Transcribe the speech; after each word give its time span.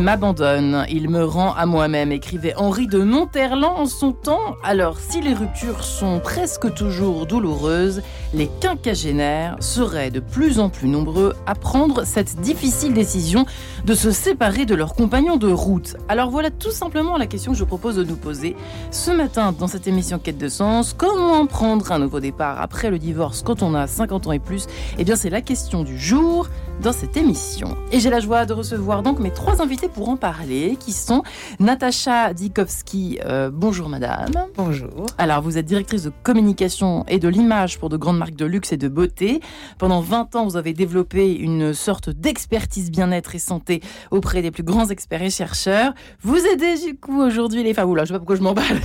m'abandonne, 0.00 0.84
il 0.88 1.08
me 1.08 1.24
rend 1.24 1.52
à 1.52 1.66
moi-même, 1.66 2.10
écrivait 2.12 2.54
Henri 2.56 2.86
de 2.86 2.98
Monterland 2.98 3.78
en 3.78 3.86
son 3.86 4.12
temps. 4.12 4.56
Alors, 4.64 4.98
si 4.98 5.20
les 5.20 5.34
ruptures 5.34 5.84
sont 5.84 6.20
presque 6.20 6.72
toujours 6.74 7.26
douloureuses, 7.26 8.02
les 8.32 8.48
quinquagénaires 8.60 9.56
seraient 9.60 10.10
de 10.10 10.20
plus 10.20 10.60
en 10.60 10.68
plus 10.68 10.88
nombreux 10.88 11.34
à 11.46 11.54
prendre 11.54 12.04
cette 12.04 12.40
difficile 12.40 12.94
décision 12.94 13.44
de 13.84 13.94
se 13.94 14.10
séparer 14.10 14.66
de 14.66 14.74
leurs 14.74 14.94
compagnons 14.94 15.36
de 15.36 15.50
route. 15.50 15.96
Alors 16.08 16.30
voilà 16.30 16.50
tout 16.50 16.70
simplement 16.70 17.16
la 17.16 17.26
question 17.26 17.52
que 17.52 17.58
je 17.58 17.64
propose 17.64 17.96
de 17.96 18.04
nous 18.04 18.16
poser 18.16 18.56
ce 18.90 19.10
matin 19.10 19.52
dans 19.52 19.66
cette 19.66 19.86
émission 19.86 20.18
Quête 20.18 20.38
de 20.38 20.48
sens. 20.48 20.94
Comment 20.96 21.46
prendre 21.46 21.90
un 21.92 21.98
nouveau 21.98 22.20
départ 22.20 22.60
après 22.60 22.90
le 22.90 22.98
divorce 22.98 23.42
quand 23.42 23.62
on 23.62 23.74
a 23.74 23.86
50 23.86 24.28
ans 24.28 24.32
et 24.32 24.38
plus? 24.38 24.66
Eh 24.98 25.04
bien 25.04 25.16
c'est 25.16 25.30
la 25.30 25.40
question 25.40 25.82
du 25.82 25.98
jour 25.98 26.48
dans 26.80 26.92
cette 26.92 27.16
émission. 27.16 27.76
Et 27.92 28.00
j'ai 28.00 28.10
la 28.10 28.20
joie 28.20 28.46
de 28.46 28.52
recevoir 28.52 29.02
donc 29.02 29.18
mes 29.18 29.30
trois 29.30 29.60
invités 29.60 29.88
pour 29.88 30.08
en 30.08 30.16
parler, 30.16 30.76
qui 30.80 30.92
sont 30.92 31.22
Natacha 31.58 32.32
Dikowski. 32.32 33.18
Euh, 33.24 33.50
bonjour 33.52 33.88
madame. 33.88 34.32
Bonjour. 34.56 35.06
Alors 35.18 35.42
vous 35.42 35.58
êtes 35.58 35.66
directrice 35.66 36.04
de 36.04 36.12
communication 36.22 37.04
et 37.08 37.18
de 37.18 37.28
l'image 37.28 37.78
pour 37.78 37.88
de 37.90 37.96
grandes 37.96 38.19
marques 38.20 38.36
de 38.36 38.44
luxe 38.44 38.72
et 38.72 38.76
de 38.76 38.86
beauté. 38.86 39.40
Pendant 39.78 40.00
20 40.00 40.36
ans, 40.36 40.44
vous 40.44 40.56
avez 40.56 40.72
développé 40.72 41.34
une 41.34 41.74
sorte 41.74 42.10
d'expertise 42.10 42.90
bien-être 42.90 43.34
et 43.34 43.38
santé 43.40 43.80
auprès 44.10 44.42
des 44.42 44.50
plus 44.50 44.62
grands 44.62 44.88
experts 44.88 45.22
et 45.22 45.30
chercheurs. 45.30 45.94
Vous 46.22 46.36
aidez 46.36 46.76
du 46.86 46.96
coup 46.96 47.20
aujourd'hui 47.20 47.62
les 47.62 47.74
femmes, 47.74 47.96
sais 48.04 48.12
pas 48.12 48.18
pourquoi 48.18 48.36
je 48.36 48.42
m'emballe 48.42 48.80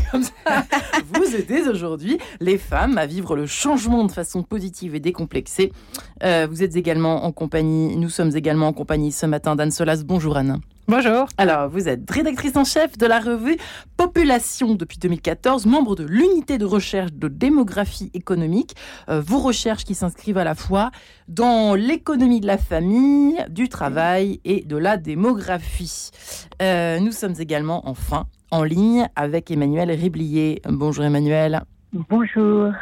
vous 1.14 1.36
aidez 1.36 1.67
aujourd'hui 1.67 2.17
les 2.39 2.58
femmes 2.58 2.97
à 2.97 3.05
vivre 3.05 3.36
le 3.36 3.45
changement 3.45 4.05
de 4.05 4.11
façon 4.11 4.42
positive 4.42 4.95
et 4.95 5.00
décomplexée. 5.00 5.72
Euh, 6.23 6.47
vous 6.49 6.64
êtes 6.64 6.75
également 6.75 7.25
en 7.25 7.31
compagnie 7.31 7.95
nous 7.95 8.09
sommes 8.09 8.36
également 8.36 8.67
en 8.67 8.73
compagnie 8.73 9.11
ce 9.11 9.25
matin 9.25 9.55
d'Anne 9.55 9.72
Solas. 9.72 10.03
Bonjour 10.05 10.38
Anne. 10.38 10.61
Bonjour. 10.88 11.25
Alors, 11.39 11.67
vous 11.67 11.89
êtes 11.89 12.09
rédactrice 12.11 12.55
en 12.55 12.64
chef 12.64 12.95
de 12.95 13.08
la 13.08 13.19
revue 13.19 13.58
Population 13.97 14.75
depuis 14.75 15.00
2014, 15.00 15.66
membre 15.66 15.95
de 15.95 16.03
l'unité 16.03 16.59
de 16.59 16.66
recherche 16.66 17.11
de 17.11 17.27
démographie 17.27 18.11
économique. 18.14 18.75
Euh, 19.09 19.19
vos 19.19 19.39
recherches 19.39 19.83
qui 19.83 19.95
s'inscrivent 19.95 20.38
à 20.38 20.44
la 20.44 20.53
fois 20.53 20.92
dans 21.27 21.73
l'économie 21.73 22.39
de 22.39 22.45
la 22.45 22.59
famille, 22.59 23.44
du 23.50 23.67
travail 23.67 24.42
et 24.45 24.64
de 24.64 24.77
la 24.77 24.97
démographie. 24.97 26.11
Euh, 26.61 26.99
nous 26.99 27.11
sommes 27.11 27.36
également 27.39 27.89
enfin 27.89 28.27
en 28.52 28.64
ligne 28.64 29.08
avec 29.16 29.49
Emmanuel 29.49 29.89
Riblier. 29.89 30.61
Bonjour 30.70 31.03
Emmanuel. 31.03 31.64
Bonjour. 31.96 32.74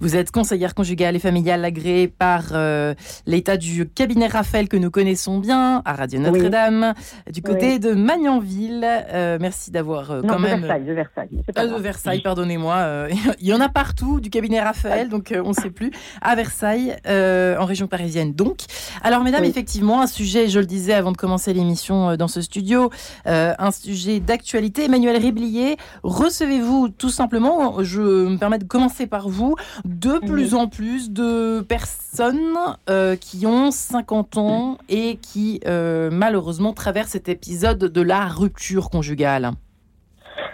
Vous 0.00 0.14
êtes 0.14 0.30
conseillère 0.30 0.74
conjugale 0.74 1.16
et 1.16 1.18
familiale 1.18 1.64
agréée 1.64 2.06
par 2.06 2.50
euh, 2.52 2.94
l'État 3.26 3.56
du 3.56 3.88
cabinet 3.88 4.26
Raphaël 4.26 4.68
que 4.68 4.76
nous 4.76 4.90
connaissons 4.90 5.38
bien 5.38 5.80
à 5.86 5.94
Radio 5.94 6.20
Notre-Dame, 6.20 6.92
du 7.32 7.40
côté 7.40 7.78
de 7.78 7.92
Magnanville. 7.92 8.84
Euh, 8.84 9.38
merci 9.40 9.70
d'avoir 9.70 10.10
euh, 10.10 10.20
quand 10.20 10.38
même. 10.38 10.60
Versailles, 10.60 10.84
de 10.84 10.92
Versailles. 10.92 11.28
Ah, 11.56 11.66
de 11.66 11.74
Versailles, 11.76 12.20
pardonnez-moi. 12.20 13.08
il 13.40 13.46
y 13.46 13.54
en 13.54 13.60
a 13.62 13.70
partout 13.70 14.20
du 14.20 14.28
cabinet 14.28 14.60
Raphaël, 14.60 15.08
donc 15.08 15.32
on 15.34 15.48
ne 15.48 15.54
sait 15.54 15.70
plus. 15.70 15.90
À 16.20 16.34
Versailles, 16.34 16.94
en 17.06 17.64
région 17.64 17.86
parisienne, 17.86 18.34
donc. 18.34 18.58
Alors, 19.02 19.24
mesdames, 19.24 19.44
effectivement, 19.44 20.02
un 20.02 20.06
sujet, 20.06 20.48
je 20.48 20.58
le 20.58 20.66
disais 20.66 20.92
avant 20.92 21.12
de 21.12 21.16
commencer 21.16 21.54
l'émission 21.54 22.16
dans 22.16 22.28
ce 22.28 22.42
studio, 22.42 22.90
un 23.24 23.70
sujet 23.70 24.20
d'actualité. 24.20 24.84
Emmanuel 24.84 25.16
Riblier, 25.16 25.76
recevez-vous 26.02 26.90
tout 26.90 27.10
simplement, 27.10 27.82
je 27.82 28.00
me 28.00 28.36
permets 28.36 28.57
de 28.58 28.64
commencer 28.64 29.06
par 29.06 29.28
vous, 29.28 29.56
de 29.84 30.18
plus 30.26 30.54
en 30.54 30.68
plus 30.68 31.10
de 31.10 31.60
personnes 31.60 32.56
euh, 32.90 33.16
qui 33.16 33.46
ont 33.46 33.70
50 33.70 34.36
ans 34.36 34.78
et 34.88 35.16
qui 35.16 35.60
euh, 35.66 36.10
malheureusement 36.12 36.72
traversent 36.72 37.10
cet 37.10 37.28
épisode 37.28 37.78
de 37.78 38.02
la 38.02 38.26
rupture 38.26 38.90
conjugale. 38.90 39.52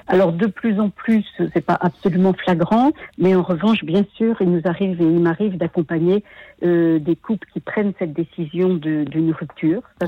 Alors 0.06 0.32
de 0.32 0.46
plus 0.46 0.78
en 0.80 0.90
plus, 0.90 1.24
c'est 1.54 1.64
pas 1.64 1.78
absolument 1.80 2.34
flagrant, 2.34 2.92
mais 3.18 3.34
en 3.34 3.42
revanche, 3.42 3.84
bien 3.84 4.04
sûr, 4.14 4.36
il 4.40 4.50
nous 4.50 4.60
arrive 4.64 5.00
et 5.00 5.04
il 5.04 5.20
m'arrive 5.20 5.56
d'accompagner 5.56 6.22
euh, 6.62 6.98
des 6.98 7.16
couples 7.16 7.48
qui 7.52 7.60
prennent 7.60 7.94
cette 7.98 8.12
décision 8.12 8.74
d'une 8.74 9.32
rupture. 9.32 9.82
Ça, 10.00 10.06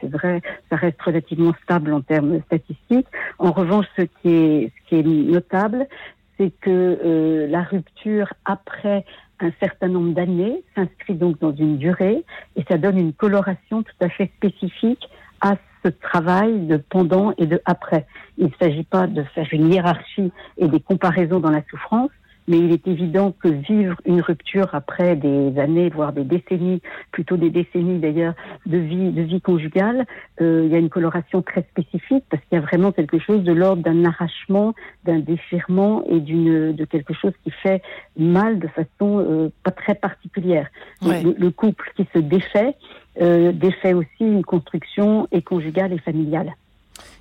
c'est 0.00 0.10
vrai, 0.10 0.42
ça 0.70 0.76
reste 0.76 1.00
relativement 1.00 1.54
stable 1.62 1.94
en 1.94 2.02
termes 2.02 2.40
statistiques. 2.46 3.06
En 3.38 3.52
revanche, 3.52 3.86
ce 3.96 4.02
qui 4.02 4.28
est, 4.30 4.72
ce 4.76 4.88
qui 4.88 4.94
est 4.96 5.02
notable, 5.02 5.86
c'est 6.38 6.52
que 6.60 6.70
euh, 6.70 7.46
la 7.48 7.62
rupture 7.62 8.32
après 8.44 9.04
un 9.40 9.50
certain 9.60 9.88
nombre 9.88 10.14
d'années 10.14 10.62
s'inscrit 10.74 11.14
donc 11.14 11.38
dans 11.40 11.54
une 11.54 11.76
durée 11.76 12.24
et 12.56 12.64
ça 12.68 12.78
donne 12.78 12.98
une 12.98 13.12
coloration 13.12 13.82
tout 13.82 13.94
à 14.00 14.08
fait 14.08 14.30
spécifique 14.36 15.08
à 15.40 15.56
ce 15.84 15.90
travail 15.90 16.66
de 16.66 16.76
pendant 16.76 17.32
et 17.38 17.46
de 17.46 17.60
après. 17.64 18.06
Il 18.36 18.46
ne 18.46 18.52
s'agit 18.60 18.84
pas 18.84 19.06
de 19.06 19.22
faire 19.22 19.46
une 19.52 19.72
hiérarchie 19.72 20.32
et 20.56 20.68
des 20.68 20.80
comparaisons 20.80 21.40
dans 21.40 21.50
la 21.50 21.62
souffrance, 21.70 22.10
mais 22.48 22.58
il 22.58 22.72
est 22.72 22.88
évident 22.88 23.32
que 23.32 23.48
vivre 23.48 23.96
une 24.06 24.20
rupture 24.20 24.68
après 24.72 25.14
des 25.14 25.58
années, 25.58 25.90
voire 25.90 26.12
des 26.12 26.24
décennies, 26.24 26.80
plutôt 27.12 27.36
des 27.36 27.50
décennies 27.50 27.98
d'ailleurs, 27.98 28.34
de 28.66 28.78
vie, 28.78 29.12
de 29.12 29.22
vie 29.22 29.40
conjugale, 29.40 30.06
euh, 30.40 30.62
il 30.64 30.72
y 30.72 30.74
a 30.74 30.78
une 30.78 30.88
coloration 30.88 31.42
très 31.42 31.62
spécifique 31.62 32.24
parce 32.30 32.42
qu'il 32.44 32.56
y 32.56 32.58
a 32.58 32.64
vraiment 32.64 32.90
quelque 32.90 33.18
chose 33.18 33.42
de 33.42 33.52
l'ordre 33.52 33.82
d'un 33.82 34.04
arrachement, 34.04 34.74
d'un 35.04 35.18
déchirement 35.18 36.02
et 36.06 36.20
d'une 36.20 36.72
de 36.72 36.84
quelque 36.84 37.14
chose 37.14 37.32
qui 37.44 37.50
fait 37.50 37.82
mal 38.16 38.58
de 38.58 38.68
façon 38.68 39.18
euh, 39.18 39.50
pas 39.62 39.70
très 39.70 39.94
particulière. 39.94 40.68
Le, 41.02 41.50
couple 41.50 41.92
qui 41.96 42.06
se 42.14 42.18
défait 42.18 42.74
euh, 43.20 43.52
défait 43.52 43.94
aussi 43.94 44.08
une 44.20 44.44
construction 44.44 45.28
et 45.32 45.42
conjugale 45.42 45.92
et 45.92 45.98
familiale. 45.98 46.54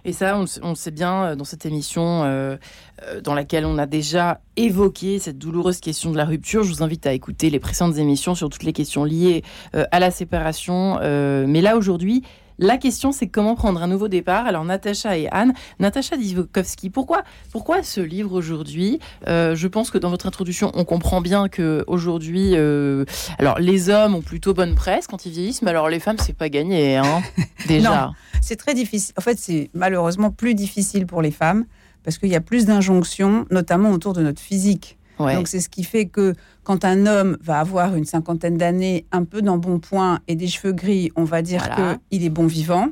Et 0.08 0.14
ça, 0.14 0.42
on, 0.62 0.74
sait 0.74 0.92
bien 0.92 1.24
euh, 1.26 1.36
dans 1.36 1.44
cette 1.44 1.66
émission 1.66 2.24
euh, 2.24 2.56
euh, 3.04 3.20
dans 3.20 3.34
laquelle 3.34 3.66
on 3.66 3.78
a 3.78 3.86
déjà 3.86 4.40
évoqué 4.56 5.20
cette 5.20 5.38
douloureuse 5.38 5.82
question 5.82 6.12
de 6.12 6.18
la 6.18 6.24
rupture. 6.24 6.64
Je 6.64 6.70
vous 6.70 6.82
invite 6.82 7.06
à 7.06 7.12
écouter 7.12 7.50
les 7.50 7.60
précédentes 7.60 7.98
émissions 7.98 8.34
sur 8.34 8.48
toutes 8.48 8.64
les 8.64 8.72
questions 8.72 9.04
liées 9.04 9.44
à 9.74 10.00
la 10.00 10.10
séparation. 10.10 10.98
mais 11.02 11.62
là, 11.62 11.76
aujourd'hui, 11.76 12.24
la 12.60 12.78
question, 12.78 13.12
c'est 13.12 13.28
comment 13.28 13.56
prendre 13.56 13.82
un 13.82 13.88
nouveau 13.88 14.08
départ. 14.08 14.46
Alors, 14.48 14.66
Natacha 14.66 15.18
et 15.18 15.28
Anne. 15.32 15.54
Natacha 15.80 16.18
Divokowski, 16.18 16.90
pourquoi, 16.90 17.24
pourquoi 17.52 17.84
ce 17.84 18.02
livre 18.02 18.34
aujourd'hui? 18.34 19.00
Euh, 19.28 19.56
Je 19.56 19.68
pense 19.68 19.92
que 19.92 19.98
dans 19.98 20.10
votre 20.10 20.26
introduction, 20.26 20.72
on 20.74 20.84
comprend 20.86 21.22
bien 21.22 21.50
que 21.50 21.84
aujourd'hui, 21.88 22.52
euh, 22.56 23.06
alors 23.38 23.60
les 23.60 23.90
hommes 23.90 24.16
ont 24.16 24.22
plutôt 24.22 24.54
bonne 24.54 24.76
presse 24.76 25.08
quand 25.08 25.26
ils 25.26 25.32
vieillissent, 25.32 25.62
mais 25.62 25.70
alors 25.70 25.90
les 25.90 26.00
femmes, 26.00 26.18
c'est 26.20 26.36
pas 26.36 26.50
gagné, 26.50 26.98
hein, 26.98 27.22
déjà. 27.68 28.12
c'est 28.42 28.56
très 28.56 28.74
difficile. 28.74 29.14
En 29.18 29.22
fait, 29.22 29.38
c'est 29.38 29.70
malheureusement 29.74 30.32
plus 30.32 30.56
difficile 30.56 31.06
pour 31.06 31.22
les 31.22 31.32
femmes 31.32 31.66
parce 32.04 32.18
qu'il 32.18 32.30
y 32.30 32.36
a 32.36 32.42
plus 32.42 32.66
d'injonctions, 32.66 33.46
notamment 33.52 33.92
autour 33.92 34.14
de 34.14 34.22
notre 34.22 34.42
physique. 34.42 34.98
Donc 35.20 35.48
c'est 35.48 35.60
ce 35.60 35.70
qui 35.70 35.84
fait 35.84 36.06
que 36.06 36.34
quand 36.64 36.86
un 36.86 37.06
homme 37.06 37.38
va 37.42 37.60
avoir 37.60 37.96
une 37.96 38.06
cinquantaine 38.06 38.58
d'années, 38.58 39.06
un 39.12 39.24
peu 39.24 39.42
d'embonpoint 39.42 40.20
et 40.28 40.36
des 40.36 40.48
cheveux 40.48 40.74
gris, 40.74 41.12
on 41.16 41.24
va 41.24 41.42
dire 41.42 41.70
qu'il 42.10 42.24
est 42.24 42.30
bon 42.30 42.48
vivant. 42.48 42.90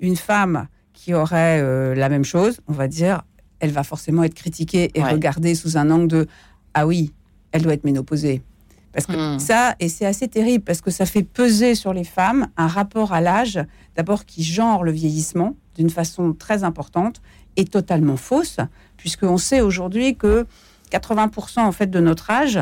Une 0.00 0.16
femme 0.16 0.68
qui 0.92 1.14
aurait 1.14 1.60
euh, 1.62 1.94
la 1.94 2.08
même 2.08 2.24
chose, 2.24 2.60
on 2.68 2.72
va 2.72 2.88
dire, 2.88 3.22
elle 3.60 3.70
va 3.70 3.82
forcément 3.82 4.22
être 4.22 4.34
critiquée 4.34 4.90
et 4.94 5.02
regardée 5.02 5.54
sous 5.54 5.76
un 5.76 5.90
angle 5.90 6.08
de 6.08 6.26
ah 6.74 6.86
oui, 6.86 7.12
elle 7.52 7.62
doit 7.62 7.72
être 7.72 7.84
ménopausée. 7.84 8.42
Parce 8.92 9.06
que 9.06 9.36
hmm. 9.36 9.38
ça, 9.38 9.76
et 9.78 9.88
c'est 9.90 10.06
assez 10.06 10.26
terrible, 10.26 10.64
parce 10.64 10.80
que 10.80 10.90
ça 10.90 11.04
fait 11.04 11.22
peser 11.22 11.74
sur 11.74 11.92
les 11.92 12.04
femmes 12.04 12.48
un 12.56 12.66
rapport 12.66 13.12
à 13.12 13.20
l'âge, 13.20 13.60
d'abord 13.94 14.24
qui 14.24 14.42
genre 14.42 14.84
le 14.84 14.90
vieillissement 14.90 15.54
d'une 15.74 15.90
façon 15.90 16.32
très 16.32 16.64
importante 16.64 17.20
et 17.56 17.64
totalement 17.64 18.16
fausse, 18.16 18.58
puisqu'on 18.96 19.36
sait 19.36 19.60
aujourd'hui 19.60 20.16
que 20.16 20.46
80% 20.90 21.60
en 21.60 21.72
fait 21.72 21.88
de 21.88 22.00
notre 22.00 22.30
âge, 22.30 22.60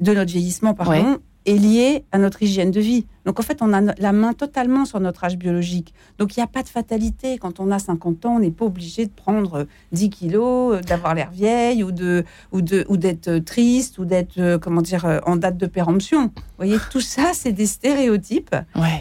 de 0.00 0.12
notre 0.12 0.30
vieillissement, 0.30 0.74
pardon, 0.74 1.18
est 1.46 1.58
lié 1.58 2.04
à 2.12 2.18
notre 2.18 2.42
hygiène 2.42 2.70
de 2.70 2.80
vie. 2.80 3.06
Donc 3.24 3.38
en 3.38 3.42
fait, 3.42 3.60
on 3.60 3.72
a 3.72 3.80
la 3.80 4.12
main 4.12 4.32
totalement 4.32 4.84
sur 4.84 5.00
notre 5.00 5.24
âge 5.24 5.36
biologique. 5.36 5.92
Donc 6.18 6.36
il 6.36 6.40
n'y 6.40 6.44
a 6.44 6.48
pas 6.48 6.62
de 6.62 6.68
fatalité. 6.68 7.38
Quand 7.38 7.60
on 7.60 7.70
a 7.70 7.78
50 7.78 8.24
ans, 8.26 8.36
on 8.36 8.38
n'est 8.38 8.50
pas 8.50 8.64
obligé 8.64 9.06
de 9.06 9.10
prendre 9.10 9.66
10 9.92 10.10
kilos, 10.10 10.76
euh, 10.76 10.80
d'avoir 10.80 11.14
l'air 11.14 11.30
vieille 11.30 11.84
ou 11.84 11.92
de 11.92 12.24
ou 12.52 12.60
de 12.60 12.84
ou 12.88 12.96
d'être 12.96 13.28
euh, 13.28 13.40
triste 13.40 13.98
ou 13.98 14.04
d'être 14.04 14.38
euh, 14.38 14.58
comment 14.58 14.82
dire 14.82 15.20
en 15.26 15.36
date 15.36 15.56
de 15.56 15.66
péremption. 15.66 16.26
Vous 16.26 16.42
voyez, 16.56 16.78
tout 16.90 17.00
ça, 17.00 17.32
c'est 17.34 17.52
des 17.52 17.66
stéréotypes 17.66 18.56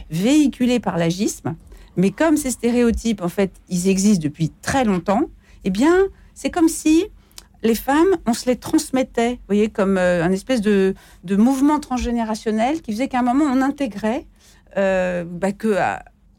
véhiculés 0.09 0.79
par 0.79 0.97
l'agisme. 0.97 1.55
Mais 1.95 2.11
comme 2.11 2.37
ces 2.37 2.51
stéréotypes, 2.51 3.21
en 3.21 3.29
fait, 3.29 3.51
ils 3.69 3.87
existent 3.87 4.23
depuis 4.23 4.51
très 4.61 4.83
longtemps, 4.83 5.29
eh 5.63 5.69
bien, 5.69 5.95
c'est 6.33 6.49
comme 6.49 6.67
si 6.67 7.05
les 7.63 7.75
femmes, 7.75 8.17
on 8.27 8.33
se 8.33 8.45
les 8.45 8.57
transmettait, 8.57 9.33
vous 9.33 9.47
voyez, 9.47 9.69
comme 9.69 9.97
euh, 9.97 10.23
un 10.23 10.31
espèce 10.31 10.61
de, 10.61 10.93
mouvement 11.31 11.79
transgénérationnel 11.79 12.81
qui 12.81 12.91
faisait 12.91 13.07
qu'à 13.07 13.19
un 13.19 13.23
moment, 13.23 13.45
on 13.45 13.61
intégrait 13.61 14.25
euh, 14.77 15.23
bah, 15.25 15.53
que 15.53 15.75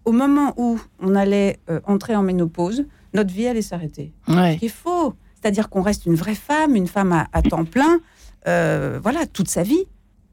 au 0.04 0.12
moment 0.12 0.52
où 0.56 0.78
on 1.00 1.14
allait 1.14 1.58
euh, 1.70 1.80
entrer 1.84 2.14
en 2.14 2.22
ménopause, 2.22 2.84
notre 3.14 3.32
vie 3.32 3.46
allait 3.46 3.62
s'arrêter. 3.62 4.12
Ouais. 4.28 4.58
Ce 4.60 4.68
faux. 4.68 5.14
C'est-à-dire 5.40 5.68
qu'on 5.68 5.82
reste 5.82 6.06
une 6.06 6.14
vraie 6.14 6.34
femme, 6.34 6.74
une 6.74 6.86
femme 6.86 7.12
à, 7.12 7.42
temps 7.42 7.64
plein, 7.64 8.00
voilà, 8.46 9.26
toute 9.30 9.48
sa 9.48 9.62
vie. 9.62 9.84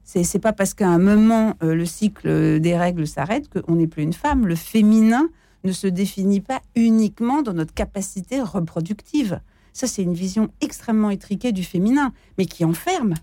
C'est, 0.04 0.24
c'est 0.24 0.40
pas 0.40 0.54
parce 0.54 0.74
qu'à 0.74 0.88
un 0.88 1.00
moment 1.00 1.56
le 1.62 1.86
cycle 1.86 2.60
des 2.62 2.78
règles 2.78 3.06
s'arrête 3.06 3.50
qu'on 3.50 3.76
n'est 3.76 3.88
plus 3.88 4.04
une 4.04 4.14
femme. 4.14 4.48
Le 4.48 4.56
féminin 4.56 5.28
ne 5.66 5.74
se 5.74 5.88
définit 5.88 6.40
pas 6.40 6.62
uniquement 6.76 7.42
dans 7.42 7.54
notre 7.54 7.74
capacité 7.74 8.42
reproductive. 8.42 9.42
Ça, 9.74 9.88
c'est 9.88 10.04
une 10.04 10.14
vision 10.14 10.50
extrêmement 10.62 11.10
étriquée 11.10 11.52
du 11.52 11.64
féminin, 11.64 12.14
mais 12.38 12.46
qui 12.46 12.66
enferme 12.66 13.14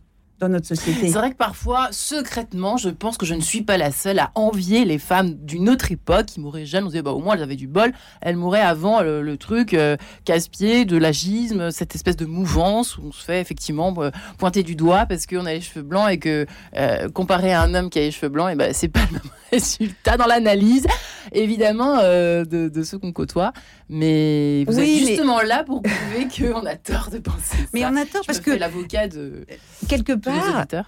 dans 0.40 0.48
notre 0.48 0.66
société. 0.66 1.08
C'est 1.08 1.18
vrai 1.18 1.30
que 1.30 1.36
parfois, 1.36 1.88
secrètement, 1.90 2.76
je 2.76 2.90
pense 2.90 3.18
que 3.18 3.26
je 3.26 3.34
ne 3.34 3.40
suis 3.40 3.62
pas 3.62 3.76
la 3.76 3.90
seule 3.90 4.18
à 4.18 4.30
envier 4.34 4.84
les 4.84 4.98
femmes 4.98 5.34
d'une 5.34 5.68
autre 5.68 5.90
époque 5.90 6.26
qui 6.26 6.40
mouraient 6.40 6.66
jeunes. 6.66 6.84
On 6.84 6.88
disait, 6.88 7.02
bah, 7.02 7.10
au 7.10 7.18
moins, 7.18 7.34
elles 7.34 7.42
avaient 7.42 7.56
du 7.56 7.66
bol. 7.66 7.92
Elles 8.20 8.36
mouraient 8.36 8.60
avant 8.60 9.02
le, 9.02 9.36
truc 9.36 9.74
euh, 9.74 9.96
casse-pied, 10.24 10.84
de 10.84 10.96
l'agisme, 10.96 11.70
cette 11.70 11.94
espèce 11.94 12.16
de 12.16 12.26
mouvance 12.26 12.98
où 12.98 13.02
on 13.08 13.12
se 13.12 13.22
fait 13.22 13.40
effectivement 13.40 13.94
euh, 13.98 14.10
pointer 14.36 14.62
du 14.62 14.74
doigt 14.74 15.06
parce 15.06 15.26
qu'on 15.26 15.46
a 15.46 15.52
les 15.52 15.60
cheveux 15.60 15.82
blancs 15.82 16.10
et 16.10 16.18
que 16.18 16.46
euh, 16.76 17.08
comparé 17.08 17.52
à 17.52 17.62
un 17.62 17.74
homme 17.74 17.88
qui 17.88 17.98
a 17.98 18.02
les 18.02 18.10
cheveux 18.10 18.28
blancs, 18.28 18.50
et 18.50 18.56
ben, 18.56 18.72
c'est 18.72 18.88
pas 18.88 19.00
le 19.06 19.12
même 19.12 19.32
résultat 19.52 20.16
dans 20.16 20.26
l'analyse, 20.26 20.86
évidemment, 21.32 21.98
de, 21.98 22.44
de, 22.44 22.82
ceux 22.82 22.98
qu'on 22.98 23.12
côtoie. 23.12 23.52
Mais 23.88 24.64
vous 24.66 24.78
êtes 24.78 24.86
justement 24.86 25.40
là 25.40 25.64
pour 25.64 25.82
prouver 25.82 26.28
qu'on 26.28 26.66
a 26.66 26.76
tort 26.76 27.10
de 27.10 27.18
penser 27.18 27.56
mais 27.72 27.80
ça. 27.80 27.90
on 27.92 27.96
a 27.96 28.04
tort 28.04 28.22
parce 28.26 28.40
que 28.40 28.50
l'avocat 28.50 29.08
de 29.08 29.46
quelque 29.88 30.12
part, 30.12 30.27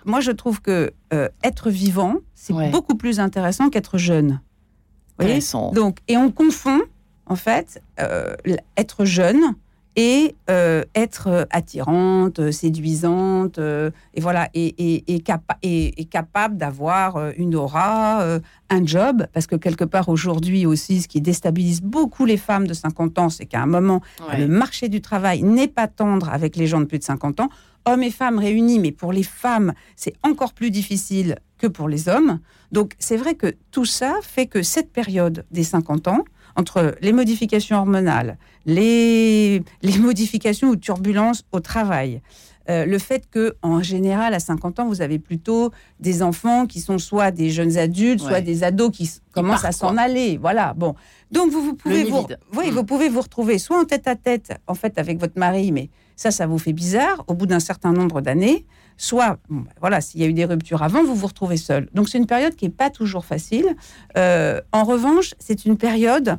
moi 0.05 0.21
je 0.21 0.31
trouve 0.31 0.61
que 0.61 0.93
euh, 1.13 1.29
être 1.43 1.71
vivant, 1.71 2.17
c'est 2.35 2.55
beaucoup 2.71 2.97
plus 2.97 3.21
intéressant 3.21 3.71
qu'être 3.71 3.99
jeune. 3.99 4.41
Donc, 5.73 5.99
et 6.09 6.17
on 6.17 6.31
confond 6.31 6.81
en 7.27 7.37
fait 7.37 7.83
euh, 8.01 8.35
être 8.77 9.05
jeune 9.05 9.55
et 9.97 10.35
euh, 10.49 10.83
être 10.95 11.47
attirante, 11.51 12.51
séduisante, 12.53 13.59
et 13.59 14.21
voilà, 14.21 14.49
et, 14.55 15.15
et, 15.15 16.05
capable 16.05 16.57
d'avoir 16.57 17.33
une 17.37 17.55
aura, 17.57 18.25
un 18.71 18.87
job, 18.87 19.27
parce 19.33 19.47
que 19.47 19.57
quelque 19.57 19.85
part 19.85 20.09
aujourd'hui 20.09 20.65
aussi, 20.65 21.03
ce 21.03 21.09
qui 21.09 21.21
déstabilise 21.21 21.83
beaucoup 21.83 22.25
les 22.25 22.37
femmes 22.37 22.67
de 22.67 22.73
50 22.73 23.19
ans, 23.19 23.29
c'est 23.29 23.47
qu'à 23.47 23.61
un 23.61 23.67
moment, 23.67 24.01
le 24.39 24.47
marché 24.47 24.89
du 24.89 25.03
travail 25.03 25.43
n'est 25.43 25.69
pas 25.69 25.89
tendre 25.89 26.31
avec 26.31 26.57
les 26.57 26.67
gens 26.67 26.81
de 26.81 26.87
plus 26.87 26.99
de 26.99 27.05
50 27.05 27.41
ans 27.41 27.51
hommes 27.85 28.03
et 28.03 28.11
femmes 28.11 28.39
réunis, 28.39 28.79
mais 28.79 28.93
pour 28.93 29.13
les 29.13 29.23
femmes, 29.23 29.73
c'est 29.97 30.15
encore 30.23 30.53
plus 30.53 30.71
difficile 30.71 31.39
que 31.59 31.67
pour 31.67 31.89
les 31.89 32.09
hommes. 32.09 32.41
Donc 32.73 32.95
c'est 32.99 33.17
vrai 33.17 33.35
que 33.35 33.55
tout 33.71 33.85
ça 33.85 34.19
fait 34.23 34.47
que 34.47 34.63
cette 34.63 34.93
période 34.93 35.45
des 35.51 35.65
50 35.65 36.09
ans, 36.09 36.25
entre 36.57 36.97
les 37.01 37.13
modifications 37.13 37.77
hormonales, 37.77 38.37
les, 38.67 39.63
les 39.83 39.99
modifications 39.99 40.69
ou 40.69 40.77
turbulences 40.77 41.45
au 41.53 41.61
travail, 41.61 42.23
euh, 42.69 42.85
le 42.85 42.99
fait 42.99 43.29
que, 43.29 43.57
en 43.63 43.83
général, 43.83 44.33
à 44.33 44.39
50 44.39 44.81
ans, 44.81 44.87
vous 44.87 45.03
avez 45.03 45.19
plutôt 45.19 45.73
des 45.99 46.23
enfants 46.23 46.67
qui 46.67 46.81
sont 46.81 46.99
soit 46.99 47.33
des 47.33 47.51
jeunes 47.51 47.79
adultes, 47.79 48.21
soit 48.21 48.43
des 48.43 48.63
ados 48.63 48.91
qui 48.93 49.11
commencent 49.33 49.65
à 49.65 49.73
s'en 49.73 49.97
aller. 49.97 50.37
Voilà. 50.37 50.75
Bon. 50.75 50.95
Donc, 51.33 51.51
vous, 51.51 51.63
vous 51.63 51.75
pouvez 51.75 52.05
vous, 52.05 52.27
oui, 52.57 52.71
vous 52.71 52.83
mm. 52.83 52.87
pouvez 52.87 53.09
vous 53.09 53.23
retrouver 53.23 53.59
soit 53.59 53.81
en 53.81 53.85
tête 53.85 54.07
à 54.07 54.15
tête, 54.15 54.53
en 54.69 54.75
fait, 54.75 54.99
avec 54.99 55.19
votre 55.19 55.39
mari, 55.39 55.73
mais 55.73 55.91
ça, 56.21 56.31
ça 56.31 56.47
vous 56.47 56.59
fait 56.59 56.75
bizarre 56.75 57.25
au 57.29 57.35
bout 57.35 57.47
d'un 57.47 57.61
certain 57.61 57.95
nombre 57.95 58.21
d'années. 58.21 58.67
Soit, 58.99 59.39
ben 59.49 59.65
voilà, 59.81 60.03
s'il 60.03 60.21
y 60.21 60.25
a 60.25 60.27
eu 60.27 60.35
des 60.35 60.45
ruptures 60.45 60.83
avant, 60.83 61.03
vous 61.03 61.15
vous 61.15 61.27
retrouvez 61.27 61.57
seul. 61.57 61.89
Donc, 61.95 62.11
c'est 62.11 62.19
une 62.19 62.27
période 62.27 62.55
qui 62.57 62.67
n'est 62.67 62.71
pas 62.71 62.91
toujours 62.91 63.25
facile. 63.25 63.75
Euh, 64.19 64.61
en 64.73 64.85
revanche, 64.85 65.33
c'est 65.39 65.65
une 65.65 65.79
période 65.79 66.39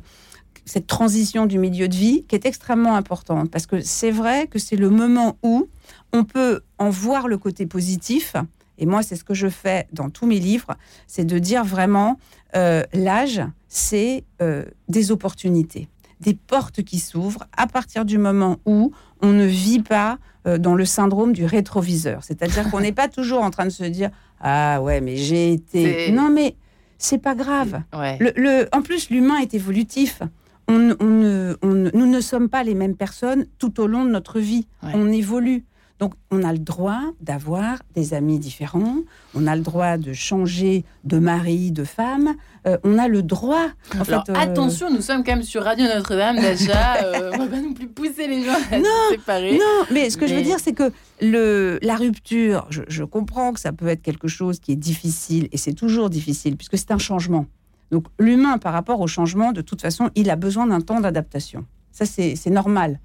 cette 0.64 0.86
transition 0.86 1.46
du 1.46 1.58
milieu 1.58 1.88
de 1.88 1.96
vie 1.96 2.24
qui 2.28 2.36
est 2.36 2.46
extrêmement 2.46 2.94
importante 2.94 3.50
parce 3.50 3.66
que 3.66 3.80
c'est 3.80 4.12
vrai 4.12 4.46
que 4.46 4.60
c'est 4.60 4.76
le 4.76 4.88
moment 4.88 5.36
où 5.42 5.66
on 6.12 6.22
peut 6.22 6.60
en 6.78 6.90
voir 6.90 7.26
le 7.26 7.36
côté 7.36 7.66
positif. 7.66 8.36
Et 8.78 8.86
moi, 8.86 9.02
c'est 9.02 9.16
ce 9.16 9.24
que 9.24 9.34
je 9.34 9.48
fais 9.48 9.88
dans 9.92 10.10
tous 10.10 10.26
mes 10.26 10.38
livres, 10.38 10.76
c'est 11.08 11.24
de 11.24 11.40
dire 11.40 11.64
vraiment, 11.64 12.20
euh, 12.54 12.84
l'âge, 12.92 13.42
c'est 13.66 14.22
euh, 14.40 14.64
des 14.88 15.10
opportunités, 15.10 15.88
des 16.22 16.34
portes 16.34 16.82
qui 16.82 16.98
s'ouvrent 16.98 17.44
à 17.56 17.66
partir 17.66 18.04
du 18.04 18.18
moment 18.18 18.58
où 18.64 18.92
on 19.20 19.32
ne 19.32 19.44
vit 19.44 19.82
pas 19.82 20.18
euh, 20.46 20.58
dans 20.58 20.74
le 20.74 20.84
syndrome 20.84 21.32
du 21.32 21.44
rétroviseur. 21.44 22.24
C'est-à-dire 22.24 22.70
qu'on 22.70 22.80
n'est 22.80 22.92
pas 22.92 23.08
toujours 23.18 23.42
en 23.42 23.50
train 23.50 23.64
de 23.64 23.70
se 23.70 23.84
dire, 23.84 24.10
ah 24.40 24.80
ouais, 24.80 25.00
mais 25.00 25.16
j'ai 25.16 25.52
été... 25.52 26.10
Non, 26.12 26.30
mais 26.30 26.56
c'est 26.98 27.18
pas 27.18 27.34
grave. 27.34 27.82
Le, 27.92 28.66
en 28.72 28.82
plus, 28.82 29.10
l'humain 29.10 29.38
est 29.38 29.54
évolutif. 29.54 30.22
On, 30.68 30.78
nous 30.78 32.06
ne 32.06 32.20
sommes 32.20 32.48
pas 32.48 32.62
les 32.62 32.74
mêmes 32.74 32.96
personnes 32.96 33.46
tout 33.58 33.80
au 33.80 33.86
long 33.86 34.04
de 34.04 34.10
notre 34.10 34.38
vie. 34.38 34.66
On 34.82 35.10
évolue. 35.10 35.64
Donc, 36.02 36.14
on 36.32 36.42
a 36.42 36.52
le 36.52 36.58
droit 36.58 37.00
d'avoir 37.20 37.78
des 37.94 38.12
amis 38.12 38.40
différents, 38.40 38.96
on 39.36 39.46
a 39.46 39.54
le 39.54 39.62
droit 39.62 39.98
de 39.98 40.12
changer 40.12 40.84
de 41.04 41.20
mari, 41.20 41.70
de 41.70 41.84
femme, 41.84 42.34
euh, 42.66 42.76
on 42.82 42.98
a 42.98 43.06
le 43.06 43.22
droit. 43.22 43.68
En 43.96 44.02
fait, 44.02 44.14
euh, 44.14 44.34
attention, 44.34 44.90
nous 44.90 45.00
sommes 45.00 45.22
quand 45.22 45.36
même 45.36 45.44
sur 45.44 45.62
Radio 45.62 45.86
Notre-Dame 45.86 46.40
déjà, 46.40 47.04
euh, 47.04 47.30
on 47.34 47.38
va 47.38 47.46
pas 47.46 47.60
non 47.60 47.72
plus 47.72 47.86
pousser 47.86 48.26
les 48.26 48.42
gens 48.42 48.50
à 48.72 48.78
se 48.80 49.12
séparer. 49.12 49.52
Non, 49.52 49.84
mais 49.92 50.10
ce 50.10 50.16
que 50.16 50.26
je 50.26 50.34
veux 50.34 50.42
dire, 50.42 50.58
c'est 50.58 50.72
que 50.72 50.90
le, 51.20 51.78
la 51.82 51.94
rupture, 51.94 52.66
je, 52.68 52.82
je 52.88 53.04
comprends 53.04 53.52
que 53.52 53.60
ça 53.60 53.70
peut 53.70 53.86
être 53.86 54.02
quelque 54.02 54.26
chose 54.26 54.58
qui 54.58 54.72
est 54.72 54.82
difficile, 54.90 55.46
et 55.52 55.56
c'est 55.56 55.74
toujours 55.74 56.10
difficile, 56.10 56.56
puisque 56.56 56.78
c'est 56.78 56.90
un 56.90 56.98
changement. 56.98 57.46
Donc, 57.92 58.06
l'humain, 58.18 58.58
par 58.58 58.72
rapport 58.72 59.00
au 59.00 59.06
changement, 59.06 59.52
de 59.52 59.60
toute 59.60 59.80
façon, 59.80 60.10
il 60.16 60.30
a 60.30 60.34
besoin 60.34 60.66
d'un 60.66 60.80
temps 60.80 60.98
d'adaptation. 60.98 61.64
Ça, 61.92 62.06
c'est 62.06 62.50
normal. 62.50 62.98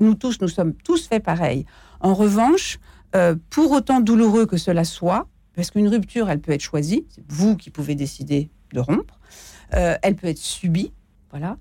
Nous 0.00 0.14
tous, 0.14 0.40
nous 0.42 0.48
sommes 0.48 0.74
tous 0.74 1.06
faits 1.06 1.22
pareil. 1.22 1.64
En 2.04 2.12
revanche, 2.12 2.78
euh, 3.16 3.34
pour 3.48 3.72
autant 3.72 3.98
douloureux 4.00 4.44
que 4.44 4.58
cela 4.58 4.84
soit, 4.84 5.26
parce 5.56 5.70
qu'une 5.70 5.88
rupture, 5.88 6.28
elle 6.28 6.38
peut 6.38 6.52
être 6.52 6.60
choisie, 6.60 7.06
c'est 7.08 7.24
vous 7.28 7.56
qui 7.56 7.70
pouvez 7.70 7.94
décider 7.94 8.50
de 8.74 8.80
rompre, 8.80 9.18
euh, 9.72 9.96
elle 10.02 10.14
peut 10.14 10.26
être 10.26 10.38
subie, 10.38 10.92
voilà. 11.30 11.56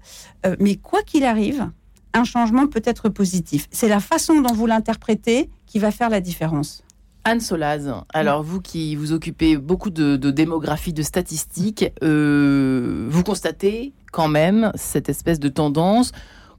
Euh, 0.45 0.57
mais 0.60 0.75
quoi 0.75 1.01
qu'il 1.01 1.24
arrive, 1.24 1.72
un 2.12 2.25
changement 2.25 2.68
peut 2.68 2.81
être 2.84 3.07
positif. 3.07 3.69
C'est 3.72 3.88
la 3.88 4.01
façon 4.01 4.42
dont 4.42 4.54
vous 4.54 4.66
l'interprétez 4.66 5.50
qui 5.66 5.80
va 5.80 5.92
faire 5.92 6.10
la 6.10 6.19
différence. 6.19 6.84
Anne 7.24 7.40
Solaz, 7.40 7.90
alors 8.13 8.44
vous 8.44 8.60
qui 8.60 8.97
vous 8.97 9.14
occupez 9.14 9.56
beaucoup 9.56 9.92
de, 9.92 10.18
de 10.18 10.30
démographie, 10.30 10.92
de 10.92 11.04
statistiques, 11.04 11.85
vous 12.02 13.23
constatez 13.23 13.94
quand 14.12 14.28
même 14.28 14.73
cette 14.76 15.07
espèce 15.07 15.40
de 15.40 15.47
tendance 15.47 16.12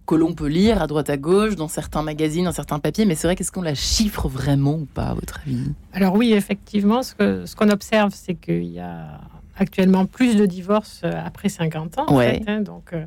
que 0.06 0.14
l'on 0.14 0.34
peut 0.34 0.49
lire 0.49 0.82
à 0.82 0.87
droite 0.87 1.08
à 1.11 1.16
gauche 1.16 1.56
dans 1.56 1.68
certains 1.68 2.02
magazines, 2.02 2.44
dans 2.44 2.52
certains 2.52 2.78
papiers, 2.78 3.06
mais 3.06 3.14
c'est 3.14 3.26
vrai 3.26 3.37
qu'est-ce 3.37 3.52
qu'on 3.52 3.62
la 3.62 3.75
chiffre 3.75 4.28
vraiment 4.28 4.75
ou 4.75 4.84
pas 4.87 5.06
à 5.06 5.14
votre 5.14 5.40
avis? 5.46 5.73
Alors 5.92 6.14
oui, 6.14 6.32
effectivement, 6.32 7.02
ce 7.02 7.14
qu'on 7.14 7.46
ce 7.46 7.73
observe, 7.73 8.12
c'est 8.14 8.34
qu'il 8.34 8.64
y 8.64 8.80
a 8.80 9.20
actuellement 9.56 10.06
plus 10.06 10.37
de 10.37 10.46
divorces 10.46 11.00
euh, 11.04 11.12
après 11.25 11.49
50 11.49 11.99
ans. 11.99 12.14
Ouais. 12.14 12.40
En 12.40 12.44
fait, 12.44 12.50
hein, 12.50 12.61
donc 12.61 12.92
euh, 12.92 13.06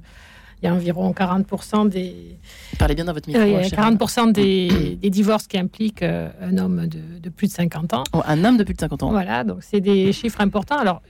il 0.61 0.65
y 0.65 0.69
a 0.69 0.73
environ 0.73 1.11
40% 1.11 1.89
des... 1.89 2.37
Parlez 2.79 2.95
bien 2.95 3.05
dans 3.05 3.13
votre 3.13 3.27
micro. 3.27 3.43
Euh, 3.43 3.61
40% 3.61 4.31
des, 4.31 4.97
des, 4.99 5.09
divorces 5.09 5.45
qui 5.45 5.57
impliquent 5.57 6.01
euh, 6.01 6.29
un 6.41 6.57
homme 6.57 6.87
de, 6.87 7.19
de, 7.19 7.29
plus 7.29 7.47
de 7.47 7.53
50 7.53 7.93
ans. 7.93 8.03
Oh, 8.13 8.21
un 8.25 8.43
homme 8.43 8.57
de 8.57 8.63
plus 8.63 8.73
de 8.73 8.79
50 8.79 9.03
ans. 9.03 9.11
Voilà, 9.11 9.43
donc 9.43 9.59
c'est 9.61 9.81
des 9.81 10.11
chiffres 10.13 10.41
importants. 10.41 10.77
Alors 10.77 11.01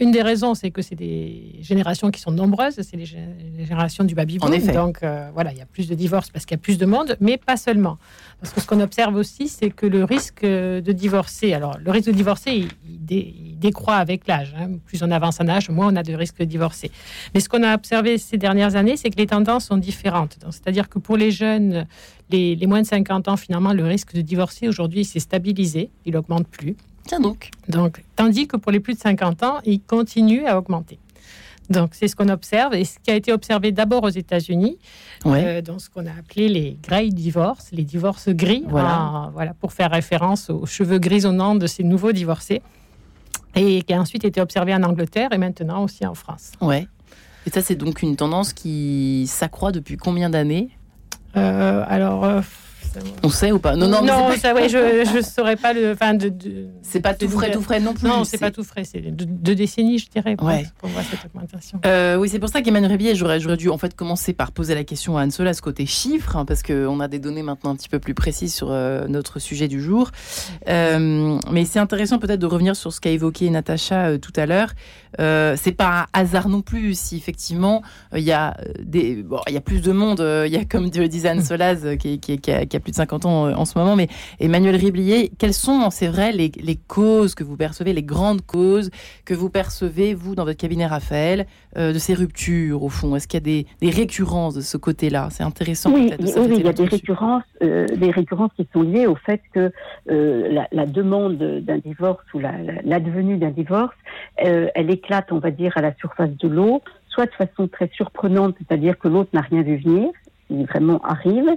une 0.00 0.10
des 0.10 0.22
raisons, 0.22 0.54
c'est 0.54 0.70
que 0.70 0.82
c'est 0.82 0.94
des 0.94 1.58
générations 1.60 2.10
qui 2.10 2.20
sont 2.20 2.30
nombreuses, 2.30 2.80
c'est 2.80 2.96
les, 2.96 3.06
générations 3.06 4.04
du 4.04 4.14
baby 4.14 4.38
boom. 4.38 4.50
Donc 4.72 5.02
euh, 5.02 5.30
voilà, 5.34 5.52
il 5.52 5.58
y 5.58 5.62
a 5.62 5.66
plus 5.66 5.88
de 5.88 5.94
divorces 5.94 6.30
parce 6.30 6.46
qu'il 6.46 6.56
y 6.56 6.60
a 6.60 6.62
plus 6.62 6.78
de 6.78 6.86
monde, 6.86 7.16
mais 7.20 7.36
pas 7.36 7.56
seulement. 7.56 7.98
Parce 8.40 8.54
que 8.54 8.60
ce 8.60 8.66
qu'on 8.66 8.80
observe 8.80 9.14
aussi, 9.14 9.48
c'est 9.48 9.70
que 9.70 9.86
le 9.86 10.04
risque 10.04 10.44
de 10.44 10.92
divorcer, 10.92 11.52
alors 11.52 11.76
le 11.78 11.90
risque 11.90 12.06
de 12.06 12.12
divorcer, 12.12 12.66
il, 12.84 13.58
décroît 13.58 13.96
avec 13.96 14.26
l'âge. 14.26 14.54
Hein. 14.58 14.78
Plus 14.86 15.02
on 15.02 15.10
avance 15.10 15.40
en 15.40 15.48
âge, 15.48 15.68
moins 15.68 15.92
on 15.92 15.96
a 15.96 16.02
de 16.02 16.14
risque 16.14 16.38
de 16.38 16.44
divorcer. 16.44 16.90
Mais 17.34 17.40
ce 17.40 17.48
qu'on 17.48 17.62
a 17.62 17.74
observé 17.74 18.16
ces 18.16 18.38
dernières 18.38 18.76
années, 18.76 18.96
c'est 18.96 19.10
que 19.10 19.18
les 19.18 19.26
tendances 19.26 19.66
sont 19.66 19.76
différentes. 19.76 20.38
C'est-à-dire 20.50 20.88
que 20.88 20.98
pour 20.98 21.18
les 21.18 21.30
jeunes, 21.30 21.86
les, 22.30 22.56
les, 22.56 22.66
moins 22.66 22.80
de 22.80 22.86
50 22.86 23.28
ans, 23.28 23.36
finalement, 23.36 23.74
le 23.74 23.84
risque 23.84 24.14
de 24.14 24.22
divorcer 24.22 24.68
aujourd'hui 24.68 25.04
s'est 25.04 25.20
stabilisé, 25.20 25.90
il 26.06 26.16
augmente 26.16 26.48
plus. 26.48 26.76
Tiens 27.10 27.18
donc. 27.18 27.50
Donc, 27.66 28.04
tandis 28.14 28.46
que 28.46 28.56
pour 28.56 28.70
les 28.70 28.78
plus 28.78 28.94
de 28.94 29.00
50 29.00 29.42
ans, 29.42 29.58
il 29.64 29.80
continue 29.80 30.46
à 30.46 30.56
augmenter. 30.56 31.00
Donc, 31.68 31.90
c'est 31.94 32.06
ce 32.06 32.14
qu'on 32.14 32.28
observe 32.28 32.72
et 32.72 32.84
ce 32.84 33.00
qui 33.00 33.10
a 33.10 33.16
été 33.16 33.32
observé 33.32 33.72
d'abord 33.72 34.04
aux 34.04 34.10
États-Unis, 34.10 34.78
euh, 35.26 35.60
dans 35.60 35.80
ce 35.80 35.90
qu'on 35.90 36.06
a 36.06 36.12
appelé 36.12 36.48
les 36.48 36.78
grey 36.80 37.08
divorces, 37.08 37.70
les 37.72 37.82
divorces 37.82 38.28
gris, 38.28 38.62
voilà. 38.68 39.28
voilà, 39.34 39.54
pour 39.54 39.72
faire 39.72 39.90
référence 39.90 40.50
aux 40.50 40.66
cheveux 40.66 41.00
grisonnants 41.00 41.56
de 41.56 41.66
ces 41.66 41.82
nouveaux 41.82 42.12
divorcés, 42.12 42.62
et 43.56 43.82
qui 43.82 43.92
a 43.92 44.00
ensuite 44.00 44.24
été 44.24 44.40
observé 44.40 44.72
en 44.72 44.84
Angleterre 44.84 45.32
et 45.32 45.38
maintenant 45.38 45.82
aussi 45.82 46.06
en 46.06 46.14
France. 46.14 46.52
Ouais. 46.60 46.86
Et 47.44 47.50
ça, 47.50 47.60
c'est 47.60 47.74
donc 47.74 48.02
une 48.02 48.14
tendance 48.14 48.52
qui 48.52 49.26
s'accroît 49.26 49.72
depuis 49.72 49.96
combien 49.96 50.30
d'années? 50.30 50.70
Euh, 51.36 51.84
Alors, 51.88 52.24
euh, 52.24 52.40
On 53.22 53.30
sait 53.30 53.52
ou 53.52 53.58
pas? 53.58 53.76
Non, 53.76 53.88
non, 53.88 54.02
non 54.02 54.30
ça, 54.36 54.54
ouais, 54.54 54.68
je 54.68 55.16
ne 55.16 55.22
saurais 55.22 55.56
pas 55.56 55.72
le. 55.72 55.92
Enfin, 55.92 56.14
de, 56.14 56.32
c'est 56.82 57.00
pas 57.00 57.14
tout 57.14 57.28
frais, 57.28 57.50
tout 57.50 57.62
frais 57.62 57.80
non 57.80 57.94
plus. 57.94 58.08
Non, 58.08 58.24
c'est 58.24 58.38
pas 58.38 58.50
tout 58.50 58.64
frais. 58.64 58.84
C'est 58.84 59.00
deux 59.00 59.54
décennies, 59.54 59.98
je 59.98 60.08
dirais, 60.08 60.36
pour, 60.36 60.48
ouais. 60.48 60.66
voir 60.82 61.04
cette 61.08 61.24
augmentation. 61.26 61.80
Euh, 61.86 62.16
oui, 62.16 62.28
c'est 62.28 62.38
pour 62.38 62.48
ça 62.48 62.62
qu'Emmanuel 62.62 62.90
Ribier, 62.90 63.14
j'aurais, 63.14 63.38
dû 63.56 63.68
en 63.68 63.78
fait 63.78 63.94
commencer 63.94 64.32
par 64.32 64.52
poser 64.52 64.74
la 64.74 64.84
question 64.84 65.16
à 65.16 65.22
Anne-Sola, 65.22 65.54
ce 65.54 65.62
côté 65.62 65.86
chiffre, 65.86 66.36
hein, 66.36 66.44
parce 66.44 66.62
qu'on 66.62 67.00
a 67.00 67.08
des 67.08 67.18
données 67.18 67.42
maintenant 67.42 67.70
un 67.70 67.76
petit 67.76 67.88
peu 67.88 67.98
plus 67.98 68.14
précises 68.14 68.54
sur 68.54 68.70
euh, 68.70 69.06
notre 69.08 69.38
sujet 69.38 69.68
du 69.68 69.80
jour. 69.80 70.10
Euh, 70.68 71.38
mais 71.50 71.64
c'est 71.64 71.78
intéressant 71.78 72.18
peut-être 72.18 72.40
de 72.40 72.46
revenir 72.46 72.76
sur 72.76 72.92
ce 72.92 73.00
qu'a 73.00 73.10
évoqué 73.10 73.50
Natacha 73.50 74.18
tout 74.18 74.32
à 74.36 74.46
l'heure. 74.46 74.70
C'est 75.18 75.76
pas 75.76 76.02
un 76.02 76.20
hasard 76.20 76.48
non 76.48 76.62
plus 76.62 76.98
si 76.98 77.16
effectivement 77.16 77.82
il 78.14 78.22
y 78.22 78.32
a 78.32 78.56
des, 78.80 79.22
bon, 79.22 79.40
il 79.48 79.54
y 79.54 79.56
a 79.56 79.60
plus 79.60 79.82
de 79.82 79.92
monde. 79.92 80.20
Il 80.20 80.52
y 80.52 80.56
a 80.56 80.64
comme 80.64 80.88
disait 80.88 81.28
Anne 81.28 81.42
Solaz 81.42 81.96
qui, 81.98 82.20
qui, 82.20 82.38
qui, 82.38 82.50
a, 82.50 82.66
qui 82.66 82.76
a 82.76 82.80
plus 82.80 82.92
de 82.92 82.96
50 82.96 83.26
ans 83.26 83.46
euh, 83.46 83.54
en 83.54 83.64
ce 83.64 83.78
moment. 83.78 83.96
Mais 83.96 84.08
Emmanuel 84.38 84.76
Riblier, 84.76 85.30
quelles 85.38 85.54
sont, 85.54 85.90
c'est 85.90 86.08
vrai, 86.08 86.32
les, 86.32 86.50
les, 86.62 86.76
causes 86.76 87.34
que 87.34 87.44
vous 87.44 87.56
percevez, 87.56 87.92
les 87.92 88.02
grandes 88.02 88.42
causes 88.42 88.90
que 89.24 89.34
vous 89.34 89.50
percevez, 89.50 90.14
vous, 90.14 90.34
dans 90.34 90.44
votre 90.44 90.58
cabinet 90.58 90.86
Raphaël, 90.86 91.46
euh, 91.76 91.92
de 91.92 91.98
ces 91.98 92.14
ruptures, 92.14 92.82
au 92.82 92.88
fond? 92.88 93.16
Est-ce 93.16 93.28
qu'il 93.28 93.38
y 93.38 93.42
a 93.42 93.44
des, 93.44 93.66
des, 93.80 93.90
récurrences 93.90 94.54
de 94.54 94.60
ce 94.60 94.76
côté-là? 94.76 95.28
C'est 95.30 95.42
intéressant. 95.42 95.92
Oui, 95.92 96.12
oui, 96.18 96.32
oui 96.36 96.56
il 96.58 96.64
y 96.64 96.68
a 96.68 96.72
des 96.72 96.86
récurrences, 96.86 97.42
euh, 97.62 97.86
des 97.86 98.10
récurrences 98.10 98.52
qui 98.56 98.66
sont 98.72 98.82
liées 98.82 99.06
au 99.06 99.16
fait 99.16 99.42
que 99.52 99.72
la, 100.06 100.66
la, 100.72 100.86
demande 100.86 101.36
d'un 101.38 101.78
divorce 101.78 102.24
ou 102.34 102.38
l'advenue 102.38 103.38
la, 103.38 103.46
d'un 103.46 103.50
divorce, 103.50 103.94
elle 104.36 104.90
éclate, 105.00 105.32
on 105.32 105.38
va 105.38 105.50
dire, 105.50 105.72
à 105.76 105.80
la 105.80 105.94
surface 105.94 106.36
de 106.36 106.48
l'eau, 106.48 106.82
soit 107.08 107.26
de 107.26 107.32
façon 107.32 107.68
très 107.68 107.88
surprenante, 107.94 108.54
c'est-à-dire 108.58 108.98
que 108.98 109.08
l'autre 109.08 109.30
n'a 109.32 109.40
rien 109.40 109.62
vu 109.62 109.76
venir, 109.76 110.10
qui 110.46 110.64
vraiment 110.64 111.00
arrive, 111.02 111.48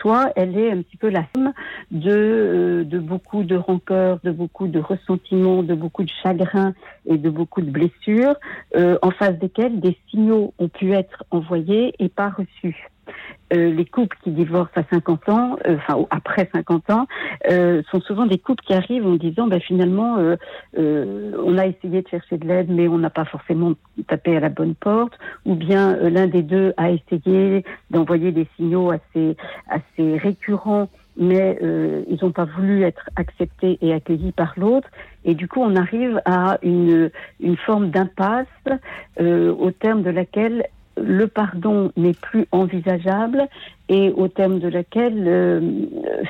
soit 0.00 0.32
elle 0.36 0.56
est 0.58 0.70
un 0.70 0.82
petit 0.82 0.96
peu 0.96 1.08
la 1.08 1.24
somme 1.34 1.52
de, 1.90 2.10
euh, 2.10 2.84
de 2.84 2.98
beaucoup 2.98 3.42
de 3.42 3.56
rancœur, 3.56 4.18
de 4.22 4.30
beaucoup 4.30 4.68
de 4.68 4.78
ressentiments, 4.78 5.62
de 5.62 5.74
beaucoup 5.74 6.04
de 6.04 6.10
chagrin 6.22 6.74
et 7.06 7.16
de 7.16 7.30
beaucoup 7.30 7.62
de 7.62 7.70
blessures, 7.70 8.34
euh, 8.76 8.98
en 9.02 9.10
face 9.10 9.38
desquelles 9.38 9.80
des 9.80 9.96
signaux 10.10 10.52
ont 10.58 10.68
pu 10.68 10.92
être 10.92 11.24
envoyés 11.30 11.94
et 11.98 12.08
pas 12.08 12.30
reçus. 12.30 12.88
Euh, 13.52 13.70
les 13.70 13.84
couples 13.84 14.16
qui 14.24 14.30
divorcent 14.30 14.72
à 14.74 14.82
50 14.90 15.28
ans, 15.28 15.56
euh, 15.66 15.76
enfin 15.76 16.06
après 16.10 16.48
50 16.52 16.90
ans, 16.90 17.06
euh, 17.50 17.82
sont 17.90 18.00
souvent 18.00 18.26
des 18.26 18.38
couples 18.38 18.64
qui 18.64 18.72
arrivent 18.72 19.06
en 19.06 19.16
disant 19.16 19.46
ben, 19.46 19.60
finalement 19.60 20.16
on 20.76 21.58
a 21.58 21.66
essayé 21.66 22.02
de 22.02 22.08
chercher 22.08 22.38
de 22.38 22.46
l'aide 22.46 22.70
mais 22.70 22.88
on 22.88 22.98
n'a 22.98 23.10
pas 23.10 23.24
forcément 23.24 23.74
tapé 24.08 24.36
à 24.36 24.40
la 24.40 24.48
bonne 24.48 24.74
porte, 24.74 25.12
ou 25.44 25.54
bien 25.54 25.96
l'un 25.96 26.26
des 26.26 26.42
deux 26.42 26.72
a 26.76 26.90
essayé 26.90 27.64
d'envoyer 27.90 28.32
des 28.32 28.48
signaux 28.56 28.90
assez 28.90 29.36
récurrents 29.98 30.88
mais 31.16 31.58
ils 32.08 32.18
n'ont 32.22 32.32
pas 32.32 32.44
voulu 32.44 32.82
être 32.82 33.08
acceptés 33.16 33.78
et 33.82 33.92
accueillis 33.92 34.32
par 34.32 34.54
l'autre. 34.56 34.88
Et 35.24 35.36
du 35.36 35.46
coup, 35.46 35.60
on 35.60 35.76
arrive 35.76 36.20
à 36.24 36.58
une 36.62 37.10
forme 37.64 37.90
d'impasse 37.90 38.46
au 39.20 39.70
terme 39.70 40.02
de 40.02 40.10
laquelle 40.10 40.66
le 40.96 41.26
pardon 41.26 41.92
n'est 41.96 42.14
plus 42.14 42.46
envisageable 42.52 43.48
et 43.88 44.10
au 44.10 44.28
terme 44.28 44.58
de 44.58 44.68
laquelle 44.68 45.24
euh, 45.26 45.60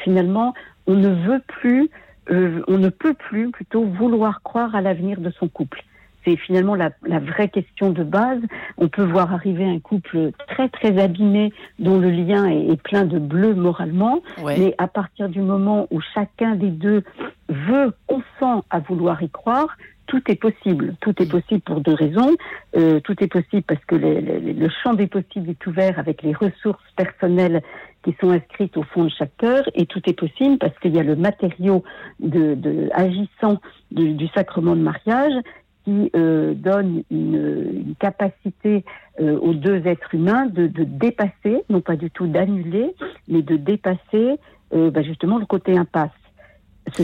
finalement 0.03 0.55
on 0.87 0.95
ne 0.95 1.09
veut 1.09 1.43
plus, 1.47 1.91
euh, 2.31 2.63
on 2.69 2.79
ne 2.79 2.89
peut 2.89 3.15
plus 3.15 3.51
plutôt 3.51 3.85
vouloir 3.85 4.43
croire 4.43 4.75
à 4.75 4.81
l'avenir 4.81 5.21
de 5.21 5.31
son 5.31 5.49
couple. 5.49 5.83
C'est 6.25 6.37
finalement 6.37 6.75
la, 6.75 6.91
vraie 7.03 7.51
question 7.51 7.91
de 7.91 8.03
base. 8.03 8.41
On 8.79 8.89
peut 8.89 9.05
voir 9.05 9.35
arriver 9.35 9.65
un 9.67 9.79
couple 9.79 10.31
très 10.49 10.71
très 10.71 10.99
abîmé 10.99 11.53
dont 11.79 11.99
le 11.99 12.11
lien 12.11 12.47
est, 12.47 12.81
plein 12.83 13.05
de 13.05 13.19
bleu 13.19 13.55
moralement, 13.55 14.23
mais 14.43 14.75
à 14.79 14.87
partir 14.87 15.29
du 15.29 15.43
moment 15.43 15.87
où 15.91 16.01
chacun 16.01 16.55
des 16.55 16.71
deux 16.71 17.03
veut, 17.51 17.93
consent 18.07 18.65
à 18.71 18.79
vouloir 18.79 19.23
y 19.23 19.29
croire, 19.29 19.77
tout 20.07 20.23
est 20.29 20.37
possible. 20.37 20.95
Tout 21.01 21.15
est 21.23 21.27
mm. 21.27 21.31
possible 21.31 21.61
pour 21.61 21.81
deux 21.81 21.95
raisons. 21.95 22.35
Euh, 22.77 23.01
tout 23.01 23.23
est 23.23 23.29
possible 23.29 23.63
parce 23.63 23.85
que 23.85 23.95
le 23.95 24.69
champ 24.83 24.95
des 24.95 25.07
possibles 25.07 25.51
est 25.51 25.67
ouvert 25.67 25.99
avec 25.99 26.23
les 26.23 26.33
ressources 26.33 26.85
personnelles 26.97 27.63
qui 28.03 28.15
sont 28.21 28.31
inscrites 28.31 28.77
au 28.77 28.83
fond 28.83 29.05
de 29.05 29.11
chaque 29.11 29.35
cœur, 29.39 29.65
et 29.75 29.87
tout 29.87 30.03
est 30.07 30.19
possible 30.19 30.59
parce 30.59 30.79
qu'il 30.79 30.95
y 30.95 31.01
a 31.01 31.03
le 31.03 31.17
matériau 31.17 31.83
de, 32.21 32.91
agissant 32.93 33.59
du 33.91 34.29
sacrement 34.35 34.77
de 34.77 34.83
mariage 34.83 35.33
qui 35.87 36.11
euh, 36.15 36.53
donne 36.53 37.03
une, 37.11 37.95
capacité 37.99 38.85
euh, 39.21 39.39
aux 39.39 39.55
deux 39.55 39.87
êtres 39.87 40.15
humains 40.15 40.47
de, 40.47 40.67
dépasser, 40.67 41.63
non 41.71 41.81
pas 41.81 41.97
du 41.97 42.11
tout 42.11 42.27
d'annuler, 42.27 42.95
mais 43.29 43.41
de 43.41 43.57
dépasser 43.57 44.39
bah, 44.71 45.03
justement 45.03 45.39
le 45.39 45.47
côté 45.47 45.79
impasse. 45.79 46.11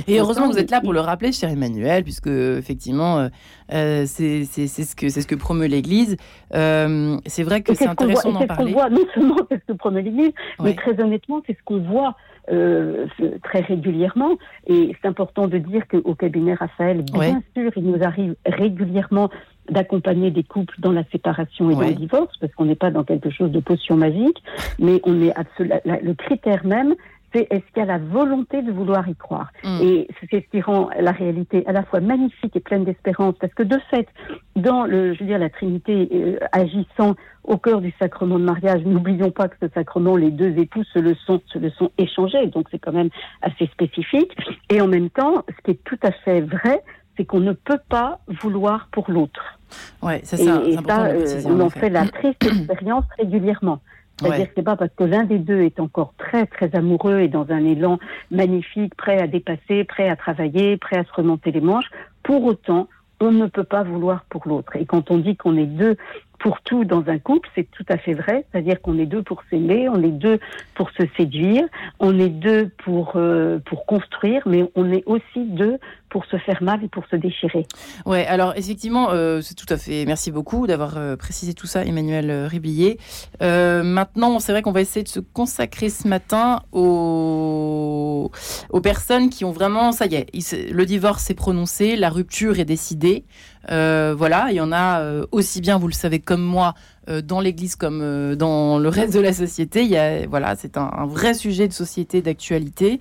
Et 0.06 0.20
heureusement 0.20 0.48
que 0.48 0.52
vous 0.52 0.58
êtes 0.58 0.70
là 0.70 0.80
pour 0.80 0.92
le 0.92 1.00
rappeler, 1.00 1.32
cher 1.32 1.50
Emmanuel, 1.50 2.04
puisque 2.04 2.26
effectivement, 2.26 3.18
euh, 3.18 3.28
euh, 3.72 4.04
c'est 4.06 4.44
ce 4.44 4.94
que 4.94 5.08
c'est 5.08 5.22
ce 5.22 5.26
que 5.26 5.34
promeut 5.34 5.66
l'Église. 5.66 6.16
Euh, 6.54 7.16
c'est 7.26 7.42
vrai 7.42 7.62
que 7.62 7.74
c'est 7.74 7.86
intéressant 7.86 8.32
d'en 8.32 8.46
parler. 8.46 8.72
Voit, 8.72 8.90
non 8.90 9.04
seulement 9.14 9.36
c'est 9.50 9.60
ce 9.60 9.72
que 9.72 9.76
promeut 9.76 10.00
l'Église, 10.00 10.32
mais 10.62 10.74
très 10.74 11.00
honnêtement, 11.00 11.42
c'est 11.46 11.56
ce 11.56 11.62
qu'on 11.64 11.78
voit 11.78 12.16
très 12.46 13.60
régulièrement. 13.60 14.36
Et 14.66 14.94
c'est 15.00 15.08
important 15.08 15.46
de 15.46 15.58
dire 15.58 15.86
qu'au 15.88 16.14
cabinet 16.14 16.54
Raphaël, 16.54 17.02
bien 17.02 17.42
sûr, 17.56 17.70
il 17.76 17.84
nous 17.84 18.02
arrive 18.02 18.34
régulièrement 18.44 19.30
d'accompagner 19.70 20.30
des 20.30 20.42
couples 20.42 20.74
dans 20.78 20.90
la 20.92 21.04
séparation 21.12 21.70
et 21.70 21.74
dans 21.74 21.80
le 21.82 21.94
divorce, 21.94 22.36
parce 22.40 22.52
qu'on 22.54 22.64
n'est 22.64 22.74
pas 22.74 22.90
dans 22.90 23.04
quelque 23.04 23.30
chose 23.30 23.50
de 23.52 23.60
potion 23.60 23.96
magique, 23.96 24.42
mais 24.78 25.00
on 25.04 25.22
est 25.22 25.32
le 25.58 26.12
critère 26.14 26.66
même, 26.66 26.94
c'est 27.32 27.46
est-ce 27.50 27.64
qu'il 27.72 27.78
y 27.78 27.80
a 27.80 27.84
la 27.84 27.98
volonté 27.98 28.62
de 28.62 28.72
vouloir 28.72 29.08
y 29.08 29.14
croire. 29.14 29.50
Mm. 29.64 29.78
Et 29.82 30.08
c'est 30.20 30.40
ce 30.44 30.50
qui 30.50 30.60
rend 30.60 30.90
la 30.98 31.12
réalité 31.12 31.64
à 31.66 31.72
la 31.72 31.82
fois 31.82 32.00
magnifique 32.00 32.56
et 32.56 32.60
pleine 32.60 32.84
d'espérance, 32.84 33.34
parce 33.40 33.54
que 33.54 33.62
de 33.62 33.78
fait, 33.90 34.08
dans 34.56 34.84
le, 34.84 35.14
je 35.14 35.20
veux 35.20 35.26
dire, 35.26 35.38
la 35.38 35.50
Trinité 35.50 36.08
euh, 36.12 36.38
agissant 36.52 37.14
au 37.44 37.56
cœur 37.56 37.80
du 37.80 37.92
sacrement 37.98 38.38
de 38.38 38.44
mariage, 38.44 38.82
n'oublions 38.84 39.30
pas 39.30 39.48
que 39.48 39.56
ce 39.62 39.68
sacrement, 39.72 40.16
les 40.16 40.30
deux 40.30 40.58
époux 40.58 40.84
se 40.84 40.98
le 40.98 41.14
sont, 41.14 41.40
se 41.46 41.58
le 41.58 41.70
sont 41.70 41.90
échangés, 41.98 42.46
donc 42.46 42.66
c'est 42.70 42.78
quand 42.78 42.92
même 42.92 43.10
assez 43.42 43.66
spécifique. 43.66 44.36
Et 44.70 44.80
en 44.80 44.88
même 44.88 45.10
temps, 45.10 45.44
ce 45.48 45.62
qui 45.64 45.70
est 45.72 45.84
tout 45.84 45.98
à 46.02 46.12
fait 46.12 46.40
vrai, 46.40 46.82
c'est 47.16 47.24
qu'on 47.24 47.40
ne 47.40 47.52
peut 47.52 47.80
pas 47.88 48.20
vouloir 48.28 48.88
pour 48.92 49.10
l'autre. 49.10 49.58
Ouais, 50.02 50.20
c'est 50.24 50.36
ça. 50.36 50.62
Et, 50.64 50.72
ça, 50.74 51.04
euh, 51.04 51.42
on 51.46 51.60
en 51.60 51.70
fait 51.70 51.90
la 51.90 52.06
triste 52.08 52.44
expérience 52.44 53.04
régulièrement. 53.18 53.80
C'est-à-dire 54.20 54.46
que 54.46 54.52
c'est 54.56 54.62
pas 54.62 54.76
parce 54.76 54.92
que 54.94 55.04
l'un 55.04 55.24
des 55.24 55.38
deux 55.38 55.62
est 55.62 55.80
encore 55.80 56.14
très 56.18 56.46
très 56.46 56.74
amoureux 56.74 57.20
et 57.20 57.28
dans 57.28 57.50
un 57.50 57.64
élan 57.64 57.98
magnifique, 58.30 58.94
prêt 58.94 59.20
à 59.20 59.26
dépasser, 59.26 59.84
prêt 59.84 60.08
à 60.08 60.16
travailler, 60.16 60.76
prêt 60.76 60.98
à 60.98 61.04
se 61.04 61.12
remonter 61.12 61.50
les 61.52 61.60
manches, 61.60 61.90
pour 62.22 62.44
autant, 62.44 62.88
on 63.20 63.32
ne 63.32 63.46
peut 63.46 63.64
pas 63.64 63.82
vouloir 63.82 64.24
pour 64.30 64.46
l'autre. 64.46 64.76
Et 64.76 64.86
quand 64.86 65.10
on 65.10 65.18
dit 65.18 65.36
qu'on 65.36 65.56
est 65.56 65.66
deux 65.66 65.96
pour 66.38 66.62
tout 66.62 66.84
dans 66.86 67.06
un 67.08 67.18
couple, 67.18 67.48
c'est 67.54 67.70
tout 67.70 67.84
à 67.88 67.98
fait 67.98 68.14
vrai. 68.14 68.46
C'est-à-dire 68.50 68.80
qu'on 68.80 68.98
est 68.98 69.06
deux 69.06 69.22
pour 69.22 69.42
s'aimer, 69.50 69.88
on 69.88 70.02
est 70.02 70.10
deux 70.10 70.40
pour 70.74 70.90
se 70.90 71.02
séduire, 71.16 71.64
on 71.98 72.18
est 72.18 72.30
deux 72.30 72.70
pour 72.82 73.12
euh, 73.16 73.58
pour 73.66 73.84
construire, 73.84 74.42
mais 74.46 74.64
on 74.74 74.90
est 74.90 75.04
aussi 75.06 75.44
deux 75.44 75.78
pour 76.10 76.26
se 76.26 76.36
faire 76.38 76.62
mal 76.62 76.84
et 76.84 76.88
pour 76.88 77.04
se 77.06 77.16
déchirer. 77.16 77.66
Ouais, 78.04 78.26
alors 78.26 78.52
effectivement, 78.56 79.10
euh, 79.10 79.40
c'est 79.40 79.54
tout 79.54 79.72
à 79.72 79.76
fait. 79.76 80.04
Merci 80.04 80.30
beaucoup 80.30 80.66
d'avoir 80.66 80.96
euh, 80.96 81.16
précisé 81.16 81.54
tout 81.54 81.66
ça, 81.66 81.84
Emmanuel 81.84 82.46
Riblier. 82.46 82.98
maintenant, 83.40 84.38
c'est 84.38 84.52
vrai 84.52 84.62
qu'on 84.62 84.72
va 84.72 84.80
essayer 84.80 85.02
de 85.04 85.08
se 85.08 85.20
consacrer 85.20 85.88
ce 85.88 86.08
matin 86.08 86.62
aux 86.72 88.30
aux 88.70 88.80
personnes 88.80 89.30
qui 89.30 89.44
ont 89.44 89.52
vraiment, 89.52 89.92
ça 89.92 90.06
y 90.06 90.14
est, 90.14 90.70
le 90.70 90.86
divorce 90.86 91.30
est 91.30 91.34
prononcé, 91.34 91.96
la 91.96 92.10
rupture 92.10 92.58
est 92.58 92.64
décidée. 92.64 93.24
Euh, 93.70 94.14
voilà, 94.16 94.46
il 94.50 94.54
y 94.54 94.60
en 94.60 94.72
a 94.72 95.00
euh, 95.00 95.26
aussi 95.32 95.60
bien, 95.60 95.78
vous 95.78 95.86
le 95.86 95.92
savez 95.92 96.18
comme 96.18 96.42
moi, 96.42 96.74
euh, 97.08 97.20
dans 97.20 97.40
l'Église 97.40 97.76
comme 97.76 98.34
dans 98.36 98.78
le 98.78 98.88
reste 98.88 99.14
de 99.14 99.20
la 99.20 99.32
société. 99.32 99.82
Il 99.82 99.90
y 99.90 99.96
a, 99.96 100.26
voilà, 100.26 100.56
c'est 100.56 100.76
un, 100.76 101.06
vrai 101.06 101.34
sujet 101.34 101.68
de 101.68 101.72
société, 101.72 102.22
d'actualité. 102.22 103.00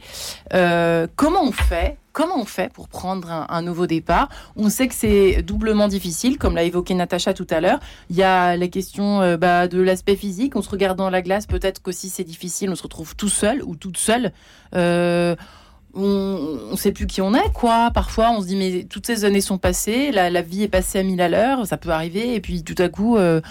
comment 0.52 1.44
on 1.44 1.52
fait 1.52 1.98
Comment 2.12 2.38
on 2.38 2.46
fait 2.46 2.72
pour 2.72 2.88
prendre 2.88 3.46
un, 3.50 3.62
nouveau 3.62 3.88
départ? 3.88 4.30
On 4.56 4.70
sait 4.70 4.88
que 4.88 4.96
c'est 4.96 5.42
doublement 5.42 5.88
difficile, 5.88 6.38
comme 6.38 6.56
l'a 6.56 6.64
évoqué 6.64 6.94
Natacha 6.94 7.34
tout 7.34 7.48
à 7.50 7.62
l'heure. 7.62 7.80
Il 8.10 8.16
y 8.16 8.24
a 8.24 8.58
la 8.58 8.68
question 8.68 9.38
bah, 9.38 9.68
de 9.68 9.80
l'aspect 9.82 10.16
physique. 10.16 10.56
On 10.56 10.62
se 10.62 10.70
regarde 10.70 10.98
dans 10.98 11.10
la 11.10 11.22
glace, 11.22 11.46
peut-être 11.46 11.82
qu'aussi 11.82 12.10
c'est 12.10 12.24
difficile. 12.24 12.70
On 12.70 12.76
se 12.76 12.84
retrouve 12.84 13.16
tout 13.16 13.30
seul 13.30 13.64
ou 13.64 13.76
toute 13.76 13.98
seule 13.98 14.32
on 15.94 16.72
ne 16.72 16.76
sait 16.76 16.92
plus 16.92 17.08
qui 17.08 17.22
on 17.22 17.34
est, 17.34 17.52
quoi. 17.54 17.92
Parfois, 17.94 18.32
on 18.32 18.42
se 18.42 18.48
dit, 18.48 18.56
mais 18.56 18.86
toutes 18.90 19.06
ces 19.06 19.26
années 19.26 19.42
sont 19.42 19.58
passées, 19.58 20.12
la, 20.12 20.42
vie 20.42 20.64
est 20.64 20.68
passée 20.68 21.00
à 21.00 21.04
mille 21.04 21.22
à 21.22 21.30
l'heure, 21.30 21.66
ça 21.66 21.78
peut 21.78 21.90
arriver, 21.90 22.36
et 22.36 22.42
puis 22.42 22.64
tout 22.64 22.76
à 22.78 22.90
coup, 22.90 23.18
euh, 23.18 23.42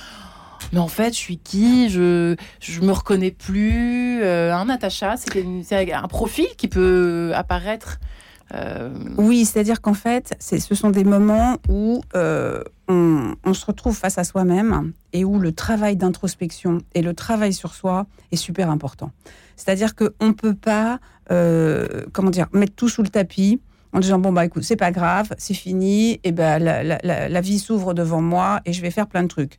mais 0.72 0.78
en 0.78 0.88
fait, 0.88 1.10
je 1.10 1.18
suis 1.18 1.38
qui? 1.38 1.88
Je 1.88 2.36
je 2.60 2.80
me 2.80 2.92
reconnais 2.92 3.30
plus. 3.30 4.22
Euh, 4.22 4.54
un 4.54 4.66
Natacha, 4.66 5.16
c'est 5.16 5.92
un 5.92 6.08
profil 6.08 6.48
qui 6.56 6.68
peut 6.68 7.32
apparaître 7.34 7.98
Oui, 9.16 9.44
c'est-à-dire 9.44 9.80
qu'en 9.80 9.94
fait, 9.94 10.34
ce 10.40 10.74
sont 10.74 10.90
des 10.90 11.04
moments 11.04 11.58
où 11.68 12.00
on, 12.14 13.34
on, 13.44 13.54
se 13.54 13.66
retrouve 13.66 13.96
face 13.96 14.18
à 14.18 14.24
soi-même 14.24 14.92
et 15.12 15.24
où 15.24 15.38
le 15.38 15.52
travail 15.52 15.96
d'introspection 15.96 16.78
et 16.94 17.02
le 17.02 17.14
travail 17.14 17.52
sur 17.52 17.74
soi 17.74 18.06
est 18.32 18.36
super 18.36 18.70
important. 18.70 19.10
C'est-à-dire 19.56 19.94
qu'on 19.94 20.28
ne 20.28 20.32
peut 20.32 20.54
pas, 20.54 20.98
comment 21.28 22.30
dire, 22.30 22.46
mettre 22.52 22.74
tout 22.74 22.88
sous 22.88 23.02
le 23.02 23.08
tapis 23.08 23.60
en 23.92 24.00
disant 24.00 24.18
bon 24.18 24.32
bah 24.32 24.44
écoute 24.44 24.64
c'est 24.64 24.76
pas 24.76 24.90
grave 24.90 25.34
c'est 25.38 25.54
fini 25.54 26.20
et 26.24 26.32
ben 26.32 26.58
la, 26.58 26.82
la, 26.82 27.28
la, 27.28 27.40
vie 27.40 27.58
s'ouvre 27.58 27.94
devant 27.94 28.20
moi 28.20 28.60
et 28.64 28.72
je 28.72 28.82
vais 28.82 28.90
faire 28.90 29.06
plein 29.06 29.22
de 29.22 29.28
trucs. 29.28 29.58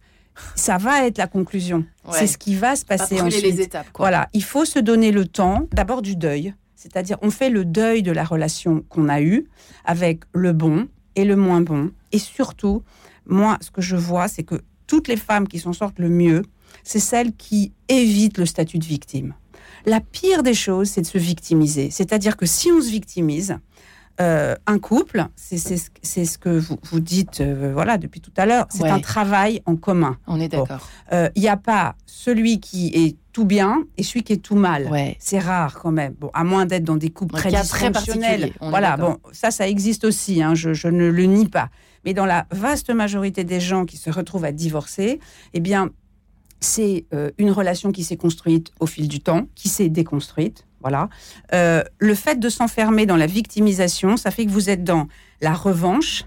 Ça 0.55 0.77
va 0.77 1.05
être 1.05 1.17
la 1.17 1.27
conclusion. 1.27 1.84
C'est 2.12 2.27
ce 2.27 2.38
qui 2.38 2.55
va 2.55 2.75
se 2.77 2.86
passer 2.86 3.19
ensuite 3.19 3.43
les 3.43 3.62
étapes, 3.62 3.88
voilà. 3.98 4.29
Il 4.34 4.43
faut 4.43 4.65
se 4.65 4.79
donner 4.79 5.12
le 5.12 5.25
temps 5.25 5.67
d'abord 5.72 6.01
du 6.01 6.15
deuil 6.15 6.53
c'est-à-dire 6.80 7.18
on 7.22 7.30
fait 7.30 7.50
le 7.50 7.66
deuil 7.66 8.04
de 8.04 8.12
la 8.14 8.24
relation 8.24 8.86
qu'on 8.88 9.10
a 9.10 9.22
eue 9.22 9.48
avec 9.84 10.22
le 10.34 10.54
bon 10.54 10.88
et 11.16 11.26
le 11.26 11.36
moins 11.36 11.60
bon 11.60 11.92
et 12.14 12.20
surtout 12.20 12.84
moi 13.26 13.58
ce 13.60 13.70
que 13.70 13.82
je 13.82 13.98
vois 13.98 14.30
c'est 14.30 14.44
que 14.44 14.62
toutes 14.88 15.10
les 15.10 15.18
femmes 15.18 15.48
qui 15.48 15.60
s'en 15.60 15.74
sortent 15.74 16.00
le 16.00 16.10
mieux 16.10 16.44
c'est 16.86 17.02
celles 17.02 17.34
qui 17.34 17.74
évitent 17.90 18.38
le 18.38 18.46
statut 18.46 18.80
de 18.80 18.86
victime 18.86 19.34
la 19.86 20.02
pire 20.02 20.44
des 20.44 20.54
choses, 20.54 20.90
c'est 20.90 21.02
de 21.02 21.08
se 21.08 21.18
victimiser. 21.18 21.90
C'est-à-dire 21.90 22.38
que 22.38 22.46
si 22.46 22.72
on 22.72 22.82
se 22.82 22.90
victimise, 22.90 23.58
euh, 24.22 24.56
un 24.68 24.80
couple, 24.80 25.26
c'est 25.38 25.58
ce 25.58 26.38
que 26.38 26.50
vous, 26.50 26.78
vous 26.92 27.00
dites 27.00 27.40
euh, 27.40 27.72
voilà, 27.74 27.98
depuis 27.98 28.20
tout 28.20 28.34
à 28.36 28.46
l'heure, 28.46 28.66
c'est 28.70 28.90
un 28.90 29.00
travail 29.00 29.62
en 29.66 29.78
commun. 29.78 30.18
On 30.28 30.42
est 30.42 30.50
d'accord. 30.50 30.90
Euh, 31.14 31.30
il 31.36 31.42
n'y 31.42 31.48
a 31.48 31.56
pas 31.56 31.96
celui 32.06 32.60
qui 32.60 32.88
est 32.88 33.16
tout 33.32 33.46
bien 33.46 33.86
et 33.98 34.04
celui 34.04 34.24
qui 34.24 34.34
est 34.34 34.44
tout 34.44 34.56
mal. 34.56 34.90
C'est 35.20 35.40
rare 35.40 35.80
quand 35.80 35.92
même. 35.92 36.16
Bon, 36.20 36.30
à 36.34 36.44
moins 36.44 36.66
d'être 36.66 36.84
dans 36.84 36.98
des 36.98 37.12
couples 37.12 37.36
très 37.36 37.50
dysfonctionnels. 37.50 38.52
voilà, 38.60 38.98
bon, 38.98 39.20
ça, 39.32 39.52
ça 39.52 39.70
existe 39.70 40.04
aussi, 40.04 40.44
hein, 40.44 40.54
je, 40.54 40.74
je, 40.74 40.90
ne 40.90 41.08
le 41.08 41.24
nie 41.24 41.48
pas. 41.48 41.70
Mais 42.04 42.14
dans 42.14 42.26
la 42.26 42.46
vaste 42.52 42.90
majorité 42.90 43.46
des 43.46 43.62
gens 43.62 43.86
qui 43.86 43.96
se 43.96 44.10
retrouvent 44.10 44.46
à 44.46 44.52
divorcer, 44.52 45.22
eh 45.54 45.60
bien, 45.62 45.92
c'est 46.60 47.06
une 47.38 47.52
relation 47.52 47.94
qui 47.94 48.04
s'est 48.04 48.18
construite 48.18 48.72
au 48.82 48.86
fil 48.86 49.08
du 49.08 49.22
temps, 49.22 49.48
qui 49.56 49.70
s'est 49.70 49.88
déconstruite 49.88 50.66
voilà. 50.82 51.10
Euh, 51.54 51.84
le 52.00 52.16
fait 52.16 52.40
de 52.40 52.50
s'enfermer 52.50 53.06
dans 53.06 53.18
la 53.18 53.28
victimisation, 53.28 54.18
ça 54.18 54.32
fait 54.32 54.46
que 54.46 54.52
vous 54.52 54.70
êtes 54.70 54.84
dans 54.84 55.08
la 55.42 55.54
revanche, 55.54 56.26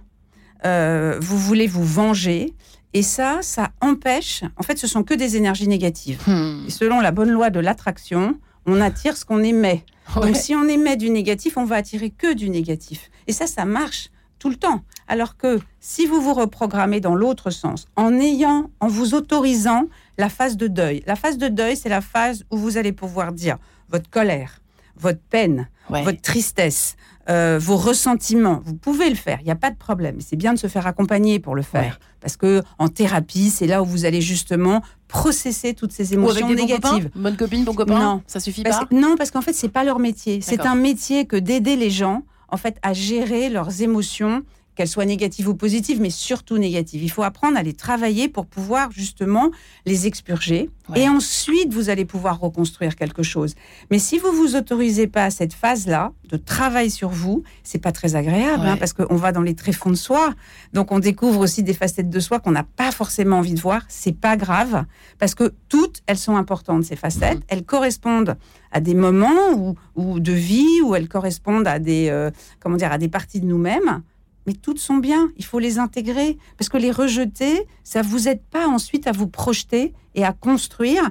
euh, 0.65 1.19
vous 1.21 1.39
voulez 1.39 1.67
vous 1.67 1.85
venger, 1.85 2.55
et 2.95 3.03
ça, 3.03 3.39
ça 3.43 3.71
empêche. 3.81 4.43
En 4.57 4.63
fait, 4.63 4.79
ce 4.79 4.87
sont 4.87 5.03
que 5.03 5.15
des 5.15 5.37
énergies 5.37 5.69
négatives. 5.69 6.21
Hmm. 6.27 6.69
selon 6.69 7.01
la 7.01 7.11
bonne 7.11 7.31
loi 7.31 7.51
de 7.51 7.61
l'attraction, 7.61 8.39
on 8.67 8.81
attire 8.81 9.17
ce 9.17 9.25
qu'on 9.25 9.43
émet. 9.43 9.85
Donc, 10.15 10.37
si 10.37 10.55
on 10.55 10.69
émet 10.69 10.97
du 10.97 11.11
négatif, 11.11 11.57
on 11.57 11.65
va 11.65 11.77
attirer 11.77 12.11
que 12.11 12.35
du 12.35 12.51
négatif. 12.51 13.11
Et 13.27 13.33
ça, 13.33 13.47
ça 13.47 13.65
marche 13.65 14.11
tout 14.39 14.51
le 14.51 14.57
temps. 14.57 14.83
Alors 15.09 15.37
que 15.37 15.61
si 15.81 16.07
vous 16.07 16.21
vous 16.21 16.35
reprogrammez 16.35 17.01
dans 17.01 17.15
l'autre 17.15 17.51
sens, 17.51 17.87
en 17.97 18.19
ayant, 18.19 18.71
en 18.81 18.89
vous 18.89 19.15
autorisant 19.15 19.87
la 20.19 20.29
phase 20.29 20.57
de 20.57 20.67
deuil. 20.67 21.03
La 21.07 21.17
phase 21.17 21.39
de 21.39 21.49
deuil, 21.49 21.77
c'est 21.77 21.89
la 21.89 22.01
phase 22.01 22.45
où 22.51 22.57
vous 22.57 22.77
allez 22.77 22.93
pouvoir 22.93 23.33
dire 23.33 23.59
votre 23.93 24.11
colère, 24.11 24.61
votre 24.97 25.21
peine, 25.31 25.69
votre 25.89 26.21
tristesse, 26.21 26.97
euh, 27.29 27.59
vos 27.61 27.77
ressentiments. 27.77 28.63
Vous 28.65 28.75
pouvez 28.75 29.09
le 29.11 29.15
faire, 29.15 29.39
il 29.41 29.45
n'y 29.45 29.51
a 29.51 29.57
pas 29.57 29.71
de 29.71 29.77
problème. 29.77 30.17
C'est 30.21 30.37
bien 30.37 30.55
de 30.55 30.59
se 30.59 30.67
faire 30.67 30.87
accompagner 30.87 31.39
pour 31.39 31.55
le 31.55 31.63
faire. 31.63 32.01
Parce 32.21 32.37
que 32.37 32.63
en 32.79 32.89
thérapie, 32.89 33.51
c'est 33.51 33.67
là 33.67 33.83
où 33.83 33.85
vous 33.85 34.05
allez 34.05 34.21
justement 34.21 34.83
processer 35.09 35.75
toutes 35.75 35.93
ces 35.93 36.15
émotions 36.15 36.49
négatives. 36.49 37.11
bonne 37.15 37.37
copine, 37.37 37.65
bon 37.65 37.75
copain 37.75 37.99
Non. 37.99 38.23
Ça 38.27 38.41
suffit 38.41 38.63
pas 38.63 38.89
Non, 38.91 39.17
parce 39.17 39.31
qu'en 39.31 39.43
fait, 39.43 39.53
c'est 39.53 39.69
pas 39.69 39.85
leur 39.85 39.99
métier. 39.99 40.41
C'est 40.41 40.67
un 40.67 40.75
métier 40.75 41.27
que 41.27 41.37
d'aider 41.37 41.77
les 41.77 41.91
gens 41.91 42.23
en 42.53 42.59
fait, 42.59 42.79
à 42.83 42.93
gérer 42.93 43.49
leurs 43.49 43.81
émotions 43.81 44.43
qu'elles 44.75 44.89
soient 44.89 45.05
négatives 45.05 45.49
ou 45.49 45.55
positives, 45.55 46.01
mais 46.01 46.11
surtout 46.11 46.59
négatives. 46.59 47.03
Il 47.03 47.11
faut 47.11 47.23
apprendre 47.23 47.57
à 47.57 47.63
les 47.63 47.75
travailler 47.75 48.29
pour 48.29 48.47
pouvoir 48.47 48.91
justement 48.91 49.51
les 49.87 50.07
expurger. 50.07 50.71
Et 50.95 51.09
ensuite, 51.09 51.73
vous 51.73 51.89
allez 51.89 52.05
pouvoir 52.05 52.41
reconstruire 52.41 52.97
quelque 52.97 53.23
chose. 53.23 53.55
Mais 53.91 53.99
si 53.99 54.19
vous 54.19 54.33
vous 54.33 54.57
autorisez 54.57 55.07
pas 55.07 55.25
à 55.25 55.31
cette 55.31 55.55
phase-là 55.55 56.13
de 56.29 56.37
travail 56.37 56.91
sur 56.91 57.09
vous, 57.09 57.45
c'est 57.63 57.79
pas 57.79 57.93
très 57.93 58.15
agréable, 58.15 58.67
hein, 58.67 58.77
parce 58.77 58.93
qu'on 58.93 59.17
va 59.17 59.33
dans 59.33 59.43
les 59.43 59.55
tréfonds 59.55 59.91
de 59.91 59.97
soi. 59.97 60.35
Donc, 60.73 60.93
on 60.93 60.99
découvre 60.99 61.41
aussi 61.41 61.63
des 61.63 61.73
facettes 61.73 62.11
de 62.11 62.21
soi 62.21 62.41
qu'on 62.41 62.51
n'a 62.51 62.65
pas 62.65 62.91
forcément 62.91 63.39
envie 63.39 63.55
de 63.55 63.61
voir. 63.61 63.83
C'est 63.89 64.17
pas 64.17 64.37
grave, 64.37 64.85
parce 65.19 65.35
que 65.35 65.53
toutes, 65.69 66.03
elles 66.07 66.19
sont 66.19 66.37
importantes, 66.37 66.85
ces 66.85 66.97
facettes. 66.97 67.39
Mm. 67.39 67.49
Elles 67.49 67.65
correspondent 67.65 68.37
à 68.71 68.81
des 68.81 68.95
moments 68.95 69.77
ou, 69.95 70.21
de 70.21 70.33
vie, 70.33 70.81
ou 70.83 70.95
elles 70.95 71.09
correspondent 71.09 71.67
à 71.69 71.79
des, 71.79 72.09
euh, 72.09 72.31
comment 72.61 72.77
dire, 72.77 72.91
à 72.91 72.99
des 72.99 73.09
parties 73.09 73.41
de 73.41 73.47
nous-mêmes 73.47 74.03
mais 74.47 74.55
toutes 74.55 74.79
sont 74.79 74.97
bien, 74.97 75.31
il 75.37 75.45
faut 75.45 75.59
les 75.59 75.79
intégrer, 75.79 76.39
parce 76.59 76.69
que 76.69 76.79
les 76.79 76.91
rejeter, 76.91 77.67
ça 77.85 78.03
vous 78.03 78.29
aide 78.29 78.43
pas 78.43 78.67
ensuite 78.67 79.07
à 79.07 79.13
vous 79.13 79.29
projeter 79.29 79.95
et 80.15 80.25
à 80.25 80.33
construire 80.33 81.11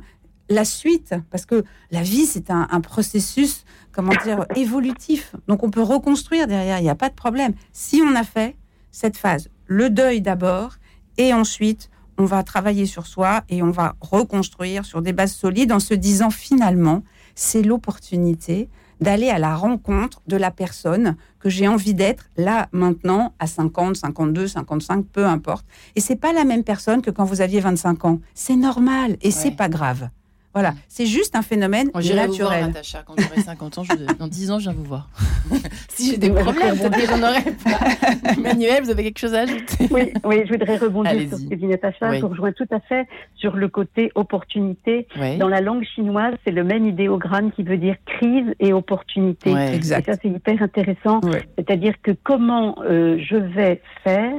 la 0.50 0.66
suite, 0.66 1.16
parce 1.30 1.46
que 1.46 1.64
la 1.92 2.04
vie, 2.04 2.26
c'est 2.26 2.52
un, 2.52 2.82
processus, 2.82 3.64
comment 3.92 4.12
dire, 4.24 4.46
évolutif. 4.56 5.34
Donc 5.48 5.64
on 5.64 5.70
peut 5.70 5.82
reconstruire 5.82 6.46
derrière, 6.48 6.80
il 6.80 6.84
n'y 6.84 6.90
a 6.90 6.96
pas 6.96 7.10
de 7.10 7.16
problème. 7.16 7.54
Si 7.72 8.02
on 8.06 8.16
a 8.16 8.24
fait 8.24 8.58
cette 8.92 9.18
phase, 9.18 9.50
le 9.66 9.90
deuil 9.90 10.22
d'abord, 10.22 10.76
et 11.18 11.34
ensuite 11.34 11.90
on 12.18 12.26
va 12.26 12.44
travailler 12.44 12.86
sur 12.86 13.08
soi 13.08 13.44
et 13.50 13.64
on 13.64 13.72
va 13.72 13.96
reconstruire 14.02 14.86
sur 14.86 15.02
des 15.02 15.14
bases 15.14 15.34
solides 15.34 15.72
en 15.72 15.80
se 15.80 15.94
disant 15.94 16.30
finalement, 16.30 17.04
c'est 17.34 17.64
l'opportunité 17.64 18.70
d'aller 19.02 19.30
à 19.30 19.40
la 19.40 19.56
rencontre 19.56 20.22
de 20.28 20.38
la 20.38 20.52
personne 20.52 21.18
que 21.40 21.50
j'ai 21.50 21.68
envie 21.68 21.94
d'être 21.94 22.26
là 22.38 22.70
maintenant 22.72 23.34
à 23.40 23.48
50, 23.48 23.96
52, 23.96 24.48
55, 24.48 25.06
peu 25.08 25.26
importe. 25.26 25.66
Et 25.96 26.02
c'est 26.02 26.16
pas 26.16 26.32
la 26.32 26.46
même 26.46 26.64
personne 26.64 27.02
que 27.02 27.12
quand 27.12 27.26
vous 27.26 27.42
aviez 27.42 27.60
25 27.60 28.06
ans. 28.06 28.20
C'est 28.34 28.56
normal 28.56 29.18
et 29.22 29.32
c'est 29.32 29.52
pas 29.52 29.70
grave. 29.70 30.10
Voilà, 30.54 30.74
c'est 30.90 31.06
juste 31.06 31.36
un 31.36 31.42
phénomène 31.42 31.90
naturel. 31.94 32.28
Vous 32.28 32.36
voir, 32.36 32.60
Natacha, 32.60 33.04
quand 33.06 33.16
j'aurai 33.18 33.42
50 33.46 33.78
ans, 33.78 33.84
dans 34.20 34.28
10 34.28 34.52
ans, 34.52 34.60
je 34.60 34.70
viens 34.70 34.74
vous 34.74 34.84
voir. 34.84 35.10
si 35.90 36.12
j'ai 36.12 36.18
des 36.18 36.30
problèmes, 36.30 36.78
peut-être 36.78 36.98
que 36.98 37.08
j'en 37.08 37.24
aurais 37.24 37.44
pas. 37.44 38.32
Emmanuel, 38.38 38.84
vous 38.84 38.90
avez 38.90 39.04
quelque 39.04 39.20
chose 39.20 39.34
à 39.34 39.42
ajouter? 39.42 39.88
Oui, 39.92 40.12
oui, 40.26 40.42
je 40.46 40.52
voudrais 40.52 40.78
rebondir 40.78 41.30
sur 41.30 41.38
ce 41.38 41.46
que 41.46 41.56
dit 41.56 41.68
Natacha. 41.68 42.20
Je 42.20 42.26
rejoins 42.26 42.52
tout 42.52 42.68
à 42.72 42.80
fait 42.82 43.08
sur 43.36 43.56
le 43.56 43.70
côté 43.70 44.12
opportunité. 44.16 45.08
Dans 45.40 45.48
la 45.48 45.62
langue 45.62 45.84
chinoise, 45.84 46.34
c'est 46.46 46.52
le 46.52 46.64
même 46.64 46.86
idéogramme 46.86 47.52
qui 47.52 47.64
veut 47.64 47.78
dire 47.78 47.96
crise 48.06 48.54
et 48.60 48.74
opportunité. 48.74 49.52
exact. 49.52 50.08
Et 50.08 50.12
ça, 50.12 50.18
c'est 50.22 50.30
hyper 50.30 50.62
intéressant. 50.62 51.22
C'est-à-dire 51.58 51.94
que 52.02 52.12
comment 52.24 52.76
euh, 52.84 53.18
je 53.20 53.38
vais 53.38 53.82
faire 54.04 54.34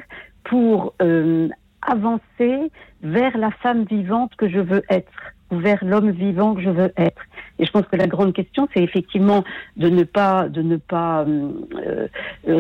pour 0.45 0.95
euh, 1.01 1.49
avancer 1.81 2.71
vers 3.03 3.37
la 3.39 3.51
femme 3.63 3.85
vivante 3.85 4.33
que 4.37 4.49
je 4.49 4.59
veux 4.59 4.83
être? 4.91 5.11
Vers 5.59 5.85
l'homme 5.85 6.11
vivant 6.11 6.55
que 6.55 6.63
je 6.63 6.71
veux 6.71 6.93
être. 6.97 7.23
Et 7.59 7.65
je 7.65 7.71
pense 7.71 7.87
que 7.87 7.97
la 7.97 8.07
grande 8.07 8.33
question, 8.33 8.69
c'est 8.75 8.83
effectivement 8.83 9.45
de 9.77 9.89
ne 9.89 10.05
pas, 10.05 10.49
de 10.49 10.63
ne 10.63 10.77
pas 10.77 11.25
euh, 11.25 11.51
euh, 11.77 12.09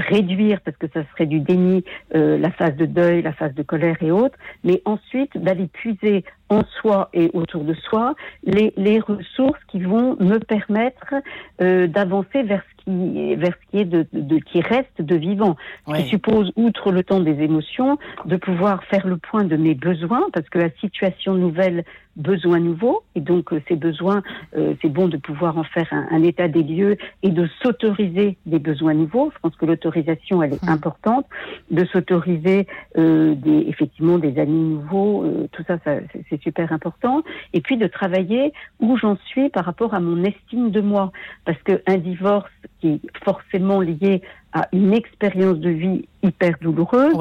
réduire, 0.08 0.60
parce 0.60 0.76
que 0.76 0.86
ça 0.92 1.02
serait 1.12 1.26
du 1.26 1.40
déni, 1.40 1.84
euh, 2.14 2.38
la 2.38 2.50
phase 2.50 2.76
de 2.76 2.86
deuil, 2.86 3.22
la 3.22 3.32
phase 3.32 3.54
de 3.54 3.62
colère 3.62 3.96
et 4.02 4.10
autres, 4.10 4.38
mais 4.64 4.82
ensuite 4.84 5.36
d'aller 5.36 5.68
puiser 5.68 6.24
en 6.52 6.64
soi 6.80 7.08
et 7.12 7.30
autour 7.32 7.64
de 7.64 7.74
soi 7.74 8.14
les, 8.44 8.72
les 8.76 9.00
ressources 9.00 9.60
qui 9.68 9.80
vont 9.80 10.16
me 10.20 10.38
permettre 10.38 11.14
d'avancer 11.58 12.42
vers 12.42 12.62
ce 12.62 12.84
qui, 12.84 13.34
vers 13.36 13.52
ce 13.52 13.70
qui 13.70 13.78
est 13.78 13.84
de, 13.84 14.06
de 14.12 14.38
qui 14.38 14.60
reste 14.60 15.00
de 15.00 15.16
vivant, 15.16 15.56
qui 15.94 16.02
suppose, 16.02 16.52
outre 16.56 16.90
le 16.90 17.02
temps 17.04 17.20
des 17.20 17.40
émotions, 17.42 17.98
de 18.24 18.36
pouvoir 18.36 18.84
faire 18.84 19.06
le 19.06 19.16
point 19.16 19.44
de 19.44 19.56
mes 19.56 19.74
besoins, 19.74 20.22
parce 20.32 20.48
que 20.48 20.58
la 20.58 20.70
situation 20.80 21.34
nouvelle 21.34 21.84
besoins 22.16 22.60
nouveaux 22.60 23.02
et 23.14 23.20
donc 23.20 23.52
euh, 23.52 23.62
ces 23.68 23.76
besoins, 23.76 24.22
euh, 24.56 24.74
c'est 24.82 24.88
bon 24.88 25.08
de 25.08 25.16
pouvoir 25.16 25.56
en 25.56 25.64
faire 25.64 25.88
un, 25.92 26.22
état 26.22 26.48
des 26.48 26.62
lieux 26.62 26.96
et 27.22 27.30
de 27.30 27.48
s'autoriser 27.62 28.36
des 28.46 28.58
besoins 28.58 28.94
nouveaux. 28.94 29.30
Je 29.34 29.38
pense 29.40 29.56
que 29.56 29.66
l'autorisation 29.66 30.42
elle 30.42 30.54
est 30.54 30.62
mmh. 30.62 30.68
importante, 30.68 31.26
de 31.70 31.84
s'autoriser 31.86 32.66
euh, 32.98 33.34
des, 33.34 33.64
effectivement 33.68 34.18
des 34.18 34.38
amis 34.38 34.74
nouveaux, 34.74 35.24
tout 35.52 35.62
ça, 35.66 35.78
ça 35.84 35.96
c'est 36.28 36.41
super 36.42 36.72
important. 36.72 37.22
Et 37.52 37.60
puis 37.60 37.76
de 37.76 37.86
travailler 37.86 38.52
où 38.80 38.96
j'en 38.96 39.16
suis 39.26 39.48
par 39.48 39.64
rapport 39.64 39.94
à 39.94 40.00
mon 40.00 40.24
estime 40.24 40.70
de 40.70 40.80
moi, 40.80 41.12
parce 41.44 41.60
qu'un 41.62 41.98
divorce 41.98 42.50
qui 42.80 42.88
est 42.88 43.00
forcément 43.24 43.80
lié 43.80 44.22
à 44.52 44.68
une 44.72 44.92
expérience 44.92 45.58
de 45.58 45.70
vie 45.70 46.08
hyper 46.22 46.54
douloureuse 46.60 47.16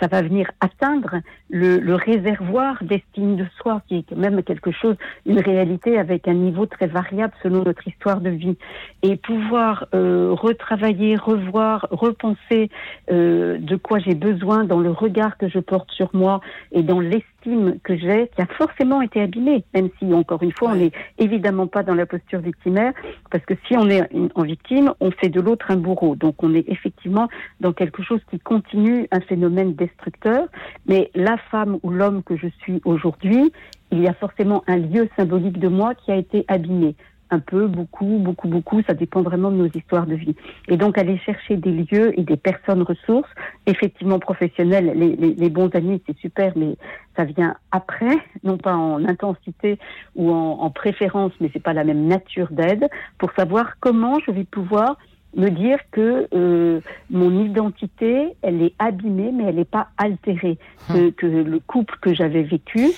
ça 0.00 0.06
va 0.06 0.22
venir 0.22 0.50
atteindre 0.60 1.16
le, 1.50 1.78
le 1.78 1.94
réservoir 1.94 2.82
d'estime 2.82 3.36
de 3.36 3.46
soi, 3.60 3.82
qui 3.88 3.98
est 3.98 4.04
quand 4.08 4.16
même 4.16 4.42
quelque 4.42 4.70
chose, 4.70 4.96
une 5.26 5.40
réalité 5.40 5.98
avec 5.98 6.28
un 6.28 6.34
niveau 6.34 6.66
très 6.66 6.86
variable 6.86 7.32
selon 7.42 7.64
notre 7.64 7.86
histoire 7.86 8.20
de 8.20 8.30
vie. 8.30 8.56
Et 9.02 9.16
pouvoir 9.16 9.86
euh, 9.94 10.30
retravailler, 10.32 11.16
revoir, 11.16 11.86
repenser 11.90 12.70
euh, 13.10 13.58
de 13.58 13.76
quoi 13.76 13.98
j'ai 13.98 14.14
besoin 14.14 14.64
dans 14.64 14.80
le 14.80 14.90
regard 14.90 15.36
que 15.36 15.48
je 15.48 15.58
porte 15.58 15.90
sur 15.90 16.10
moi 16.14 16.40
et 16.72 16.82
dans 16.82 17.00
l'estime 17.00 17.24
victime 17.48 17.78
que 17.82 17.96
j'ai 17.96 18.28
qui 18.34 18.42
a 18.42 18.46
forcément 18.46 19.02
été 19.02 19.20
abîmée, 19.20 19.64
même 19.74 19.88
si, 19.98 20.12
encore 20.12 20.42
une 20.42 20.52
fois, 20.52 20.70
on 20.70 20.76
n'est 20.76 20.92
évidemment 21.18 21.66
pas 21.66 21.82
dans 21.82 21.94
la 21.94 22.06
posture 22.06 22.40
victimaire, 22.40 22.92
parce 23.30 23.44
que 23.44 23.54
si 23.66 23.76
on 23.76 23.88
est 23.88 24.08
en 24.34 24.42
victime, 24.42 24.92
on 25.00 25.10
fait 25.10 25.28
de 25.28 25.40
l'autre 25.40 25.70
un 25.70 25.76
bourreau. 25.76 26.16
Donc 26.16 26.42
on 26.42 26.54
est 26.54 26.68
effectivement 26.68 27.28
dans 27.60 27.72
quelque 27.72 28.02
chose 28.02 28.20
qui 28.30 28.38
continue 28.38 29.06
un 29.10 29.20
phénomène 29.20 29.74
destructeur. 29.74 30.48
Mais 30.86 31.10
la 31.14 31.36
femme 31.50 31.78
ou 31.82 31.90
l'homme 31.90 32.22
que 32.22 32.36
je 32.36 32.48
suis 32.60 32.80
aujourd'hui, 32.84 33.52
il 33.90 34.00
y 34.00 34.08
a 34.08 34.14
forcément 34.14 34.62
un 34.66 34.76
lieu 34.76 35.08
symbolique 35.16 35.58
de 35.58 35.68
moi 35.68 35.94
qui 35.94 36.12
a 36.12 36.16
été 36.16 36.44
abîmé 36.48 36.94
un 37.30 37.38
peu, 37.38 37.66
beaucoup, 37.66 38.18
beaucoup, 38.18 38.48
beaucoup, 38.48 38.82
ça 38.82 38.94
dépend 38.94 39.22
vraiment 39.22 39.50
de 39.50 39.56
nos 39.56 39.68
histoires 39.68 40.06
de 40.06 40.14
vie. 40.14 40.34
Et 40.68 40.76
donc 40.76 40.98
aller 40.98 41.18
chercher 41.18 41.56
des 41.56 41.70
lieux 41.70 42.18
et 42.18 42.22
des 42.22 42.36
personnes 42.36 42.82
ressources, 42.82 43.30
effectivement 43.66 44.18
professionnelles, 44.18 44.92
les, 44.94 45.16
les, 45.16 45.50
bons 45.50 45.70
amis, 45.74 46.02
c'est 46.06 46.16
super, 46.18 46.52
mais 46.56 46.76
ça 47.16 47.24
vient 47.24 47.54
après, 47.72 48.16
non 48.44 48.58
pas 48.58 48.74
en 48.74 49.04
intensité 49.04 49.78
ou 50.16 50.30
en, 50.30 50.60
en 50.60 50.70
préférence, 50.70 51.32
mais 51.40 51.50
c'est 51.52 51.62
pas 51.62 51.72
la 51.72 51.84
même 51.84 52.06
nature 52.06 52.48
d'aide, 52.50 52.88
pour 53.18 53.32
savoir 53.32 53.74
comment 53.80 54.18
je 54.26 54.30
vais 54.30 54.44
pouvoir 54.44 54.96
me 55.36 55.50
dire 55.50 55.78
que 55.90 56.26
euh, 56.34 56.80
mon 57.10 57.44
identité, 57.44 58.34
elle 58.42 58.62
est 58.62 58.74
abîmée, 58.78 59.30
mais 59.32 59.44
elle 59.44 59.56
n'est 59.56 59.64
pas 59.64 59.88
altérée. 59.98 60.58
Hum. 60.90 61.12
que 61.12 61.26
le 61.26 61.60
couple 61.60 61.96
que 62.00 62.14
j'avais 62.14 62.42
vécu, 62.42 62.92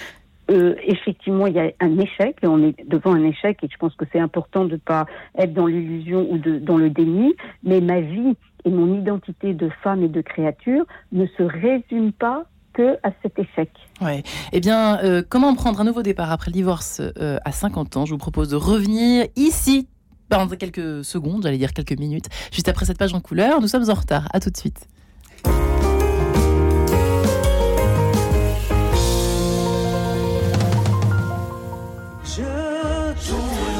euh, 0.50 0.74
effectivement, 0.84 1.46
il 1.46 1.54
y 1.54 1.60
a 1.60 1.70
un 1.80 1.98
échec, 1.98 2.36
et 2.42 2.46
on 2.46 2.62
est 2.62 2.74
devant 2.88 3.14
un 3.14 3.24
échec, 3.24 3.58
et 3.62 3.68
je 3.70 3.76
pense 3.76 3.94
que 3.94 4.04
c'est 4.12 4.20
important 4.20 4.64
de 4.64 4.72
ne 4.72 4.76
pas 4.76 5.06
être 5.38 5.54
dans 5.54 5.66
l'illusion 5.66 6.26
ou 6.30 6.38
dans 6.38 6.76
le 6.76 6.90
déni, 6.90 7.34
mais 7.62 7.80
ma 7.80 8.00
vie 8.00 8.36
et 8.64 8.70
mon 8.70 8.98
identité 8.98 9.54
de 9.54 9.70
femme 9.82 10.02
et 10.02 10.08
de 10.08 10.20
créature 10.20 10.84
ne 11.12 11.26
se 11.26 11.42
résument 11.42 12.12
pas 12.18 12.44
que 12.72 12.96
à 13.02 13.10
cet 13.22 13.38
échec. 13.38 13.70
Ouais. 14.00 14.22
Eh 14.52 14.60
bien, 14.60 14.98
euh, 15.02 15.22
comment 15.28 15.54
prendre 15.54 15.80
un 15.80 15.84
nouveau 15.84 16.02
départ 16.02 16.30
après 16.30 16.50
le 16.50 16.54
divorce 16.54 17.00
euh, 17.18 17.38
à 17.44 17.52
50 17.52 17.96
ans? 17.96 18.06
Je 18.06 18.12
vous 18.12 18.18
propose 18.18 18.48
de 18.48 18.56
revenir 18.56 19.26
ici 19.36 19.88
pendant 20.28 20.46
quelques 20.56 21.04
secondes, 21.04 21.42
j'allais 21.42 21.58
dire 21.58 21.72
quelques 21.72 21.98
minutes, 21.98 22.26
juste 22.52 22.68
après 22.68 22.86
cette 22.86 22.98
page 22.98 23.14
en 23.14 23.20
couleur. 23.20 23.60
Nous 23.60 23.68
sommes 23.68 23.88
en 23.90 23.94
retard. 23.94 24.28
À 24.32 24.40
tout 24.40 24.50
de 24.50 24.56
suite. 24.56 24.86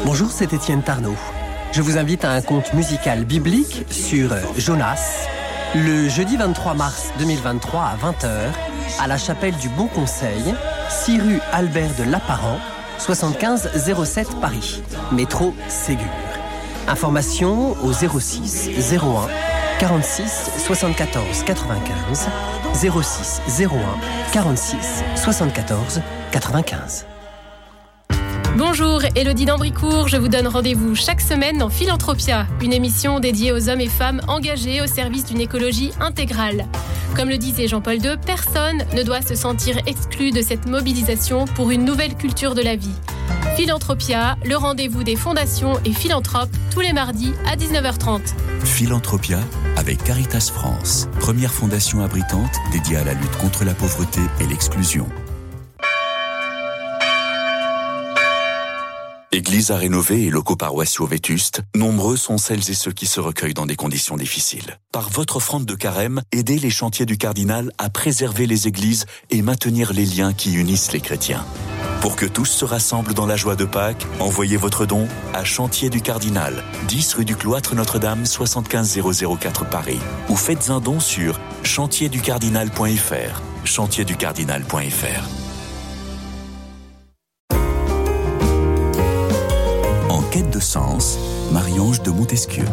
Bonjour, 0.04 0.30
c'est 0.30 0.52
Étienne 0.52 0.82
Tarnot. 0.82 1.16
Je 1.72 1.82
vous 1.82 1.98
invite 1.98 2.24
à 2.24 2.30
un 2.32 2.40
conte 2.40 2.72
musical 2.74 3.24
biblique 3.24 3.84
sur 3.90 4.30
Jonas, 4.56 5.26
le 5.74 6.08
jeudi 6.08 6.36
23 6.36 6.74
mars 6.74 7.10
2023 7.18 7.80
à 7.82 7.96
20h, 7.96 8.28
à 9.00 9.06
la 9.06 9.18
chapelle 9.18 9.54
du 9.56 9.68
Bon 9.68 9.86
Conseil, 9.86 10.54
6 10.88 11.20
rue 11.20 11.40
Albert 11.52 11.94
de 11.98 12.10
Lapparent, 12.10 12.58
75 12.98 13.70
07 14.04 14.40
Paris, 14.40 14.82
métro 15.12 15.54
Ségur. 15.68 16.06
Information 16.88 17.76
au 17.84 17.92
06 17.92 18.70
01 18.92 19.28
46 19.78 20.50
74 20.66 21.44
95 21.44 22.28
06 22.74 23.40
01 23.60 23.68
46 24.32 24.76
74 25.14 26.00
95. 26.32 27.06
Bonjour, 28.56 29.00
Elodie 29.14 29.44
d'Ambricourt. 29.44 30.08
Je 30.08 30.16
vous 30.16 30.28
donne 30.28 30.48
rendez-vous 30.48 30.94
chaque 30.94 31.20
semaine 31.20 31.58
dans 31.58 31.68
Philanthropia, 31.68 32.46
une 32.60 32.72
émission 32.72 33.20
dédiée 33.20 33.52
aux 33.52 33.68
hommes 33.68 33.80
et 33.80 33.88
femmes 33.88 34.20
engagés 34.26 34.80
au 34.82 34.86
service 34.86 35.24
d'une 35.24 35.40
écologie 35.40 35.92
intégrale. 36.00 36.66
Comme 37.16 37.28
le 37.28 37.38
disait 37.38 37.68
Jean-Paul 37.68 37.96
II, 38.04 38.16
personne 38.24 38.84
ne 38.94 39.02
doit 39.02 39.22
se 39.22 39.34
sentir 39.34 39.78
exclu 39.86 40.32
de 40.32 40.42
cette 40.42 40.66
mobilisation 40.66 41.44
pour 41.44 41.70
une 41.70 41.84
nouvelle 41.84 42.16
culture 42.16 42.54
de 42.54 42.62
la 42.62 42.76
vie. 42.76 42.94
Philanthropia, 43.56 44.36
le 44.44 44.56
rendez-vous 44.56 45.04
des 45.04 45.16
fondations 45.16 45.78
et 45.84 45.92
philanthropes 45.92 46.50
tous 46.70 46.80
les 46.80 46.92
mardis 46.92 47.32
à 47.46 47.56
19h30. 47.56 48.20
Philanthropia 48.64 49.38
avec 49.76 50.02
Caritas 50.02 50.50
France, 50.52 51.08
première 51.20 51.52
fondation 51.52 52.02
abritante 52.02 52.56
dédiée 52.72 52.96
à 52.96 53.04
la 53.04 53.14
lutte 53.14 53.36
contre 53.38 53.64
la 53.64 53.74
pauvreté 53.74 54.20
et 54.40 54.46
l'exclusion. 54.46 55.06
Église 59.32 59.70
à 59.70 59.76
rénover 59.76 60.26
et 60.26 60.30
locaux 60.30 60.56
paroissiaux 60.56 61.06
vétustes, 61.06 61.62
nombreux 61.76 62.16
sont 62.16 62.36
celles 62.36 62.68
et 62.68 62.74
ceux 62.74 62.90
qui 62.90 63.06
se 63.06 63.20
recueillent 63.20 63.54
dans 63.54 63.64
des 63.64 63.76
conditions 63.76 64.16
difficiles. 64.16 64.80
Par 64.90 65.08
votre 65.08 65.36
offrande 65.36 65.64
de 65.64 65.76
carême, 65.76 66.22
aidez 66.32 66.58
les 66.58 66.68
chantiers 66.68 67.06
du 67.06 67.16
cardinal 67.16 67.70
à 67.78 67.90
préserver 67.90 68.48
les 68.48 68.66
églises 68.66 69.06
et 69.30 69.42
maintenir 69.42 69.92
les 69.92 70.04
liens 70.04 70.32
qui 70.32 70.54
unissent 70.54 70.90
les 70.90 71.00
chrétiens. 71.00 71.46
Pour 72.00 72.16
que 72.16 72.26
tous 72.26 72.46
se 72.46 72.64
rassemblent 72.64 73.14
dans 73.14 73.26
la 73.26 73.36
joie 73.36 73.54
de 73.54 73.64
Pâques, 73.64 74.04
envoyez 74.18 74.56
votre 74.56 74.84
don 74.84 75.06
à 75.32 75.44
Chantier 75.44 75.90
du 75.90 76.00
Cardinal, 76.00 76.64
10 76.88 77.14
rue 77.14 77.24
du 77.24 77.36
Cloître 77.36 77.76
Notre-Dame, 77.76 78.26
75004 78.26 79.70
Paris. 79.70 80.00
Ou 80.28 80.34
faites 80.34 80.70
un 80.70 80.80
don 80.80 80.98
sur 80.98 81.38
chantierducardinal.fr. 81.62 83.42
Chantierducardinal.fr. 83.64 85.49
Marie-Ange 91.52 92.02
de 92.02 92.10
Montesquieu. 92.10 92.66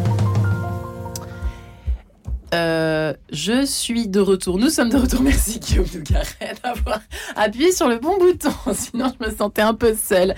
Euh, 2.53 3.13
je 3.31 3.65
suis 3.65 4.07
de 4.07 4.19
retour. 4.19 4.57
Nous 4.57 4.69
sommes 4.69 4.89
de 4.89 4.97
retour. 4.97 5.21
Merci 5.23 5.60
Guillaume 5.60 5.86
Nougaret 5.93 6.55
d'avoir 6.63 7.01
appuyé 7.36 7.71
sur 7.71 7.88
le 7.88 7.97
bon 7.97 8.17
bouton. 8.17 8.51
Sinon, 8.73 9.12
je 9.19 9.27
me 9.27 9.36
sentais 9.36 9.62
un 9.62 9.73
peu 9.73 9.95
seule. 9.95 10.33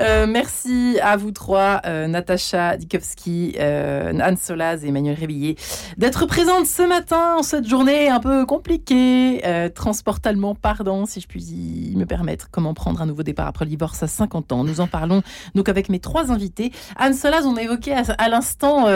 Euh, 0.00 0.26
merci 0.26 0.98
à 1.02 1.16
vous 1.16 1.30
trois, 1.30 1.80
euh, 1.86 2.06
Natacha 2.08 2.76
Dikowski, 2.76 3.56
Anne 3.58 4.36
Solaz 4.36 4.84
et 4.84 4.88
Emmanuel 4.88 5.16
Révillé, 5.18 5.56
d'être 5.98 6.26
présentes 6.26 6.66
ce 6.66 6.82
matin 6.82 7.36
en 7.38 7.42
cette 7.42 7.68
journée 7.68 8.08
un 8.08 8.20
peu 8.20 8.44
compliquée, 8.46 9.42
transportalement, 9.74 10.54
pardon, 10.54 11.06
si 11.06 11.20
je 11.20 11.26
puis 11.26 11.92
me 11.96 12.04
permettre. 12.04 12.48
Comment 12.50 12.74
prendre 12.74 13.02
un 13.02 13.06
nouveau 13.06 13.22
départ 13.22 13.46
après 13.46 13.64
le 13.64 13.70
divorce 13.70 14.02
à 14.02 14.08
50 14.08 14.52
ans 14.52 14.64
Nous 14.64 14.80
en 14.80 14.86
parlons 14.86 15.22
donc 15.54 15.68
avec 15.68 15.88
mes 15.88 16.00
trois 16.00 16.30
invités. 16.30 16.72
Anne 16.96 17.14
Solaz, 17.14 17.46
on 17.46 17.56
a 17.56 17.62
évoqué 17.62 17.92
à 17.94 18.28
l'instant, 18.28 18.88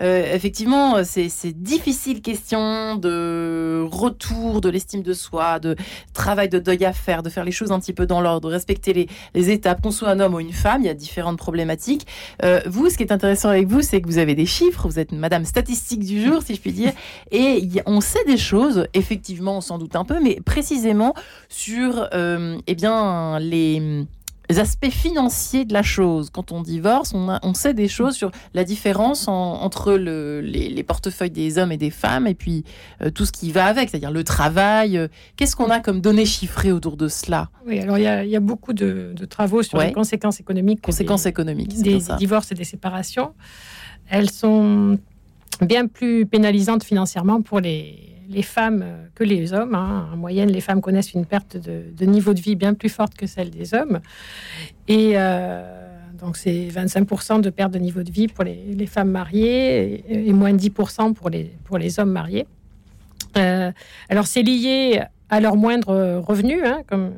effectivement, 0.00 1.02
c'est 1.04 1.62
difficile 1.62 2.12
question 2.22 2.96
de 2.96 3.86
retour 3.90 4.60
de 4.60 4.68
l'estime 4.68 5.02
de 5.02 5.12
soi, 5.12 5.58
de 5.58 5.76
travail 6.14 6.48
de 6.48 6.58
deuil 6.58 6.84
à 6.84 6.92
faire, 6.92 7.22
de 7.22 7.28
faire 7.28 7.44
les 7.44 7.52
choses 7.52 7.72
un 7.72 7.80
petit 7.80 7.92
peu 7.92 8.06
dans 8.06 8.20
l'ordre, 8.20 8.48
de 8.48 8.52
respecter 8.54 9.08
les, 9.34 9.50
étapes, 9.50 9.82
qu'on 9.82 9.90
soit 9.90 10.08
un 10.08 10.20
homme 10.20 10.34
ou 10.34 10.40
une 10.40 10.52
femme, 10.52 10.82
il 10.82 10.86
y 10.86 10.90
a 10.90 10.94
différentes 10.94 11.38
problématiques. 11.38 12.06
Euh, 12.44 12.60
vous, 12.66 12.88
ce 12.88 12.96
qui 12.96 13.02
est 13.02 13.12
intéressant 13.12 13.48
avec 13.48 13.66
vous, 13.66 13.82
c'est 13.82 14.00
que 14.00 14.06
vous 14.06 14.18
avez 14.18 14.34
des 14.34 14.46
chiffres, 14.46 14.88
vous 14.88 14.98
êtes 14.98 15.12
madame 15.12 15.44
statistique 15.44 16.04
du 16.04 16.22
jour, 16.24 16.42
si 16.42 16.54
je 16.54 16.60
puis 16.60 16.72
dire, 16.72 16.92
et 17.30 17.68
on 17.86 18.00
sait 18.00 18.24
des 18.24 18.38
choses, 18.38 18.86
effectivement, 18.94 19.60
sans 19.60 19.78
doute 19.78 19.96
un 19.96 20.04
peu, 20.04 20.20
mais 20.22 20.40
précisément 20.44 21.14
sur 21.48 22.08
euh, 22.14 22.56
eh 22.66 22.74
bien, 22.74 23.38
les 23.40 24.06
les 24.48 24.58
aspects 24.58 24.90
financiers 24.90 25.64
de 25.64 25.72
la 25.72 25.82
chose. 25.82 26.30
Quand 26.30 26.52
on 26.52 26.62
divorce, 26.62 27.14
on, 27.14 27.38
on 27.42 27.54
sait 27.54 27.74
des 27.74 27.88
choses 27.88 28.14
sur 28.14 28.30
la 28.54 28.64
différence 28.64 29.28
entre 29.28 29.92
le, 29.94 30.40
les, 30.40 30.82
portefeuilles 30.82 31.30
des 31.30 31.58
hommes 31.58 31.72
et 31.72 31.76
des 31.76 31.90
femmes 31.90 32.26
et 32.26 32.34
puis 32.34 32.64
euh, 33.00 33.10
tout 33.10 33.24
ce 33.24 33.32
qui 33.32 33.52
va 33.52 33.66
avec, 33.66 33.90
c'est-à-dire 33.90 34.10
le 34.10 34.24
travail. 34.24 34.98
Euh, 34.98 35.08
qu'est-ce 35.36 35.56
qu'on 35.56 35.70
a 35.70 35.80
comme 35.80 36.00
données 36.00 36.26
chiffrées 36.26 36.72
autour 36.72 36.96
de 36.96 37.08
cela? 37.08 37.50
Oui, 37.66 37.78
alors 37.78 37.98
il 37.98 38.04
y, 38.04 38.36
a, 38.36 38.40
beaucoup 38.40 38.72
de, 38.72 39.14
travaux 39.28 39.62
sur 39.62 39.78
les 39.78 39.92
conséquences 39.92 40.40
économiques. 40.40 40.80
Conséquences 40.82 41.26
économiques. 41.26 41.80
Des, 41.80 42.00
divorces 42.18 42.52
et 42.52 42.54
des 42.54 42.64
séparations. 42.64 43.34
Elles 44.08 44.30
sont 44.30 44.98
bien 45.60 45.86
plus 45.86 46.26
pénalisantes 46.26 46.82
financièrement 46.82 47.40
pour 47.40 47.60
les, 47.60 48.12
les 48.28 48.42
femmes 48.42 48.84
que 49.14 49.24
les 49.24 49.52
hommes. 49.52 49.74
Hein. 49.74 50.08
En 50.12 50.16
moyenne, 50.16 50.50
les 50.50 50.60
femmes 50.60 50.80
connaissent 50.80 51.12
une 51.12 51.26
perte 51.26 51.56
de, 51.56 52.04
niveau 52.04 52.34
de 52.34 52.40
vie 52.40 52.56
bien 52.56 52.74
plus 52.74 52.88
forte 52.88 53.14
que 53.14 53.26
celle 53.26 53.50
des 53.50 53.74
hommes. 53.74 54.00
Et 54.88 55.12
euh, 55.14 55.62
donc, 56.18 56.36
c'est 56.36 56.68
25% 56.68 57.40
de 57.40 57.50
perte 57.50 57.72
de 57.72 57.78
niveau 57.78 58.02
de 58.02 58.10
vie 58.10 58.28
pour 58.28 58.44
les, 58.44 58.86
femmes 58.86 59.10
mariées 59.10 60.04
et, 60.08 60.32
moins 60.32 60.52
de 60.52 60.58
10% 60.58 61.14
pour 61.14 61.30
les, 61.30 61.52
pour 61.64 61.78
les 61.78 61.98
hommes 61.98 62.12
mariés. 62.12 62.46
Euh, 63.36 63.72
alors, 64.08 64.26
c'est 64.26 64.42
lié 64.42 65.02
à 65.30 65.40
leur 65.40 65.56
moindre 65.56 66.18
revenu, 66.18 66.64
hein, 66.64 66.82
comme, 66.86 67.12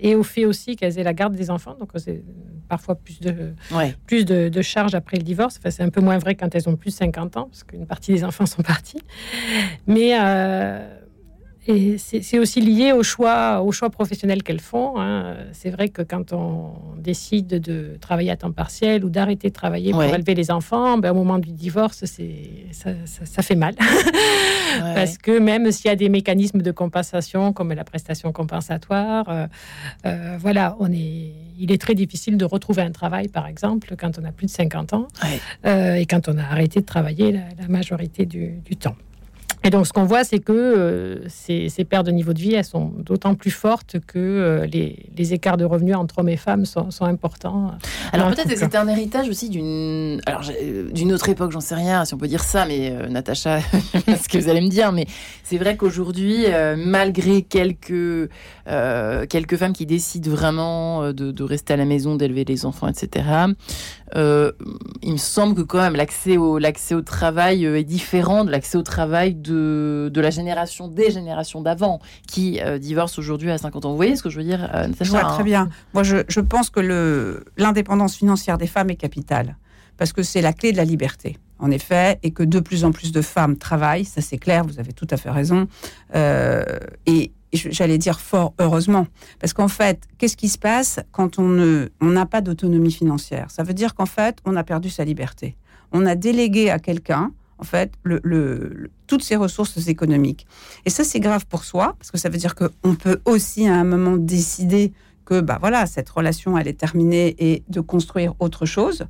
et 0.00 0.14
au 0.14 0.22
fait 0.22 0.44
aussi 0.44 0.76
qu'elles 0.76 0.98
aient 0.98 1.04
la 1.04 1.14
garde 1.14 1.34
des 1.34 1.50
enfants. 1.50 1.76
Donc, 1.78 1.90
parfois 2.70 2.94
plus 2.94 3.20
de, 3.20 3.52
plus 4.06 4.24
de, 4.24 4.62
charges 4.62 4.94
après 4.94 5.18
le 5.18 5.24
divorce. 5.24 5.58
Enfin, 5.58 5.70
c'est 5.70 5.82
un 5.82 5.90
peu 5.90 6.00
moins 6.00 6.16
vrai 6.16 6.36
quand 6.36 6.54
elles 6.54 6.68
ont 6.68 6.76
plus 6.76 6.90
de 6.90 6.96
50 6.96 7.36
ans, 7.36 7.44
parce 7.50 7.64
qu'une 7.64 7.86
partie 7.86 8.12
des 8.12 8.24
enfants 8.24 8.46
sont 8.46 8.62
partis. 8.62 9.02
Mais 9.86 10.16
euh, 10.18 10.99
et 11.66 11.98
c'est 11.98 12.38
aussi 12.38 12.60
lié 12.62 12.92
au 12.92 13.02
choix, 13.02 13.60
au 13.60 13.70
choix 13.70 13.90
professionnel 13.90 14.42
qu'elles 14.42 14.60
font. 14.60 14.98
Hein. 14.98 15.36
C'est 15.52 15.68
vrai 15.68 15.90
que 15.90 16.00
quand 16.00 16.32
on 16.32 16.72
décide 16.96 17.48
de 17.48 17.96
travailler 18.00 18.30
à 18.30 18.36
temps 18.36 18.50
partiel 18.50 19.04
ou 19.04 19.10
d'arrêter 19.10 19.48
de 19.48 19.52
travailler 19.52 19.92
pour 19.92 20.02
élever 20.02 20.34
les 20.34 20.50
enfants, 20.50 20.96
ben, 20.96 21.10
au 21.10 21.14
moment 21.14 21.38
du 21.38 21.52
divorce, 21.52 22.04
ça, 22.06 22.90
ça, 23.04 23.42
fait 23.42 23.54
mal. 23.56 23.74
Parce 24.94 25.18
que 25.18 25.38
même 25.38 25.70
s'il 25.70 25.86
y 25.86 25.90
a 25.90 25.96
des 25.96 26.08
mécanismes 26.08 26.62
de 26.62 26.70
compensation 26.70 27.52
comme 27.52 27.72
la 27.74 27.84
prestation 27.84 28.32
compensatoire, 28.32 29.28
euh, 29.28 29.46
euh, 30.06 30.36
voilà, 30.40 30.76
on 30.80 30.90
est, 30.90 31.32
il 31.58 31.72
est 31.72 31.80
très 31.80 31.94
difficile 31.94 32.38
de 32.38 32.44
retrouver 32.46 32.82
un 32.82 32.92
travail, 32.92 33.28
par 33.28 33.46
exemple, 33.46 33.94
quand 33.98 34.18
on 34.18 34.24
a 34.24 34.32
plus 34.32 34.46
de 34.46 34.50
50 34.50 34.94
ans 34.94 35.08
euh, 35.66 35.94
et 35.94 36.06
quand 36.06 36.28
on 36.28 36.38
a 36.38 36.42
arrêté 36.42 36.80
de 36.80 36.86
travailler 36.86 37.32
la, 37.32 37.68
majorité 37.68 38.24
du 38.24 38.76
temps. 38.78 38.96
Et 39.62 39.70
donc, 39.70 39.86
ce 39.86 39.92
qu'on 39.92 40.04
voit, 40.04 40.24
c'est 40.24 40.38
que 40.38 40.52
euh, 40.52 41.28
ces, 41.28 41.68
ces, 41.68 41.84
pertes 41.84 42.06
de 42.06 42.10
niveau 42.10 42.32
de 42.32 42.38
vie, 42.38 42.54
elles 42.54 42.64
sont 42.64 42.92
d'autant 42.96 43.34
plus 43.34 43.50
fortes 43.50 43.96
que 44.06 44.18
euh, 44.18 44.66
les, 44.66 45.10
les, 45.16 45.34
écarts 45.34 45.58
de 45.58 45.66
revenus 45.66 45.96
entre 45.96 46.20
hommes 46.20 46.30
et 46.30 46.38
femmes 46.38 46.64
sont, 46.64 46.90
sont 46.90 47.04
importants. 47.04 47.72
Alors, 48.12 48.30
peut-être 48.30 48.48
que 48.48 48.56
c'était 48.56 48.78
un 48.78 48.88
héritage 48.88 49.28
aussi 49.28 49.50
d'une 49.50 50.20
alors 50.24 50.42
d'une 50.92 51.12
autre 51.12 51.28
époque, 51.28 51.52
j'en 51.52 51.60
sais 51.60 51.74
rien, 51.74 52.04
si 52.06 52.14
on 52.14 52.18
peut 52.18 52.28
dire 52.28 52.42
ça, 52.42 52.64
mais 52.64 52.90
euh, 52.90 53.08
Natacha, 53.08 53.60
ce 53.94 54.28
que 54.28 54.38
vous 54.38 54.48
allez 54.48 54.62
me 54.62 54.68
dire, 54.68 54.92
mais 54.92 55.06
c'est 55.44 55.58
vrai 55.58 55.76
qu'aujourd'hui, 55.76 56.46
malgré 56.76 57.42
quelques, 57.42 58.30
quelques 59.28 59.56
femmes 59.56 59.72
qui 59.72 59.86
décident 59.86 60.30
vraiment 60.30 61.12
de, 61.12 61.32
de 61.32 61.42
rester 61.42 61.74
à 61.74 61.76
la 61.76 61.84
maison, 61.84 62.16
d'élever 62.16 62.44
les 62.44 62.66
enfants, 62.66 62.88
etc., 62.88 63.50
euh, 64.16 64.52
il 65.02 65.12
me 65.12 65.18
semble 65.18 65.54
que 65.54 65.62
quand 65.62 65.80
même 65.80 65.94
l'accès 65.94 66.36
au, 66.36 66.58
l'accès 66.58 66.94
au 66.94 67.02
travail 67.02 67.64
euh, 67.64 67.78
est 67.78 67.84
différent 67.84 68.44
de 68.44 68.50
l'accès 68.50 68.76
au 68.76 68.82
travail 68.82 69.34
de, 69.34 70.10
de 70.12 70.20
la 70.20 70.30
génération, 70.30 70.88
des 70.88 71.10
générations 71.10 71.60
d'avant, 71.60 72.00
qui 72.26 72.60
euh, 72.60 72.78
divorcent 72.78 73.18
aujourd'hui 73.18 73.50
à 73.50 73.58
50 73.58 73.84
ans. 73.84 73.90
Vous 73.90 73.96
voyez 73.96 74.16
ce 74.16 74.22
que 74.22 74.30
je 74.30 74.38
veux 74.38 74.44
dire, 74.44 74.68
Je 75.00 75.10
vois 75.10 75.24
très 75.24 75.44
bien. 75.44 75.68
Moi, 75.94 76.02
je, 76.02 76.18
je 76.28 76.40
pense 76.40 76.70
que 76.70 76.80
le, 76.80 77.44
l'indépendance 77.56 78.16
financière 78.16 78.58
des 78.58 78.66
femmes 78.66 78.90
est 78.90 78.96
capitale, 78.96 79.56
parce 79.96 80.12
que 80.12 80.22
c'est 80.22 80.42
la 80.42 80.52
clé 80.52 80.72
de 80.72 80.76
la 80.76 80.84
liberté 80.84 81.38
en 81.62 81.70
effet, 81.70 82.18
et 82.22 82.30
que 82.30 82.42
de 82.42 82.58
plus 82.58 82.86
en 82.86 82.90
plus 82.90 83.12
de 83.12 83.20
femmes 83.20 83.58
travaillent, 83.58 84.06
ça 84.06 84.22
c'est 84.22 84.38
clair, 84.38 84.64
vous 84.64 84.80
avez 84.80 84.94
tout 84.94 85.06
à 85.10 85.18
fait 85.18 85.28
raison. 85.28 85.68
et, 86.14 87.32
j'allais 87.52 87.98
dire 87.98 88.20
fort 88.20 88.54
heureusement, 88.58 89.06
parce 89.38 89.52
qu'en 89.52 89.68
fait, 89.68 90.02
qu'est-ce 90.18 90.36
qui 90.36 90.48
se 90.48 90.58
passe 90.58 91.00
quand 91.12 91.38
on 91.38 91.88
on 92.00 92.06
n'a 92.06 92.26
pas 92.26 92.40
d'autonomie 92.40 92.92
financière? 92.92 93.50
Ça 93.50 93.62
veut 93.62 93.74
dire 93.74 93.94
qu'en 93.94 94.06
fait, 94.06 94.38
on 94.44 94.56
a 94.56 94.64
perdu 94.64 94.90
sa 94.90 95.04
liberté. 95.04 95.56
On 95.92 96.06
a 96.06 96.14
délégué 96.14 96.70
à 96.70 96.78
quelqu'un, 96.78 97.32
en 97.58 97.64
fait, 97.64 97.92
le, 98.04 98.90
toutes 99.06 99.22
ses 99.22 99.36
ressources 99.36 99.88
économiques. 99.88 100.46
Et 100.86 100.90
ça, 100.90 101.04
c'est 101.04 101.20
grave 101.20 101.46
pour 101.46 101.64
soi, 101.64 101.96
parce 101.98 102.10
que 102.10 102.18
ça 102.18 102.28
veut 102.28 102.38
dire 102.38 102.54
qu'on 102.54 102.94
peut 102.94 103.20
aussi 103.24 103.66
à 103.66 103.74
un 103.74 103.84
moment 103.84 104.16
décider 104.16 104.92
que, 105.24 105.40
bah 105.40 105.58
voilà, 105.60 105.86
cette 105.86 106.08
relation, 106.08 106.56
elle 106.56 106.68
est 106.68 106.78
terminée 106.78 107.36
et 107.38 107.62
de 107.68 107.80
construire 107.80 108.34
autre 108.38 108.66
chose. 108.66 109.06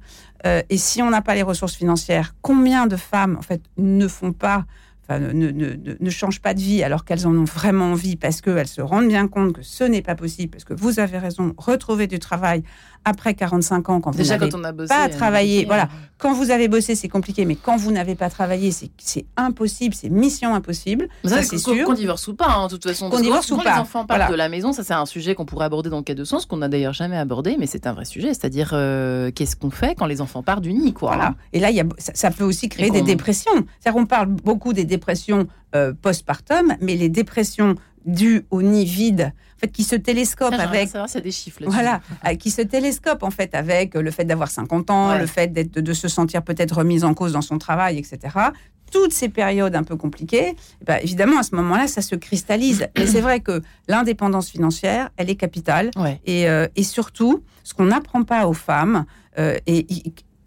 Euh, 0.46 0.62
et 0.68 0.76
si 0.76 1.03
on 1.03 1.11
n'a 1.11 1.22
pas 1.22 1.35
les 1.35 1.42
ressources 1.42 1.74
financières, 1.74 2.35
combien 2.42 2.87
de 2.87 2.96
femmes, 2.96 3.37
en 3.38 3.42
fait, 3.42 3.62
ne 3.76 4.09
font 4.09 4.33
pas 4.33 4.64
ne, 5.18 5.51
ne, 5.51 6.11
changent 6.11 6.40
pas 6.40 6.55
de 6.55 6.61
vie 6.61 6.83
alors 6.83 7.05
qu'elles 7.05 7.27
en 7.27 7.35
ont 7.35 7.44
vraiment 7.44 7.92
envie 7.92 8.16
parce 8.16 8.40
qu'elles 8.40 8.68
se 8.68 8.81
rendent 8.81 9.09
bien 9.09 9.29
compte 9.29 9.55
que 9.55 9.62
ce 9.62 9.85
n'est 9.85 10.03
pas 10.03 10.14
possible, 10.14 10.51
parce 10.51 10.64
que 10.64 10.75
vous 10.75 11.01
avez 11.01 11.18
raison, 11.18 11.55
retrouver 11.57 12.07
du 12.07 12.18
travail 12.18 12.62
après 13.05 13.35
45 13.35 13.89
ans, 13.89 14.01
quand 14.01 14.11
vous 14.11 14.23
n'avez 14.23 14.87
pas 14.87 15.09
travaillé, 15.09 15.65
voilà, 15.65 15.89
quand 16.19 16.35
vous 16.35 16.51
avez 16.51 16.69
bossé, 16.69 16.95
c'est 16.95 17.09
compliqué, 17.09 17.45
mais 17.47 17.57
quand 17.57 17.77
vous 17.77 17.91
n'avez 17.91 18.15
pas 18.15 18.29
travaillé, 18.29 18.71
c'est 18.71 19.25
impossible, 19.37 19.95
c'est 19.95 20.11
mission 20.11 20.55
impossible. 20.55 21.09
Ça, 21.25 21.43
c'est 21.43 21.59
sûr. 21.59 21.87
Qu'on 21.87 21.95
divorce 21.95 22.29
ou 22.29 22.35
pas, 22.35 22.51
hein, 22.51 22.67
de 22.67 22.73
toute 22.73 22.85
façon. 22.85 23.09
Qu'on 23.09 23.21
divorce 23.21 23.51
ou 23.51 23.57
pas. 23.57 23.75
les 23.75 23.81
enfants 23.81 24.05
partent 24.05 24.31
de 24.31 24.37
la 24.37 24.49
maison, 24.49 24.73
ça 24.73 24.85
c'est 24.85 24.95
un 24.95 25.07
sujet 25.07 25.35
qu'on 25.35 25.47
pourrait 25.47 25.65
aborder 25.65 25.89
dans 25.89 25.99
le 25.99 26.03
cas 26.03 26.15
de 26.15 26.25
sens, 26.25 26.47
qu'on 26.47 26.59
n'a 26.59 26.69
d'ailleurs 26.69 26.93
jamais 26.93 27.17
abordé, 27.17 27.57
mais 27.59 27.67
c'est 27.67 27.87
un 27.87 27.95
vrai 27.95 28.05
sujet. 28.05 28.29
C'est-à-dire, 28.29 28.71
euh, 28.73 29.31
qu'est-ce 29.31 29.57
qu'on 29.57 29.71
fait 29.71 29.95
quand 29.95 30.07
les 30.07 30.21
enfants 30.21 30.43
partent 30.43 30.63
du 30.63 30.73
nid, 30.73 30.93
quoi. 30.93 31.15
Voilà. 31.15 31.35
Et 31.53 31.61
là, 31.61 31.71
y 31.71 31.81
a, 31.81 31.85
ça, 31.99 32.31
peut 32.31 32.45
aussi 32.45 32.69
créer 32.69 32.91
des 32.91 33.03
dépressions. 33.03 33.51
C'est-à-dire, 33.81 34.01
on 34.01 34.07
parle 34.07 34.29
beaucoup 34.29 34.73
des 34.73 34.85
dépressions 34.85 35.47
euh, 35.75 35.93
postpartum, 35.93 36.75
mais 36.81 36.97
les 36.97 37.09
dépressions 37.09 37.77
dues 38.07 38.45
au 38.51 38.63
nid 38.63 38.85
vide, 38.85 39.33
en 39.57 39.61
fait, 39.61 39.69
qui 39.69 39.85
se 39.85 39.97
télescopent 39.97 40.55
avec. 40.55 40.89
Ça 40.89 41.21
des 41.21 41.31
chiffres. 41.31 41.61
Voilà, 41.67 42.01
euh, 42.27 42.35
qui 42.35 42.51
se 42.51 42.63
en 43.23 43.31
fait 43.31 43.55
avec 43.55 43.95
le 43.95 44.11
fait 44.11 44.25
d'avoir 44.25 44.51
50 44.51 44.91
ans, 44.91 45.19
le 45.19 45.27
fait 45.27 45.53
d'être, 45.53 45.81
de 45.81 45.93
se 45.93 46.09
sentir 46.09 46.43
peut-être 46.43 46.79
remise 46.79 47.05
en 47.05 47.15
cause 47.15 47.33
dans 47.33 47.43
son 47.43 47.59
travail, 47.59 47.99
etc. 47.99 48.35
Toutes 48.91 49.13
ces 49.13 49.29
périodes 49.29 49.77
un 49.77 49.85
peu 49.85 49.97
compliquées, 49.97 50.57
eh 50.81 50.85
ben, 50.85 50.99
évidemment, 51.03 51.39
à 51.39 51.43
ce 51.43 51.55
moment-là, 51.55 51.87
ça 51.87 52.03
se 52.03 52.17
cristallise. 52.17 52.89
Mais 52.97 53.07
c'est 53.07 53.21
vrai 53.21 53.41
que 53.41 53.63
l'indépendance 53.87 54.51
financière, 54.51 55.11
elle 55.17 55.31
est 55.31 55.37
capitale. 55.37 55.91
Et, 56.25 56.49
euh, 56.49 56.67
et, 56.75 56.83
surtout, 56.83 57.43
ce 57.63 57.75
qu'on 57.75 57.87
n'apprend 57.87 58.25
pas 58.25 58.47
aux 58.47 58.55
femmes, 58.55 59.05
et 59.39 59.87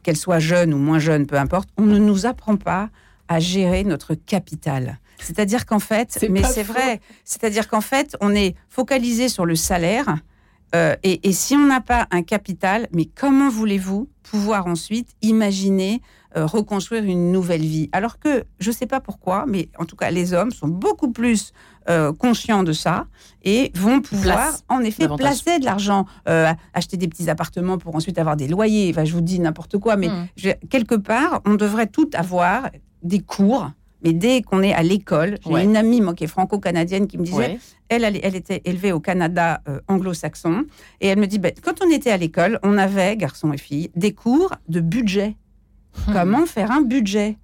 qu'elles 0.03 0.17
soient 0.17 0.39
jeunes 0.39 0.73
ou 0.73 0.77
moins 0.77 0.99
jeunes, 0.99 1.25
peu 1.25 1.37
importe, 1.37 1.69
on 1.77 1.83
ne 1.83 1.97
nous 1.97 2.25
apprend 2.25 2.57
pas 2.57 2.89
à 3.27 3.39
gérer 3.39 3.83
notre 3.83 4.13
capital. 4.13 4.99
C'est-à-dire 5.23 5.65
qu'en 5.65 5.79
fait, 5.79 6.25
mais 6.29 6.43
c'est 6.43 6.63
vrai, 6.63 6.99
c'est-à-dire 7.23 7.67
qu'en 7.67 7.81
fait, 7.81 8.15
on 8.21 8.33
est 8.35 8.55
focalisé 8.69 9.29
sur 9.29 9.45
le 9.45 9.55
salaire. 9.55 10.17
Euh, 10.75 10.95
et, 11.03 11.31
si 11.33 11.55
on 11.55 11.67
n'a 11.67 11.81
pas 11.81 12.07
un 12.11 12.23
capital, 12.23 12.87
mais 12.91 13.05
comment 13.05 13.49
voulez-vous 13.49 14.09
pouvoir 14.23 14.65
ensuite 14.65 15.09
imaginer 15.21 16.01
euh, 16.35 16.47
reconstruire 16.47 17.03
une 17.03 17.31
nouvelle 17.31 17.61
vie? 17.61 17.89
Alors 17.91 18.17
que, 18.17 18.43
je 18.59 18.71
ne 18.71 18.75
sais 18.75 18.87
pas 18.87 18.99
pourquoi, 18.99 19.45
mais 19.47 19.69
en 19.77 19.85
tout 19.85 19.95
cas, 19.95 20.09
les 20.09 20.33
hommes 20.33 20.49
sont 20.49 20.67
beaucoup 20.67 21.11
plus 21.11 21.53
euh, 21.89 22.11
conscients 22.11 22.63
de 22.63 22.73
ça 22.73 23.05
et 23.43 23.71
vont 23.75 24.01
pouvoir, 24.01 24.51
en 24.67 24.79
effet, 24.79 25.07
placer 25.15 25.59
de 25.59 25.65
l'argent, 25.65 26.05
acheter 26.25 26.97
des 26.97 27.07
petits 27.07 27.29
appartements 27.29 27.77
pour 27.77 27.95
ensuite 27.95 28.17
avoir 28.17 28.35
des 28.35 28.47
loyers. 28.47 28.89
Enfin, 28.89 29.05
je 29.05 29.13
vous 29.13 29.21
dis 29.21 29.39
n'importe 29.39 29.77
quoi, 29.77 29.95
mais 29.95 30.07
mmh. 30.07 30.53
quelque 30.71 30.95
part, 30.95 31.41
on 31.45 31.53
devrait 31.53 31.87
tout 31.87 32.09
avoir 32.15 32.71
des 33.03 33.19
cours 33.19 33.69
mais 34.03 34.13
dès 34.13 34.41
qu'on 34.41 34.61
est 34.61 34.73
à 34.73 34.83
l'école, 34.83 35.37
j'ai 35.45 35.63
une 35.63 35.77
amie 35.77 36.01
moi, 36.01 36.13
qui 36.13 36.25
est 36.25 36.27
franco-canadienne 36.27 37.07
qui 37.07 37.17
me 37.17 37.23
disait, 37.23 37.57
elle, 37.89 38.03
elle, 38.03 38.35
était 38.35 38.61
élevée 38.65 38.91
au 38.91 38.99
Canada 38.99 39.61
euh, 39.67 39.79
anglo-saxon, 39.87 40.65
et 40.99 41.07
elle 41.07 41.19
me 41.19 41.27
dit, 41.27 41.39
ben, 41.39 41.53
quand 41.61 41.83
on 41.83 41.89
était 41.89 42.11
à 42.11 42.17
l'école, 42.17 42.59
on 42.63 42.77
avait, 42.77 43.15
garçons 43.15 43.53
et 43.53 43.57
filles, 43.57 43.91
des 43.95 44.13
cours 44.13 44.53
de 44.67 44.81
budget. 44.81 45.35
Hmm. 46.07 46.11
Comment 46.13 46.45
faire 46.45 46.71
un 46.71 46.81
budget? 46.81 47.37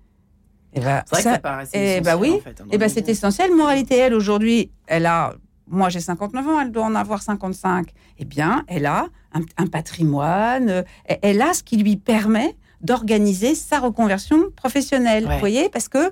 Et 0.73 0.81
ben, 0.81 1.01
ça, 1.05 1.21
ça, 1.21 1.63
et 1.73 1.95
eh 1.97 2.01
bah 2.01 2.15
oui, 2.15 2.41
et 2.45 2.51
eh 2.73 2.77
ben 2.77 2.87
c'est 2.89 3.09
essentiel. 3.09 3.55
Moralité, 3.55 3.97
elle 3.97 4.13
aujourd'hui, 4.13 4.69
elle 4.85 5.07
a, 5.07 5.33
moi 5.67 5.89
j'ai 5.89 5.99
59 5.99 6.47
ans, 6.47 6.59
elle 6.59 6.71
doit 6.71 6.85
en 6.85 6.93
avoir 6.93 7.23
55. 7.23 7.87
Eh 8.19 8.25
bien, 8.25 8.63
elle 8.67 8.85
a 8.85 9.07
un, 9.33 9.65
patrimoine, 9.65 10.69
euh, 10.69 10.83
elle 11.23 11.41
a 11.41 11.53
ce 11.53 11.63
qui 11.63 11.77
lui 11.77 11.97
permet 11.97 12.55
d'organiser 12.81 13.55
sa 13.55 13.79
reconversion 13.79 14.51
professionnelle. 14.55 15.25
Vous 15.25 15.39
voyez, 15.39 15.69
parce 15.69 15.89
que 15.89 15.97
eh, 16.07 16.11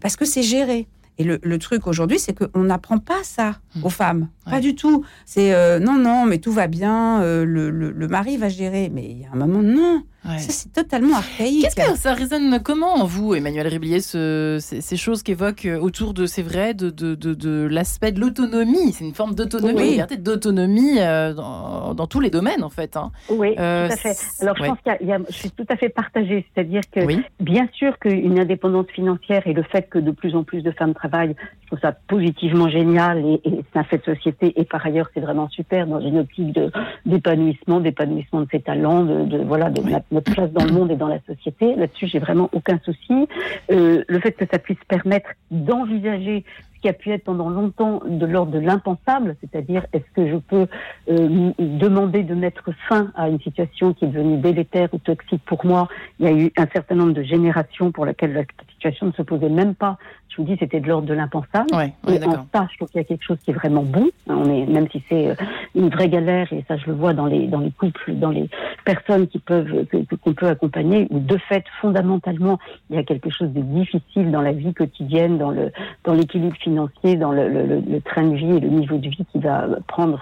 parce 0.00 0.16
que 0.16 0.24
c'est 0.24 0.42
géré. 0.42 0.86
Et 1.16 1.22
le, 1.22 1.58
truc 1.58 1.86
aujourd'hui, 1.86 2.18
c'est 2.18 2.36
qu'on 2.36 2.64
n'apprend 2.64 2.98
pas 2.98 3.22
ça 3.22 3.60
mmh. 3.76 3.84
aux 3.84 3.90
femmes. 3.90 4.28
Pas 4.50 4.60
du 4.60 4.74
tout. 4.74 5.04
C'est 5.24 5.54
euh, 5.54 5.78
non, 5.78 5.96
non, 5.96 6.26
mais 6.26 6.38
tout 6.38 6.50
va 6.50 6.66
bien, 6.66 7.22
euh, 7.22 7.44
le, 7.44 7.70
le, 7.70 8.08
mari 8.08 8.36
va 8.36 8.48
gérer. 8.48 8.90
Mais 8.92 9.04
il 9.04 9.20
y 9.20 9.24
a 9.24 9.28
un 9.32 9.36
moment, 9.36 9.62
non. 9.62 10.02
Ça, 10.24 10.38
c'est 10.38 10.72
totalement 10.72 11.16
archaïque. 11.16 11.62
Qu'est-ce 11.62 11.76
que 11.76 11.98
ça 11.98 12.14
résonne 12.14 12.58
comment 12.62 12.94
en 12.94 13.04
vous, 13.04 13.34
Emmanuel 13.34 13.66
Riblier, 13.66 14.00
ce, 14.00 14.58
ces, 14.60 14.96
choses 14.96 15.22
qu'évoquent 15.22 15.66
euh, 15.66 15.78
autour 15.78 16.14
de, 16.14 16.26
c'est 16.26 16.42
vrai, 16.42 16.72
de, 16.74 16.90
de, 16.90 17.14
de, 17.14 17.66
l'aspect 17.70 18.12
de 18.12 18.20
l'autonomie? 18.20 18.92
C'est 18.92 19.04
une 19.04 19.14
forme 19.14 19.34
d'autonomie, 19.34 20.00
d'autonomie 20.18 20.96
dans, 20.96 22.06
tous 22.06 22.20
les 22.20 22.30
domaines, 22.30 22.62
en 22.64 22.70
fait. 22.70 22.96
Hein. 22.96 23.10
Oui, 23.28 23.54
tout 23.54 23.62
à 23.62 23.96
fait. 23.96 24.16
Alors, 24.40 24.56
je 24.56 24.64
pense 24.64 24.78
qu'il 24.80 25.08
y, 25.08 25.12
a, 25.12 25.18
je 25.28 25.34
suis 25.34 25.50
tout 25.50 25.66
à 25.68 25.76
fait 25.76 25.88
partagée. 25.88 26.46
C'est-à-dire 26.54 26.82
que, 26.90 27.00
bien 27.40 27.68
sûr 27.72 27.98
qu'une 27.98 28.38
indépendance 28.38 28.86
financière 28.94 29.46
et 29.46 29.52
le 29.52 29.62
fait 29.62 29.88
que 29.88 29.98
de 29.98 30.10
plus 30.10 30.34
en 30.34 30.44
plus 30.44 30.62
de 30.62 30.70
femmes 30.70 30.94
travaillent, 30.94 31.36
je 31.62 31.66
trouve 31.68 31.80
ça 31.80 31.92
positivement 31.92 32.68
génial 32.68 33.24
et, 33.24 33.40
et 33.44 33.64
c'est 33.72 33.78
un 33.78 33.84
fait 33.84 33.98
de 33.98 34.14
société 34.14 34.52
et 34.56 34.64
par 34.64 34.84
ailleurs 34.84 35.08
c'est 35.14 35.20
vraiment 35.20 35.48
super 35.48 35.86
dans 35.86 36.00
une 36.00 36.18
optique 36.18 36.58
d'épanouissement, 37.06 37.80
d'épanouissement 37.80 38.42
de 38.42 38.48
ses 38.50 38.60
talents, 38.60 39.04
de, 39.04 39.42
voilà 39.44 39.70
de 39.70 39.80
notre 40.14 40.32
place 40.32 40.50
dans 40.52 40.64
le 40.64 40.72
monde 40.72 40.90
et 40.90 40.96
dans 40.96 41.08
la 41.08 41.20
société. 41.26 41.74
Là-dessus, 41.74 42.06
j'ai 42.06 42.18
vraiment 42.18 42.48
aucun 42.52 42.80
souci. 42.84 43.28
Euh, 43.70 44.04
le 44.08 44.20
fait 44.20 44.32
que 44.32 44.44
ça 44.50 44.58
puisse 44.58 44.82
permettre 44.88 45.30
d'envisager 45.50 46.44
qui 46.84 46.90
a 46.90 46.92
pu 46.92 47.12
être 47.12 47.24
pendant 47.24 47.48
longtemps 47.48 48.02
de 48.06 48.26
l'ordre 48.26 48.52
de 48.52 48.58
l'impensable, 48.58 49.36
c'est-à-dire 49.40 49.86
est-ce 49.94 50.04
que 50.14 50.28
je 50.28 50.36
peux 50.36 50.66
euh, 51.08 51.50
demander 51.58 52.22
de 52.24 52.34
mettre 52.34 52.72
fin 52.90 53.10
à 53.14 53.30
une 53.30 53.40
situation 53.40 53.94
qui 53.94 54.04
est 54.04 54.08
devenue 54.08 54.36
délétère 54.36 54.92
ou 54.92 54.98
toxique 54.98 55.40
pour 55.46 55.64
moi? 55.64 55.88
Il 56.20 56.26
y 56.26 56.28
a 56.28 56.32
eu 56.32 56.52
un 56.58 56.66
certain 56.66 56.96
nombre 56.96 57.14
de 57.14 57.22
générations 57.22 57.90
pour 57.90 58.04
lesquelles 58.04 58.34
la 58.34 58.42
situation 58.74 59.06
ne 59.06 59.12
se 59.12 59.22
posait 59.22 59.48
même 59.48 59.74
pas. 59.74 59.96
Je 60.28 60.42
vous 60.42 60.48
dis, 60.48 60.56
c'était 60.58 60.80
de 60.80 60.88
l'ordre 60.88 61.06
de 61.06 61.14
l'impensable. 61.14 61.68
Ouais, 61.72 61.92
et 62.08 62.22
en 62.24 62.46
ça, 62.52 62.66
je 62.70 62.76
trouve 62.76 62.88
qu'il 62.88 63.00
y 63.00 63.04
a 63.04 63.04
quelque 63.04 63.22
chose 63.22 63.38
qui 63.44 63.52
est 63.52 63.54
vraiment 63.54 63.84
bon. 63.84 64.10
On 64.26 64.44
est, 64.50 64.66
même 64.66 64.88
si 64.90 65.02
c'est 65.08 65.28
euh, 65.28 65.34
une 65.76 65.88
vraie 65.88 66.08
galère, 66.08 66.52
et 66.52 66.64
ça 66.66 66.76
je 66.76 66.86
le 66.86 66.92
vois 66.92 67.14
dans 67.14 67.26
les 67.26 67.46
dans 67.46 67.60
les 67.60 67.70
couples, 67.70 68.12
dans 68.14 68.30
les 68.30 68.50
personnes 68.84 69.28
qui 69.28 69.38
peuvent 69.38 69.86
qu'on 70.22 70.34
peut 70.34 70.48
accompagner, 70.48 71.06
où 71.10 71.20
de 71.20 71.38
fait 71.48 71.64
fondamentalement 71.80 72.58
il 72.90 72.96
y 72.96 72.98
a 72.98 73.04
quelque 73.04 73.30
chose 73.30 73.50
de 73.52 73.60
difficile 73.60 74.32
dans 74.32 74.42
la 74.42 74.52
vie 74.52 74.74
quotidienne, 74.74 75.38
dans 75.38 75.50
le 75.50 75.70
dans 76.02 76.14
l'équilibre 76.14 76.56
financier 76.56 76.73
financier, 76.74 77.16
dans 77.16 77.32
le, 77.32 78.00
train 78.00 78.24
de 78.24 78.36
vie 78.36 78.56
et 78.56 78.60
le 78.60 78.68
niveau 78.68 78.96
de 78.96 79.08
vie 79.08 79.24
qui 79.30 79.38
va 79.38 79.66
prendre 79.86 80.18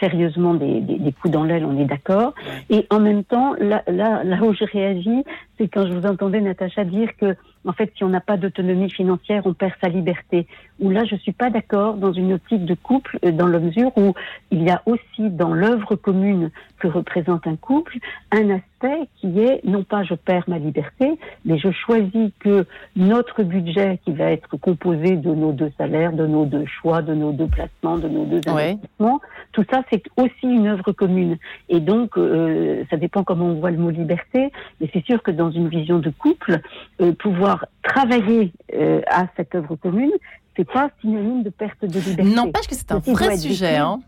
sérieusement 0.00 0.54
des, 0.54 0.80
des, 0.80 1.12
coups 1.12 1.32
dans 1.32 1.44
l'aile, 1.44 1.64
on 1.64 1.78
est 1.78 1.84
d'accord. 1.84 2.34
Et 2.70 2.86
en 2.90 2.98
même 2.98 3.22
temps, 3.22 3.54
là, 3.60 3.82
là, 3.86 4.24
là 4.24 4.42
où 4.42 4.52
je 4.52 4.64
réagis, 4.64 5.24
c'est 5.62 5.68
quand 5.68 5.86
je 5.86 5.92
vous 5.92 6.06
entendais, 6.06 6.40
Natacha, 6.40 6.84
dire 6.84 7.16
que 7.16 7.36
en 7.64 7.72
fait, 7.72 7.92
si 7.96 8.02
on 8.02 8.08
n'a 8.08 8.20
pas 8.20 8.36
d'autonomie 8.36 8.90
financière, 8.90 9.42
on 9.44 9.54
perd 9.54 9.74
sa 9.80 9.88
liberté. 9.88 10.48
Ou 10.80 10.90
là, 10.90 11.04
je 11.04 11.14
suis 11.14 11.32
pas 11.32 11.48
d'accord 11.48 11.94
dans 11.94 12.12
une 12.12 12.32
optique 12.32 12.64
de 12.64 12.74
couple, 12.74 13.18
euh, 13.24 13.30
dans 13.30 13.46
la 13.46 13.60
mesure 13.60 13.96
où 13.96 14.14
il 14.50 14.64
y 14.64 14.70
a 14.70 14.82
aussi 14.86 15.30
dans 15.30 15.54
l'œuvre 15.54 15.94
commune 15.94 16.50
que 16.80 16.88
représente 16.88 17.46
un 17.46 17.54
couple 17.54 17.98
un 18.32 18.50
aspect 18.50 19.08
qui 19.16 19.38
est 19.38 19.64
non 19.64 19.84
pas 19.84 20.02
je 20.02 20.14
perds 20.14 20.44
ma 20.48 20.58
liberté, 20.58 21.16
mais 21.44 21.58
je 21.58 21.70
choisis 21.70 22.32
que 22.40 22.66
notre 22.96 23.44
budget 23.44 24.00
qui 24.04 24.12
va 24.12 24.32
être 24.32 24.56
composé 24.56 25.16
de 25.16 25.32
nos 25.32 25.52
deux 25.52 25.70
salaires, 25.78 26.12
de 26.12 26.26
nos 26.26 26.44
deux 26.44 26.66
choix, 26.66 27.02
de 27.02 27.14
nos 27.14 27.30
deux 27.30 27.46
placements, 27.46 27.98
de 27.98 28.08
nos 28.08 28.24
deux 28.24 28.40
investissements, 28.46 29.20
tout 29.52 29.64
ça 29.70 29.84
c'est 29.90 30.02
aussi 30.16 30.32
une 30.42 30.66
œuvre 30.66 30.90
commune. 30.90 31.36
Et 31.68 31.78
donc, 31.78 32.18
euh, 32.18 32.82
ça 32.90 32.96
dépend 32.96 33.22
comment 33.22 33.46
on 33.46 33.54
voit 33.54 33.70
le 33.70 33.78
mot 33.78 33.90
liberté, 33.90 34.50
mais 34.80 34.90
c'est 34.92 35.04
sûr 35.04 35.22
que 35.22 35.30
dans 35.30 35.51
une 35.54 35.68
vision 35.68 35.98
de 35.98 36.10
couple, 36.10 36.60
euh, 37.00 37.12
pouvoir 37.12 37.66
travailler 37.82 38.52
euh, 38.74 39.00
à 39.06 39.26
cette 39.36 39.54
œuvre 39.54 39.76
commune, 39.76 40.12
c'est 40.56 40.70
pas 40.70 40.90
synonyme 41.00 41.42
de 41.42 41.50
perte 41.50 41.84
de 41.84 41.98
liberté. 41.98 42.34
N'empêche 42.34 42.66
que 42.66 42.74
c'est 42.74 42.92
un 42.92 42.98
vrai 42.98 43.36
sujet. 43.36 43.76
Hein. 43.76 44.00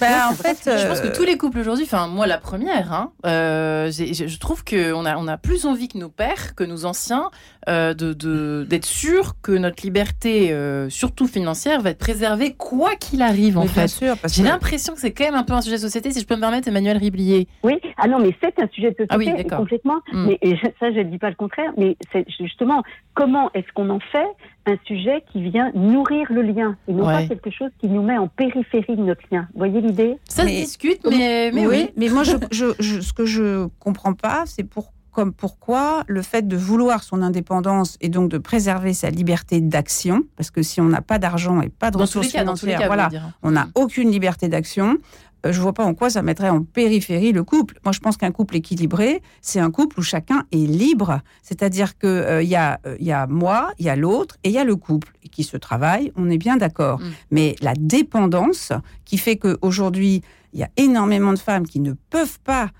Bah, 0.00 0.28
en 0.30 0.34
fait, 0.34 0.58
je 0.64 0.86
pense 0.86 1.00
que 1.00 1.08
euh, 1.08 1.14
tous 1.14 1.24
les 1.24 1.36
couples 1.36 1.58
aujourd'hui, 1.58 1.84
enfin 1.84 2.08
moi 2.08 2.26
la 2.26 2.38
première, 2.38 2.92
hein, 2.92 3.12
euh, 3.26 3.90
je 3.90 4.38
trouve 4.38 4.64
qu'on 4.64 5.04
a, 5.04 5.16
on 5.16 5.28
a 5.28 5.36
plus 5.36 5.66
envie 5.66 5.88
que 5.88 5.98
nos 5.98 6.08
pères, 6.08 6.54
que 6.54 6.64
nos 6.64 6.84
anciens, 6.84 7.30
euh, 7.68 7.94
de, 7.94 8.64
d'être 8.68 8.84
sûr 8.84 9.34
que 9.42 9.52
notre 9.52 9.82
liberté, 9.84 10.54
surtout 10.88 11.26
financière, 11.26 11.80
va 11.80 11.90
être 11.90 11.98
préservée 11.98 12.54
quoi 12.54 12.96
qu'il 12.96 13.22
arrive 13.22 13.58
en 13.58 13.66
fait. 13.66 14.00
J'ai 14.26 14.42
l'impression 14.42 14.94
que 14.94 15.00
c'est 15.00 15.12
quand 15.12 15.24
même 15.24 15.34
un 15.34 15.44
peu 15.44 15.52
un 15.52 15.60
sujet 15.60 15.76
de 15.76 15.82
société, 15.82 16.10
si 16.10 16.20
je 16.20 16.26
peux 16.26 16.36
me 16.36 16.40
permettre, 16.40 16.68
Emmanuel 16.68 16.96
Riblier. 16.96 17.48
Oui, 17.62 17.80
ah 17.98 18.08
non, 18.08 18.18
mais 18.18 18.34
c'est 18.42 18.58
un 18.60 18.68
sujet 18.68 18.90
de 18.90 19.06
société 19.08 19.08
ah 19.10 19.18
oui, 19.18 19.46
complètement. 19.46 20.00
Hmm. 20.12 20.26
Mais 20.26 20.38
et 20.42 20.56
ça, 20.80 20.92
je 20.92 20.98
ne 20.98 21.04
dis 21.04 21.18
pas 21.18 21.30
le 21.30 21.36
contraire, 21.36 21.72
mais 21.76 21.96
c'est 22.12 22.24
justement 22.40 22.82
comment 23.14 23.50
est-ce 23.54 23.70
qu'on 23.74 23.90
en 23.90 24.00
fait 24.00 24.26
un 24.66 24.76
sujet 24.86 25.24
qui 25.32 25.42
vient 25.42 25.70
nourrir 25.74 26.26
le 26.30 26.42
lien 26.42 26.76
et 26.88 26.92
non 26.92 27.04
pas 27.04 27.24
quelque 27.24 27.50
chose 27.50 27.70
qui 27.80 27.88
nous 27.88 28.02
met 28.02 28.16
en 28.16 28.28
périphérie 28.28 28.96
de 28.96 29.02
notre 29.02 29.22
lien? 29.30 29.48
Vous 29.52 29.58
voyez 29.58 29.81
Ça 30.28 30.42
se 30.42 30.48
discute, 30.48 31.00
mais, 31.08 31.50
mais 31.52 31.66
oui. 31.66 31.90
Mais 31.96 32.08
moi, 32.08 32.22
je, 32.24 32.36
je, 32.50 33.00
ce 33.00 33.12
que 33.12 33.26
je 33.26 33.66
comprends 33.78 34.14
pas, 34.14 34.44
c'est 34.46 34.64
pour, 34.64 34.92
comme 35.10 35.32
pourquoi 35.32 36.04
le 36.06 36.22
fait 36.22 36.46
de 36.48 36.56
vouloir 36.56 37.02
son 37.02 37.22
indépendance 37.22 37.98
et 38.00 38.08
donc 38.08 38.30
de 38.30 38.38
préserver 38.38 38.94
sa 38.94 39.10
liberté 39.10 39.60
d'action, 39.60 40.22
parce 40.36 40.50
que 40.50 40.62
si 40.62 40.80
on 40.80 40.86
n'a 40.86 41.02
pas 41.02 41.18
d'argent 41.18 41.60
et 41.60 41.68
pas 41.68 41.90
de 41.90 41.98
ressources 41.98 42.28
financières, 42.28 42.86
voilà, 42.86 43.10
on 43.42 43.50
n'a 43.52 43.68
aucune 43.74 44.10
liberté 44.10 44.48
d'action. 44.48 44.98
Euh, 45.44 45.52
je 45.52 45.60
vois 45.60 45.72
pas 45.72 45.84
en 45.84 45.94
quoi 45.94 46.10
ça 46.10 46.22
mettrait 46.22 46.48
en 46.48 46.62
périphérie 46.62 47.32
le 47.32 47.44
couple. 47.44 47.78
Moi, 47.84 47.92
je 47.92 48.00
pense 48.00 48.16
qu'un 48.16 48.30
couple 48.30 48.56
équilibré, 48.56 49.22
c'est 49.40 49.60
un 49.60 49.70
couple 49.70 50.00
où 50.00 50.02
chacun 50.02 50.44
est 50.52 50.66
libre. 50.66 51.20
C'est-à-dire 51.42 51.98
que 51.98 52.06
euh, 52.06 52.42
il 52.42 52.48
y, 52.48 52.56
a, 52.56 52.80
euh, 52.86 52.96
y 53.00 53.12
a 53.12 53.26
moi, 53.26 53.72
il 53.78 53.86
y 53.86 53.88
a 53.88 53.96
l'autre 53.96 54.36
et 54.44 54.48
il 54.48 54.54
y 54.54 54.58
a 54.58 54.64
le 54.64 54.76
couple 54.76 55.12
qui 55.30 55.44
se 55.44 55.56
travaille. 55.56 56.12
On 56.16 56.30
est 56.30 56.38
bien 56.38 56.56
d'accord. 56.56 57.00
Mm. 57.00 57.04
Mais 57.30 57.56
la 57.60 57.74
dépendance 57.74 58.72
qui 59.04 59.18
fait 59.18 59.36
qu'aujourd'hui, 59.36 60.22
il 60.52 60.60
y 60.60 60.62
a 60.62 60.70
énormément 60.76 61.32
de 61.32 61.38
femmes 61.38 61.66
qui 61.66 61.80
ne 61.80 61.92
peuvent 62.10 62.38
pas 62.40 62.70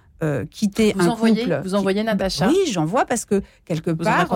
quitter 0.52 0.94
un 1.00 1.16
couple. 1.16 1.62
Vous 1.64 1.74
envoyez 1.74 2.04
Natacha 2.04 2.46
Oui, 2.46 2.56
j'en 2.70 2.84
vois 2.84 3.06
parce 3.06 3.24
que 3.24 3.42
quelque 3.64 3.90
part, 3.90 4.32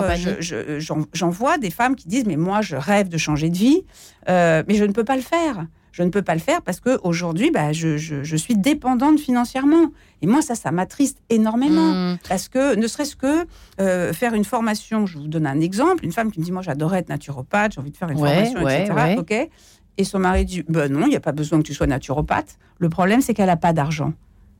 j'en 1.13 1.29
vois 1.29 1.57
des 1.57 1.69
femmes 1.69 1.95
qui 1.95 2.09
disent 2.09 2.25
mais 2.25 2.35
moi 2.35 2.59
je 2.59 2.75
rêve 2.75 3.07
de 3.07 3.17
changer 3.17 3.49
de 3.49 3.55
vie, 3.55 3.83
mais 4.27 4.65
je 4.67 4.83
ne 4.83 4.91
peux 4.91 5.05
pas 5.05 5.15
le 5.15 5.21
faire 5.21 5.65
je 5.97 6.03
ne 6.03 6.09
peux 6.09 6.21
pas 6.21 6.35
le 6.35 6.39
faire 6.39 6.61
parce 6.61 6.79
que 6.79 6.99
aujourd'hui, 7.01 7.49
bah, 7.49 7.73
je, 7.73 7.97
je, 7.97 8.35
suis 8.35 8.55
dépendante 8.55 9.19
financièrement. 9.19 9.91
Et 10.21 10.27
moi, 10.27 10.43
ça, 10.43 10.53
ça 10.53 10.71
m'attriste 10.71 11.17
énormément. 11.31 11.91
Hmm. 11.91 12.17
Parce 12.29 12.49
que, 12.49 12.75
ne 12.75 12.85
serait-ce 12.85 13.15
que 13.15 13.47
euh, 13.81 14.13
faire 14.13 14.35
une 14.35 14.45
formation, 14.45 15.07
je 15.07 15.17
vous 15.17 15.27
donne 15.27 15.47
un 15.47 15.59
exemple, 15.59 16.05
une 16.05 16.11
femme 16.11 16.31
qui 16.31 16.39
me 16.39 16.45
dit, 16.45 16.51
moi, 16.51 16.61
j'adorais 16.61 16.99
être 16.99 17.09
naturopathe, 17.09 17.73
j'ai 17.73 17.81
envie 17.81 17.89
de 17.89 17.97
faire 17.97 18.11
une 18.11 18.19
formation, 18.19 18.67
etc. 18.67 19.49
Et 19.97 20.03
son 20.03 20.19
mari 20.19 20.45
dit, 20.45 20.63
ben 20.69 20.91
non, 20.91 21.07
il 21.07 21.09
n'y 21.09 21.15
a 21.15 21.19
pas 21.19 21.31
besoin 21.31 21.57
que 21.57 21.63
tu 21.63 21.73
sois 21.73 21.87
naturopathe. 21.87 22.59
Le 22.77 22.89
problème, 22.89 23.21
c'est 23.21 23.33
qu'elle 23.33 23.47
n'a 23.47 23.57
pas 23.57 23.73
d'argent. 23.73 24.13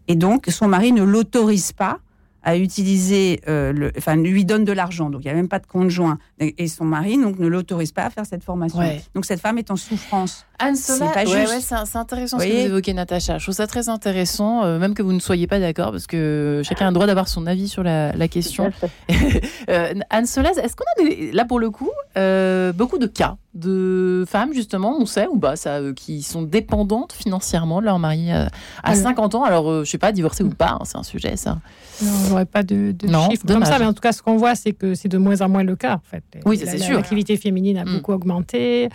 Et 0.08 0.16
donc, 0.16 0.46
son 0.48 0.68
mari 0.68 0.92
ne 0.92 1.04
l'autorise 1.04 1.72
pas 1.72 2.00
à 2.44 2.58
utiliser, 2.58 3.42
euh, 3.48 3.74
le, 3.74 3.92
enfin, 3.98 4.16
lui 4.16 4.46
donne 4.46 4.64
de 4.64 4.72
l'argent, 4.72 5.10
donc 5.10 5.22
il 5.24 5.28
n'y 5.28 5.32
a 5.32 5.36
même 5.36 5.50
pas 5.50 5.60
de 5.60 5.68
conjoint. 5.68 6.18
Et 6.40 6.68
son 6.68 6.86
mari 6.86 7.18
donc 7.18 7.40
ne 7.40 7.48
l'autorise 7.48 7.92
pas 7.92 8.06
à 8.06 8.10
faire 8.10 8.26
cette 8.26 8.44
formation. 8.44 8.80
Donc 9.14 9.26
cette 9.26 9.42
femme 9.42 9.58
est 9.58 9.72
en 9.72 9.76
souffrance. 9.76 10.46
Anne 10.60 10.76
c'est 10.76 11.00
pas 11.00 11.26
c'est 11.26 11.98
intéressant 11.98 12.40
ce 12.40 12.46
que 12.46 12.50
vous 12.50 12.66
évoquez, 12.66 12.94
Natacha. 12.94 13.38
Je 13.38 13.44
trouve 13.44 13.54
ça 13.54 13.68
très 13.68 13.90
intéressant, 13.90 14.64
euh, 14.64 14.80
même 14.80 14.96
que 14.96 15.04
vous 15.04 15.14
ne 15.14 15.20
soyez 15.20 15.46
pas 15.46 15.60
d'accord, 15.60 15.92
parce 15.92 16.08
que 16.08 16.62
chacun 16.64 16.88
a 16.88 16.90
le 16.90 16.94
droit 16.94 17.06
d'avoir 17.06 17.28
son 17.28 17.46
avis 17.46 17.68
sur 17.68 17.84
la, 17.84 18.28
question. 18.28 18.72
euh, 19.70 19.94
Anne 20.10 20.26
Solaz, 20.26 20.58
est-ce 20.58 20.76
qu'on 20.76 21.04
a 21.04 21.08
des, 21.08 21.32
là 21.32 21.46
pour 21.46 21.60
le 21.60 21.70
coup 21.70 21.92
euh, 22.18 22.74
beaucoup 22.74 22.98
de 22.98 23.08
cas 23.08 23.38
de 23.58 24.24
femmes, 24.28 24.54
justement, 24.54 24.98
on 25.00 25.06
sait 25.06 25.28
ou 25.28 25.38
pas, 25.38 25.56
ça, 25.56 25.80
qui 25.96 26.22
sont 26.22 26.42
dépendantes 26.42 27.14
financièrement 27.14 27.80
de 27.80 27.86
leur 27.86 28.00
mari 28.00 28.32
à 28.32 28.96
50 28.96 29.36
ans 29.36 29.44
Alors, 29.44 29.84
je 29.84 29.90
sais 29.90 29.98
pas, 29.98 30.12
divorcé 30.12 30.44
ou 30.44 30.50
pas, 30.50 30.78
hein, 30.80 30.84
c'est 30.84 30.98
un 30.98 31.04
sujet, 31.04 31.36
ça. 31.36 31.60
Non, 32.02 32.12
on 32.12 32.30
n'aurait 32.30 32.46
pas 32.46 32.64
de, 32.64 32.96
chiffres 33.30 33.46
comme 33.48 33.66
ça, 33.66 33.80
mais 33.80 33.86
en 33.86 33.94
tout 33.94 34.02
cas, 34.02 34.12
ce 34.12 34.22
qu'on 34.22 34.38
voit, 34.38 34.56
c'est 34.56 34.74
que 34.74 34.96
c'est 34.96 35.10
de 35.10 35.18
moins 35.18 35.42
en 35.42 35.50
moins 35.50 35.64
le 35.64 35.76
cas, 35.76 35.96
en 35.96 36.02
fait. 36.04 36.24
Oui, 36.46 36.58
c'est 36.64 36.78
sûr. 36.78 36.96
L'activité 36.96 37.38
féminine 37.38 37.78
a 37.78 37.86
mm. 37.86 37.94
beaucoup 37.96 38.14
augmenté 38.14 38.90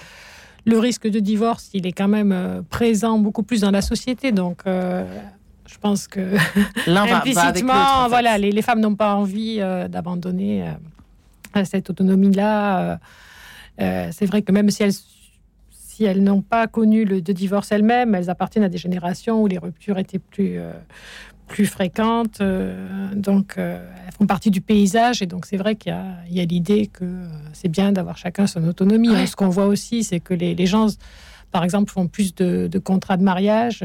le 0.64 0.78
risque 0.78 1.08
de 1.08 1.20
divorce, 1.20 1.70
il 1.74 1.86
est 1.86 1.92
quand 1.92 2.08
même 2.08 2.32
euh, 2.32 2.62
présent 2.62 3.18
beaucoup 3.18 3.42
plus 3.42 3.62
dans 3.62 3.70
la 3.70 3.82
société. 3.82 4.32
Donc, 4.32 4.60
euh, 4.66 5.04
je 5.66 5.76
pense 5.78 6.06
que 6.06 6.36
implicitement, 6.86 8.08
voilà, 8.08 8.38
les, 8.38 8.62
femmes 8.62 8.80
n'ont 8.80 8.94
pas 8.94 9.14
envie 9.14 9.58
euh, 9.60 9.88
d'abandonner 9.88 10.64
cette 11.64 11.90
autonomie-là. 11.90 12.98
C'est 13.78 14.26
vrai 14.26 14.42
que 14.42 14.52
même 14.52 14.70
si 14.70 14.82
elles, 14.82 14.92
si 15.70 16.04
elles 16.04 16.22
n'ont 16.22 16.42
pas 16.42 16.66
connu 16.66 17.04
le 17.04 17.20
de 17.20 17.32
divorce 17.32 17.72
elles-mêmes, 17.72 18.14
elles 18.14 18.30
appartiennent 18.30 18.64
à 18.64 18.68
des 18.68 18.78
générations 18.78 19.42
où 19.42 19.46
les 19.46 19.58
ruptures 19.58 19.98
étaient 19.98 20.18
plus, 20.18 20.58
plus 21.52 21.66
fréquentes. 21.66 22.40
Euh, 22.40 23.14
donc, 23.14 23.58
euh, 23.58 23.86
elles 24.06 24.12
font 24.14 24.26
partie 24.26 24.50
du 24.50 24.60
paysage. 24.60 25.22
Et 25.22 25.26
donc, 25.26 25.46
c'est 25.46 25.58
vrai 25.58 25.76
qu'il 25.76 25.94
y 26.30 26.40
a, 26.40 26.44
l'idée 26.44 26.86
que 26.86 27.04
euh, 27.04 27.26
c'est 27.52 27.68
bien 27.68 27.92
d'avoir 27.92 28.16
chacun 28.16 28.46
son 28.46 28.66
autonomie. 28.66 29.14
Ce 29.26 29.36
qu'on 29.36 29.50
voit 29.50 29.66
aussi, 29.66 30.02
c'est 30.02 30.20
que 30.20 30.34
les, 30.34 30.66
gens, 30.66 30.86
par 31.52 31.64
exemple, 31.64 31.92
font 31.92 32.06
plus 32.06 32.34
de, 32.34 32.78
contrats 32.78 33.16
de 33.16 33.22
mariage. 33.22 33.84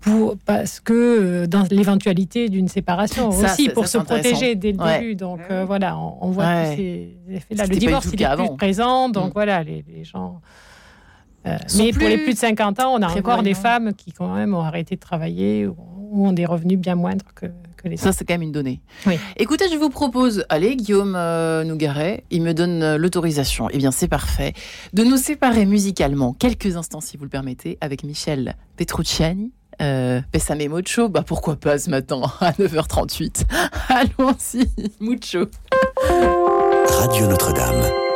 pour, 0.00 0.36
parce 0.46 0.80
que 0.80 1.46
dans 1.46 1.64
l'éventualité 1.70 2.48
d'une 2.48 2.68
séparation 2.68 3.28
aussi, 3.30 3.68
pour 3.70 3.86
se 3.86 3.98
protéger 3.98 4.54
dès 4.54 4.72
le 4.72 4.78
début. 4.78 5.16
Donc 5.16 5.40
voilà, 5.66 5.98
on, 5.98 6.30
voit 6.30 6.70
tous 6.70 6.76
ces 6.76 7.16
effets-là. 7.30 7.66
Le 7.66 7.76
divorce, 7.76 8.08
il 8.12 8.22
est 8.22 8.36
plus 8.36 8.56
présent, 8.56 9.08
donc 9.08 9.30
mm. 9.30 9.32
voilà, 9.34 9.62
les, 9.62 9.84
gens... 10.04 10.40
mais 11.44 11.92
pour 11.92 12.08
les 12.08 12.18
plus 12.18 12.34
de 12.34 12.38
50 12.38 12.80
ans, 12.80 12.94
on 12.94 13.02
a 13.02 13.08
encore 13.08 13.42
des 13.42 13.54
femmes 13.54 13.92
qui 13.94 14.12
quand 14.12 14.34
même 14.34 14.54
ont 14.54 14.62
arrêté 14.62 14.94
de 14.94 15.00
travailler, 15.00 15.66
ou 15.66 16.26
ont 16.26 16.32
des 16.32 16.46
revenus 16.46 16.78
bien 16.78 16.94
moindres 16.94 17.26
que, 17.34 17.46
que 17.82 17.88
les 17.88 17.96
Ça, 17.96 18.12
c'est 18.12 18.24
quand 18.24 18.34
même 18.34 18.42
une 18.42 18.52
donnée. 18.52 18.80
Écoutez, 19.36 19.66
je 19.70 19.76
vous 19.76 19.90
propose, 19.90 20.44
allez, 20.48 20.76
Guillaume 20.76 21.14
euh, 21.16 21.64
Nougaret, 21.64 22.24
il 22.30 22.42
me 22.42 22.54
donne 22.54 22.82
euh, 22.82 22.98
l'autorisation, 22.98 23.68
eh 23.70 23.78
bien 23.78 23.90
c'est 23.90 24.08
parfait, 24.08 24.52
de 24.92 25.04
nous 25.04 25.16
séparer 25.16 25.66
musicalement 25.66 26.32
quelques 26.34 26.76
instants, 26.76 27.00
si 27.00 27.16
vous 27.16 27.24
le 27.24 27.30
permettez, 27.30 27.78
avec 27.80 28.04
Michel 28.04 28.56
Petrucciani. 28.76 29.52
Euh, 29.80 30.20
Pessame 30.30 30.68
Mocho, 30.68 31.08
bah 31.08 31.24
pourquoi 31.26 31.56
pas 31.56 31.78
ce 31.78 31.88
matin 31.88 32.20
à 32.40 32.52
9h38 32.52 33.44
Allons-y, 33.88 34.66
Mucho. 35.00 35.46
Radio 36.98 37.26
Notre-Dame 37.28 38.09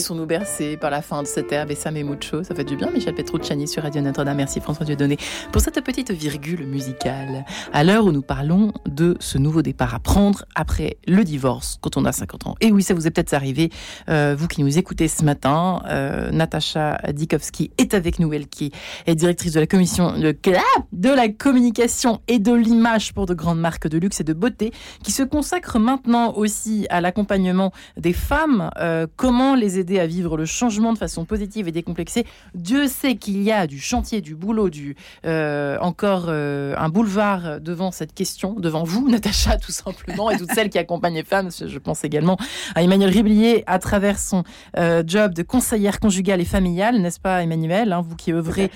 Laissons-nous 0.00 0.19
bercer 0.30 0.76
par 0.76 0.90
la 0.90 1.02
fin 1.02 1.24
de 1.24 1.26
cette 1.26 1.50
herbe 1.50 1.72
et 1.72 1.74
ça 1.74 1.90
met 1.90 2.04
mucho. 2.04 2.44
Ça 2.44 2.54
fait 2.54 2.62
du 2.62 2.76
bien, 2.76 2.88
Michel 2.92 3.16
Petrucciani 3.16 3.66
sur 3.66 3.82
Radio 3.82 4.00
Notre-Dame. 4.00 4.36
Merci 4.36 4.60
François 4.60 4.86
Dieudonné 4.86 5.16
pour 5.50 5.60
cette 5.60 5.80
petite 5.82 6.12
virgule 6.12 6.68
musicale. 6.68 7.44
À 7.72 7.82
l'heure 7.82 8.04
où 8.04 8.12
nous 8.12 8.22
parlons 8.22 8.72
de 8.86 9.16
ce 9.18 9.38
nouveau 9.38 9.62
départ 9.62 9.92
à 9.92 9.98
prendre 9.98 10.44
après 10.54 10.98
le 11.08 11.24
divorce 11.24 11.78
quand 11.80 11.96
on 11.96 12.04
a 12.04 12.12
50 12.12 12.46
ans. 12.46 12.54
Et 12.60 12.70
oui, 12.70 12.84
ça 12.84 12.94
vous 12.94 13.08
est 13.08 13.10
peut-être 13.10 13.34
arrivé, 13.34 13.70
euh, 14.08 14.36
vous 14.38 14.46
qui 14.46 14.62
nous 14.62 14.78
écoutez 14.78 15.08
ce 15.08 15.24
matin. 15.24 15.82
Euh, 15.88 16.30
Natacha 16.30 16.98
Dikowski 17.12 17.72
est 17.76 17.92
avec 17.92 18.20
nous, 18.20 18.32
elle 18.32 18.46
qui 18.46 18.70
est 19.08 19.16
directrice 19.16 19.54
de 19.54 19.58
la 19.58 19.66
commission 19.66 20.16
de, 20.16 20.32
de 20.92 21.08
la 21.08 21.28
communication 21.28 22.20
et 22.28 22.38
de 22.38 22.52
l'image 22.52 23.14
pour 23.14 23.26
de 23.26 23.34
grandes 23.34 23.58
marques 23.58 23.88
de 23.88 23.98
luxe 23.98 24.20
et 24.20 24.24
de 24.24 24.32
beauté, 24.32 24.70
qui 25.02 25.10
se 25.10 25.24
consacre 25.24 25.80
maintenant 25.80 26.34
aussi 26.34 26.86
à 26.88 27.00
l'accompagnement 27.00 27.72
des 27.96 28.12
femmes. 28.12 28.70
Euh, 28.78 29.08
comment 29.16 29.56
les 29.56 29.80
aider 29.80 29.98
à 29.98 30.06
vivre 30.06 30.19
le 30.28 30.44
changement 30.44 30.92
de 30.92 30.98
façon 30.98 31.24
positive 31.24 31.68
et 31.68 31.72
décomplexée. 31.72 32.26
Dieu 32.54 32.86
sait 32.86 33.16
qu'il 33.16 33.42
y 33.42 33.52
a 33.52 33.66
du 33.66 33.80
chantier, 33.80 34.20
du 34.20 34.34
boulot, 34.34 34.70
du 34.70 34.96
euh, 35.24 35.78
encore 35.80 36.26
euh, 36.28 36.74
un 36.76 36.88
boulevard 36.88 37.60
devant 37.60 37.90
cette 37.90 38.14
question, 38.14 38.54
devant 38.54 38.84
vous, 38.84 39.08
Natacha, 39.10 39.56
tout 39.56 39.72
simplement, 39.72 40.30
et 40.30 40.36
toutes 40.36 40.52
celles 40.52 40.70
qui 40.70 40.78
accompagnent 40.78 41.14
les 41.14 41.24
femmes. 41.24 41.50
Je 41.50 41.78
pense 41.78 42.04
également 42.04 42.36
à 42.74 42.82
Emmanuel 42.82 43.10
Riblier 43.10 43.64
à 43.66 43.78
travers 43.78 44.18
son 44.18 44.44
euh, 44.76 45.02
job 45.06 45.34
de 45.34 45.42
conseillère 45.42 46.00
conjugale 46.00 46.40
et 46.40 46.44
familiale, 46.44 47.00
n'est-ce 47.00 47.20
pas, 47.20 47.42
Emmanuel 47.42 47.92
hein, 47.92 48.04
Vous 48.06 48.16
qui 48.16 48.32
œuvrez 48.32 48.70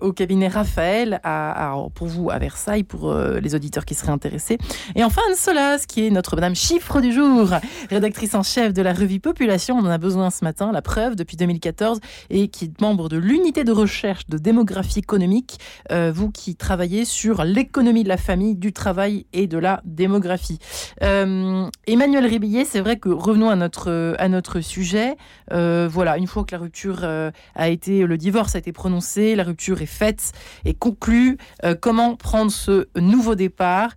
au 0.00 0.12
cabinet 0.12 0.48
Raphaël, 0.48 1.20
à, 1.24 1.74
pour 1.94 2.06
vous 2.06 2.30
à 2.30 2.38
Versailles, 2.38 2.84
pour 2.84 3.14
les 3.14 3.54
auditeurs 3.54 3.84
qui 3.84 3.94
seraient 3.94 4.12
intéressés. 4.12 4.58
Et 4.94 5.04
enfin, 5.04 5.20
Anne 5.28 5.36
Solas, 5.36 5.84
qui 5.86 6.06
est 6.06 6.10
notre 6.10 6.34
Madame 6.34 6.54
Chiffre 6.54 7.00
du 7.00 7.12
jour, 7.12 7.50
rédactrice 7.90 8.34
en 8.34 8.42
chef 8.42 8.72
de 8.72 8.82
la 8.82 8.92
revue 8.92 9.20
Population 9.20 9.84
a 9.90 9.98
besoin 9.98 10.29
ce 10.30 10.44
matin, 10.44 10.72
la 10.72 10.82
preuve, 10.82 11.16
depuis 11.16 11.36
2014, 11.36 12.00
et 12.30 12.48
qui 12.48 12.66
est 12.66 12.80
membre 12.80 13.08
de 13.08 13.16
l'unité 13.16 13.64
de 13.64 13.72
recherche 13.72 14.26
de 14.28 14.38
démographie 14.38 14.98
économique, 14.98 15.58
euh, 15.90 16.12
vous 16.14 16.30
qui 16.30 16.56
travaillez 16.56 17.04
sur 17.04 17.44
l'économie 17.44 18.04
de 18.04 18.08
la 18.08 18.16
famille, 18.16 18.54
du 18.54 18.72
travail 18.72 19.26
et 19.32 19.46
de 19.46 19.58
la 19.58 19.80
démographie. 19.84 20.58
Euh, 21.02 21.66
Emmanuel 21.86 22.26
Ribillet, 22.26 22.64
c'est 22.64 22.80
vrai 22.80 22.96
que 22.96 23.08
revenons 23.08 23.50
à 23.50 23.56
notre, 23.56 24.14
à 24.18 24.28
notre 24.28 24.60
sujet. 24.60 25.16
Euh, 25.52 25.88
voilà, 25.90 26.16
une 26.16 26.26
fois 26.26 26.44
que 26.44 26.54
la 26.54 26.60
rupture 26.60 27.04
a 27.04 27.68
été, 27.68 28.06
le 28.06 28.16
divorce 28.16 28.54
a 28.54 28.58
été 28.58 28.72
prononcé, 28.72 29.34
la 29.36 29.44
rupture 29.44 29.82
est 29.82 29.86
faite 29.86 30.32
et 30.64 30.74
conclue, 30.74 31.38
comment 31.80 32.16
prendre 32.16 32.50
ce 32.50 32.88
nouveau 32.96 33.34
départ 33.34 33.94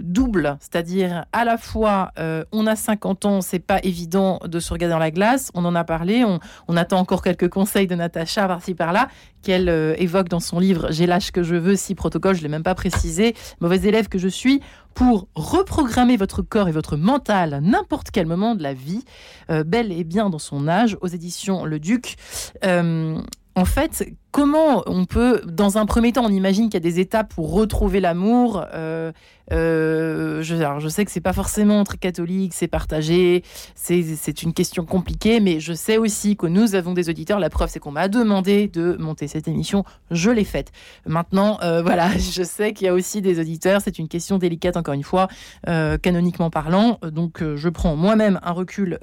double, 0.00 0.56
c'est-à-dire 0.60 1.24
à 1.32 1.44
la 1.44 1.56
fois 1.56 2.12
on 2.52 2.66
a 2.66 2.76
50 2.76 3.24
ans, 3.24 3.40
c'est 3.40 3.58
pas 3.58 3.80
évident 3.82 4.40
de 4.44 4.60
se 4.60 4.72
regarder 4.72 4.92
dans 4.92 4.98
la 4.98 5.10
On 5.54 5.64
en 5.64 5.74
a 5.74 5.84
parlé. 5.84 6.24
On, 6.24 6.76
attend 6.76 6.98
encore 6.98 7.22
quelques 7.22 7.48
conseils 7.48 7.86
de 7.86 7.94
Natacha 7.94 8.46
par-ci 8.46 8.74
par-là 8.74 9.08
qu'elle 9.42 9.68
euh, 9.68 9.94
évoque 9.98 10.28
dans 10.28 10.40
son 10.40 10.58
livre 10.58 10.88
J'ai 10.90 11.06
l'âge 11.06 11.30
que 11.30 11.42
je 11.42 11.54
veux, 11.54 11.76
si 11.76 11.94
protocole, 11.94 12.34
je 12.34 12.42
l'ai 12.42 12.48
même 12.48 12.62
pas 12.62 12.74
précisé. 12.74 13.34
Mauvais 13.60 13.80
élève 13.82 14.08
que 14.08 14.18
je 14.18 14.28
suis 14.28 14.60
pour 14.94 15.28
reprogrammer 15.34 16.16
votre 16.16 16.42
corps 16.42 16.68
et 16.68 16.72
votre 16.72 16.96
mental 16.96 17.54
à 17.54 17.60
n'importe 17.60 18.10
quel 18.10 18.26
moment 18.26 18.54
de 18.54 18.62
la 18.62 18.74
vie, 18.74 19.04
euh, 19.50 19.64
bel 19.64 19.92
et 19.92 20.04
bien 20.04 20.30
dans 20.30 20.38
son 20.38 20.68
âge, 20.68 20.96
aux 21.00 21.08
éditions 21.08 21.64
Le 21.64 21.78
Duc. 21.78 22.16
Euh, 22.64 23.20
en 23.56 23.64
fait, 23.64 24.04
comment 24.34 24.82
on 24.86 25.04
peut, 25.04 25.42
dans 25.46 25.78
un 25.78 25.86
premier 25.86 26.10
temps, 26.10 26.24
on 26.24 26.32
imagine 26.32 26.64
qu'il 26.64 26.74
y 26.74 26.76
a 26.76 26.90
des 26.90 26.98
étapes 26.98 27.32
pour 27.32 27.52
retrouver 27.52 28.00
l'amour. 28.00 28.64
Euh, 28.74 29.12
euh, 29.52 30.42
je, 30.42 30.56
je, 30.56 30.88
sais 30.88 31.04
que 31.04 31.10
c'est 31.12 31.20
pas 31.20 31.34
forcément 31.34 31.84
très 31.84 31.98
catholique, 31.98 32.52
c'est 32.52 32.66
partagé, 32.66 33.44
c'est 33.76 34.42
une 34.42 34.54
question 34.54 34.84
compliquée, 34.84 35.38
mais 35.38 35.60
je 35.60 35.72
sais 35.72 35.98
aussi 35.98 36.36
que 36.36 36.46
nous 36.46 36.74
avons 36.74 36.94
des 36.94 37.10
auditeurs. 37.10 37.38
La 37.38 37.48
preuve, 37.48 37.68
c'est 37.68 37.78
qu'on 37.78 37.92
m'a 37.92 38.08
demandé 38.08 38.66
de 38.66 38.96
monter 38.98 39.28
cette 39.28 39.46
émission, 39.46 39.84
je 40.10 40.30
l'ai 40.30 40.44
faite. 40.44 40.72
Maintenant, 41.06 41.60
euh, 41.62 41.82
voilà, 41.84 42.10
je 42.18 42.42
sais 42.42 42.72
qu'il 42.72 42.86
y 42.86 42.88
a 42.88 42.94
aussi 42.94 43.22
des 43.22 43.38
auditeurs. 43.38 43.82
C'est 43.82 44.00
une 44.00 44.08
question 44.08 44.38
délicate, 44.38 44.76
encore 44.76 44.94
une 44.94 45.04
fois, 45.04 45.28
canoniquement 45.64 46.50
parlant. 46.50 46.98
Donc, 47.02 47.40
je 47.54 47.68
prends 47.68 47.94
moi-même 47.94 48.40
un 48.42 48.52
recul 48.52 48.98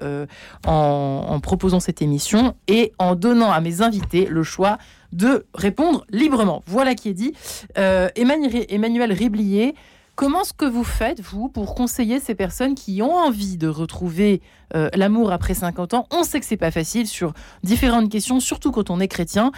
en, 0.67 1.25
en 1.29 1.39
proposant 1.39 1.79
cette 1.79 2.01
émission 2.01 2.55
et 2.67 2.91
en 2.99 3.15
donnant 3.15 3.51
à 3.51 3.61
mes 3.61 3.81
invités 3.81 4.25
le 4.25 4.40
choix 4.43 4.77
de 5.11 5.45
répondre 5.53 6.05
librement. 6.09 6.63
Voilà 6.65 6.95
qui 6.95 7.09
est 7.09 7.13
dit. 7.13 7.33
Euh, 7.77 8.09
Emmanuel 8.15 9.11
Riblier, 9.11 9.75
comment 10.15 10.41
est-ce 10.41 10.53
que 10.53 10.65
vous 10.65 10.83
faites, 10.83 11.21
vous, 11.21 11.49
pour 11.49 11.75
conseiller 11.75 12.19
ces 12.19 12.35
personnes 12.35 12.75
qui 12.75 13.01
ont 13.01 13.15
envie 13.15 13.57
de 13.57 13.67
retrouver 13.67 14.41
euh, 14.75 14.89
l'amour 14.95 15.31
après 15.31 15.53
50 15.53 15.93
ans? 15.93 16.07
On 16.11 16.23
sait 16.23 16.39
que 16.39 16.45
c'est 16.45 16.57
pas 16.57 16.71
facile 16.71 17.07
sur 17.07 17.33
différentes 17.63 18.09
questions, 18.09 18.39
surtout 18.39 18.71
quand 18.71 18.89
on 18.89 18.99
est 18.99 19.07
chrétien. 19.07 19.51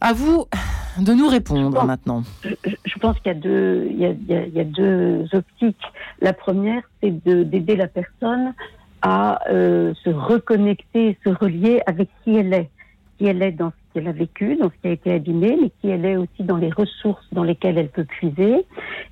À 0.00 0.12
vous 0.12 0.44
de 0.98 1.12
nous 1.14 1.26
répondre 1.26 1.84
maintenant. 1.84 2.22
Je, 2.42 2.98
pense 3.00 3.18
qu'il 3.20 3.32
y, 3.32 4.04
a 4.04 4.64
deux, 4.64 5.26
optiques. 5.32 5.82
La 6.20 6.34
première, 6.34 6.82
c'est 7.02 7.10
d'aider 7.10 7.76
la 7.76 7.86
personne 7.86 8.52
à 9.00 9.40
euh, 9.50 9.94
se 10.04 10.10
reconnecter, 10.10 11.16
se 11.24 11.30
relier 11.30 11.80
avec 11.86 12.08
qui 12.22 12.36
elle 12.36 12.52
est 12.52 12.70
qui 13.18 13.26
elle 13.26 13.42
est 13.42 13.52
dans 13.52 13.70
ce 13.70 13.94
qu'elle 13.94 14.08
a 14.08 14.12
vécu, 14.12 14.56
dans 14.56 14.70
ce 14.70 14.74
qui 14.82 14.88
a 14.88 14.92
été 14.92 15.12
abîmé, 15.12 15.56
mais 15.60 15.70
qui 15.80 15.88
elle 15.88 16.04
est 16.04 16.16
aussi 16.16 16.42
dans 16.42 16.56
les 16.56 16.70
ressources 16.70 17.26
dans 17.32 17.44
lesquelles 17.44 17.78
elle 17.78 17.88
peut 17.88 18.04
puiser 18.04 18.64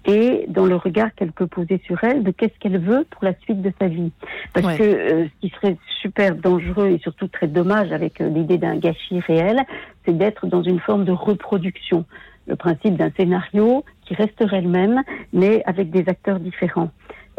et 0.07 0.44
dans 0.48 0.66
le 0.66 0.76
regard 0.76 1.14
qu'elle 1.14 1.32
peut 1.32 1.46
poser 1.46 1.80
sur 1.86 2.02
elle 2.05 2.22
de 2.22 2.30
qu'est-ce 2.30 2.59
qu'elle 2.59 2.78
veut 2.78 3.07
pour 3.11 3.24
la 3.24 3.34
suite 3.40 3.62
de 3.62 3.72
sa 3.80 3.88
vie. 3.88 4.12
Parce 4.52 4.76
que 4.76 4.82
euh, 4.82 5.24
ce 5.24 5.40
qui 5.40 5.55
serait 5.55 5.76
super 6.02 6.34
dangereux 6.34 6.88
et 6.88 6.98
surtout 6.98 7.28
très 7.28 7.46
dommage 7.46 7.92
avec 7.92 8.20
euh, 8.20 8.28
l'idée 8.28 8.59
d'un 8.59 8.76
gâchis 8.76 9.20
réel, 9.20 9.62
c'est 10.05 10.16
d'être 10.16 10.46
dans 10.46 10.62
une 10.62 10.80
forme 10.80 11.05
de 11.05 11.12
reproduction. 11.12 12.05
Le 12.46 12.57
principe 12.57 12.96
d'un 12.96 13.11
scénario 13.16 13.84
qui 14.05 14.14
resterait 14.14 14.61
le 14.61 14.68
même, 14.68 15.02
mais 15.32 15.62
avec 15.64 15.90
des 15.90 16.07
acteurs 16.09 16.40
différents. 16.40 16.90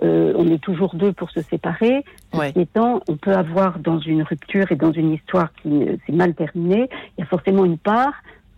Euh, 0.03 0.33
on 0.35 0.47
est 0.47 0.61
toujours 0.61 0.95
deux 0.95 1.13
pour 1.13 1.29
se 1.31 1.41
séparer. 1.41 2.03
Ceci 2.33 2.59
étant, 2.59 3.01
on 3.07 3.15
peut 3.15 3.33
avoir 3.33 3.79
dans 3.79 3.99
une 3.99 4.23
rupture 4.23 4.71
et 4.71 4.75
dans 4.75 4.91
une 4.91 5.13
histoire 5.13 5.53
qui 5.61 5.69
euh, 5.69 5.95
s'est 6.05 6.13
mal 6.13 6.33
terminée, 6.33 6.89
il 7.17 7.21
y 7.21 7.23
a 7.23 7.27
forcément 7.27 7.63
une 7.65 7.77
part 7.77 8.13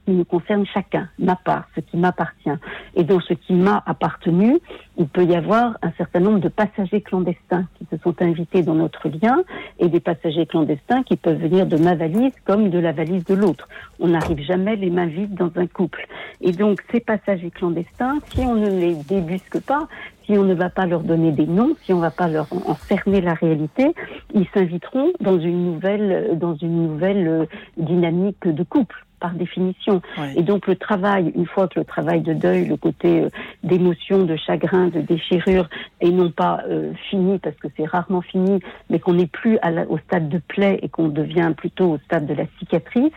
qui 0.08 0.14
nous 0.14 0.24
concerne 0.24 0.66
chacun, 0.66 1.10
ma 1.20 1.36
part, 1.36 1.68
ce 1.76 1.82
qui 1.82 1.98
m'appartient. 1.98 2.58
Et 2.96 3.04
dans 3.04 3.20
ce 3.20 3.34
qui 3.34 3.54
m'a 3.54 3.84
appartenu, 3.86 4.58
il 4.98 5.06
peut 5.10 5.26
y 5.26 5.36
avoir 5.36 5.78
un 5.82 5.92
certain 5.98 6.22
nombre 6.22 6.40
de 6.40 6.48
passagers 6.48 7.02
clandestins 7.02 7.66
qui 7.78 7.86
se 7.92 8.02
sont 8.02 8.16
invités 8.22 8.64
dans 8.64 8.74
notre 8.74 9.10
lien 9.10 9.44
et 9.80 9.90
des 9.90 10.00
passagers 10.00 10.46
clandestins 10.46 11.04
qui 11.04 11.18
peuvent 11.18 11.38
venir 11.38 11.66
de 11.66 11.76
ma 11.76 11.96
valise 11.96 12.32
comme 12.46 12.70
de 12.70 12.80
la 12.80 12.94
valise 12.94 13.26
de 13.26 13.36
l'autre. 13.36 13.68
On 14.00 14.08
n'arrive 14.08 14.40
jamais 14.40 14.78
les 14.78 14.90
mains 14.90 15.08
vides 15.08 15.36
dans 15.36 15.52
un 15.58 15.68
couple. 15.68 16.08
Et 16.40 16.54
donc 16.54 16.82
ces 16.90 17.02
passagers 17.02 17.52
clandestins, 17.52 18.20
si 18.30 18.40
on 18.40 18.56
ne 18.56 18.70
les 18.70 18.96
débusque 18.96 19.60
pas, 19.60 19.90
si 20.26 20.38
on 20.38 20.44
ne 20.44 20.54
va 20.54 20.70
pas 20.70 20.86
leur 20.86 21.02
donner 21.02 21.34
des 21.34 21.48
noms, 21.48 21.76
si 21.84 21.92
on 21.92 21.98
ne 21.98 22.02
va 22.02 22.12
pas 22.12 22.30
leur 22.30 22.48
en 22.54 22.76
cerner 22.76 23.20
la 23.20 23.34
réalité, 23.34 23.94
ils 24.34 24.48
s'inviteront 24.54 25.12
dans 25.20 25.38
une 25.38 25.66
nouvelle, 25.66 26.38
dans 26.38 26.56
une 26.56 26.88
nouvelle 26.88 27.28
euh, 27.28 27.46
dynamique 27.78 28.48
de 28.48 28.64
couple 28.64 29.07
par 29.20 29.32
définition. 29.32 30.02
Et 30.36 30.44
donc 30.44 30.68
le 30.68 30.76
travail, 30.76 31.32
une 31.36 31.46
fois 31.46 31.68
que 31.68 31.80
le 31.80 31.86
travail 31.86 32.22
de 32.22 32.34
deuil, 32.34 32.66
le 32.66 32.78
côté 32.78 33.22
euh, 33.22 33.30
d'émotion, 33.64 34.24
de 34.24 34.36
chagrin, 34.36 34.88
de 34.88 35.02
déchirure, 35.02 35.70
est 36.02 36.12
non 36.12 36.32
pas 36.32 36.62
euh, 36.68 36.94
fini, 37.10 37.40
parce 37.40 37.56
que 37.56 37.68
c'est 37.76 37.86
rarement 37.86 38.22
fini, 38.22 38.60
mais 38.90 39.00
qu'on 39.00 39.14
n'est 39.14 39.28
plus 39.28 39.58
à 39.62 39.72
au 39.90 39.98
stade 40.00 40.30
de 40.30 40.40
plaie 40.40 40.80
et 40.82 40.90
qu'on 40.90 41.08
devient 41.10 41.54
plutôt 41.56 41.92
au 41.92 41.98
stade 42.00 42.26
de 42.26 42.34
la 42.34 42.46
cicatrice, 42.60 43.14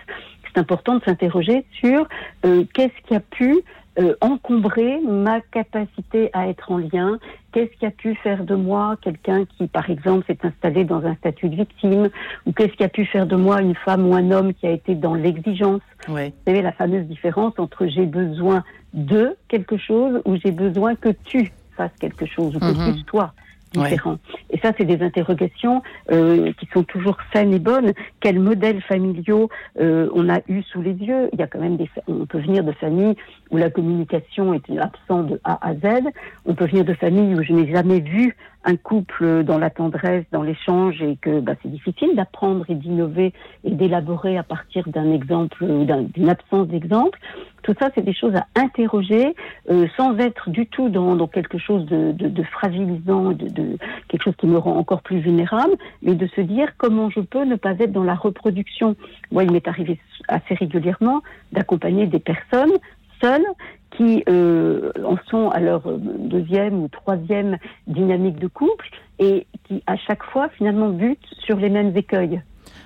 c'est 0.52 0.60
important 0.60 0.96
de 0.96 1.04
s'interroger 1.04 1.64
sur 1.72 2.08
qu'est-ce 2.42 3.06
qui 3.06 3.14
a 3.14 3.20
pu 3.20 3.62
euh, 3.98 4.14
encombrer 4.20 5.00
ma 5.00 5.40
capacité 5.40 6.30
à 6.32 6.48
être 6.48 6.70
en 6.70 6.78
lien? 6.78 7.18
Qu'est-ce 7.52 7.76
qui 7.76 7.84
a 7.84 7.90
pu 7.90 8.14
faire 8.14 8.44
de 8.44 8.54
moi 8.54 8.96
quelqu'un 9.02 9.44
qui, 9.44 9.66
par 9.66 9.90
exemple, 9.90 10.24
s'est 10.28 10.38
installé 10.44 10.84
dans 10.84 11.04
un 11.04 11.16
statut 11.16 11.48
de 11.48 11.56
victime? 11.56 12.08
Ou 12.46 12.52
qu'est-ce 12.52 12.72
qui 12.74 12.84
a 12.84 12.88
pu 12.88 13.04
faire 13.04 13.26
de 13.26 13.34
moi 13.34 13.60
une 13.60 13.74
femme 13.74 14.06
ou 14.06 14.14
un 14.14 14.30
homme 14.30 14.54
qui 14.54 14.66
a 14.68 14.70
été 14.70 14.94
dans 14.94 15.14
l'exigence? 15.14 15.80
Vous 16.06 16.16
savez, 16.46 16.62
la 16.62 16.72
fameuse 16.72 17.04
différence 17.06 17.54
entre 17.58 17.88
j'ai 17.88 18.06
besoin 18.06 18.62
de 18.94 19.36
quelque 19.48 19.76
chose 19.76 20.22
ou 20.24 20.36
j'ai 20.36 20.52
besoin 20.52 20.94
que 20.94 21.10
tu 21.24 21.52
fasses 21.76 21.90
quelque 21.98 22.26
chose 22.26 22.54
ou 22.54 22.60
que 22.60 22.66
mhm. 22.66 22.94
tu 22.94 23.00
sois 23.10 23.34
différents. 23.72 24.18
Et 24.50 24.58
ça, 24.58 24.72
c'est 24.76 24.84
des 24.84 25.02
interrogations 25.02 25.82
euh, 26.10 26.52
qui 26.58 26.68
sont 26.72 26.82
toujours 26.82 27.16
saines 27.32 27.54
et 27.54 27.58
bonnes. 27.58 27.92
Quels 28.20 28.40
modèles 28.40 28.82
familiaux 28.82 29.48
euh, 29.80 30.08
on 30.14 30.28
a 30.28 30.40
eu 30.48 30.62
sous 30.62 30.82
les 30.82 30.92
yeux? 30.92 31.28
Il 31.32 31.38
y 31.38 31.42
a 31.42 31.46
quand 31.46 31.60
même 31.60 31.76
des, 31.76 31.88
on 32.08 32.26
peut 32.26 32.40
venir 32.40 32.64
de 32.64 32.72
familles 32.72 33.16
où 33.50 33.56
la 33.56 33.70
communication 33.70 34.54
est 34.54 34.78
absente 34.78 35.26
de 35.26 35.40
A 35.44 35.58
à 35.66 35.74
Z. 35.74 36.04
On 36.46 36.54
peut 36.54 36.66
venir 36.66 36.84
de 36.84 36.94
familles 36.94 37.34
où 37.34 37.42
je 37.42 37.52
n'ai 37.52 37.70
jamais 37.70 38.00
vu 38.00 38.36
un 38.64 38.76
couple 38.76 39.42
dans 39.44 39.58
la 39.58 39.70
tendresse, 39.70 40.24
dans 40.32 40.42
l'échange, 40.42 41.00
et 41.00 41.16
que 41.16 41.40
bah, 41.40 41.54
c'est 41.62 41.70
difficile 41.70 42.14
d'apprendre 42.14 42.64
et 42.68 42.74
d'innover 42.74 43.32
et 43.64 43.70
d'élaborer 43.70 44.36
à 44.36 44.42
partir 44.42 44.86
d'un 44.88 45.12
exemple 45.12 45.64
ou 45.64 45.86
d'une 45.86 46.28
absence 46.28 46.68
d'exemple. 46.68 47.18
Tout 47.62 47.74
ça, 47.78 47.90
c'est 47.94 48.04
des 48.04 48.14
choses 48.14 48.34
à 48.34 48.46
interroger 48.56 49.34
euh, 49.70 49.86
sans 49.96 50.16
être 50.18 50.50
du 50.50 50.66
tout 50.66 50.88
dans, 50.88 51.14
dans 51.16 51.26
quelque 51.26 51.58
chose 51.58 51.84
de, 51.86 52.12
de, 52.12 52.28
de 52.28 52.42
fragilisant, 52.42 53.32
de, 53.32 53.48
de, 53.48 53.76
quelque 54.08 54.24
chose 54.24 54.36
qui 54.36 54.46
me 54.46 54.58
rend 54.58 54.76
encore 54.76 55.02
plus 55.02 55.20
vulnérable, 55.20 55.74
mais 56.02 56.14
de 56.14 56.26
se 56.28 56.40
dire 56.40 56.68
comment 56.78 57.10
je 57.10 57.20
peux 57.20 57.44
ne 57.44 57.56
pas 57.56 57.72
être 57.78 57.92
dans 57.92 58.04
la 58.04 58.14
reproduction. 58.14 58.96
Moi, 59.30 59.44
il 59.44 59.52
m'est 59.52 59.68
arrivé 59.68 59.98
assez 60.28 60.54
régulièrement 60.54 61.22
d'accompagner 61.52 62.06
des 62.06 62.18
personnes 62.18 62.72
seules 63.20 63.46
qui 63.90 64.22
euh, 64.28 64.92
en 65.04 65.16
sont 65.28 65.48
à 65.50 65.60
leur 65.60 65.82
deuxième 65.98 66.82
ou 66.82 66.88
troisième 66.88 67.58
dynamique 67.86 68.38
de 68.38 68.46
couple 68.46 68.88
et 69.18 69.46
qui 69.64 69.82
à 69.86 69.96
chaque 69.96 70.22
fois 70.24 70.48
finalement 70.50 70.88
butent 70.90 71.18
sur 71.44 71.56
les 71.56 71.68
mêmes 71.68 71.96
écueils. 71.96 72.40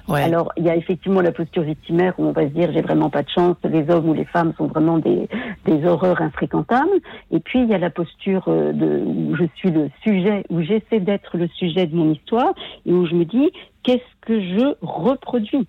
Alors, 0.09 0.53
il 0.57 0.65
y 0.65 0.69
a 0.69 0.77
effectivement 0.77 1.23
la 1.23 1.33
posture 1.33 1.63
victimaire 1.63 2.15
où 2.19 2.27
on 2.27 2.33
va 2.33 2.43
se 2.43 2.53
dire 2.53 2.71
j'ai 2.73 2.83
vraiment 2.83 3.09
pas 3.09 3.23
de 3.23 3.31
chance, 3.31 3.57
les 3.65 3.89
hommes 3.91 4.09
ou 4.09 4.15
les 4.15 4.27
femmes 4.27 4.53
sont 4.59 4.67
vraiment 4.67 4.99
des, 4.99 5.29
des 5.65 5.87
horreurs 5.87 6.21
infréquentables. 6.21 7.01
Et 7.31 7.41
puis, 7.41 7.63
il 7.63 7.69
y 7.69 7.75
a 7.75 7.79
la 7.79 7.91
posture 7.91 8.45
euh, 8.49 8.73
de, 8.73 9.03
où 9.05 9.35
je 9.37 9.45
suis 9.57 9.71
le 9.71 9.91
sujet, 10.03 10.45
où 10.51 10.61
j'essaie 10.61 11.01
d'être 11.01 11.39
le 11.39 11.49
sujet 11.49 11.87
de 11.87 11.97
mon 11.97 12.13
histoire 12.13 12.53
et 12.85 12.93
où 12.93 13.07
je 13.07 13.15
me 13.15 13.25
dis 13.25 13.51
qu'est-ce 13.83 14.27
que 14.27 14.41
je 14.41 14.75
reproduis? 14.83 15.67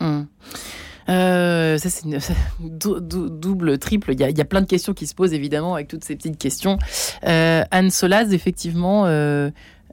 Hum. 0.00 0.26
Euh, 1.08 1.78
ça, 1.78 1.90
c'est 1.90 2.04
une 2.04 2.18
double, 2.60 3.78
triple. 3.78 4.12
Il 4.12 4.20
y, 4.20 4.24
a, 4.24 4.30
il 4.30 4.38
y, 4.38 4.40
a, 4.40 4.44
plein 4.44 4.60
de 4.60 4.66
questions 4.66 4.94
qui 4.94 5.06
se 5.06 5.14
posent, 5.14 5.32
évidemment, 5.32 5.74
avec 5.74 5.88
toutes 5.88 6.04
ces 6.04 6.16
petites 6.16 6.38
questions. 6.38 6.78
Euh, 7.26 7.62
Anne 7.70 7.90
Solaz, 7.90 8.32
effectivement, 8.32 9.06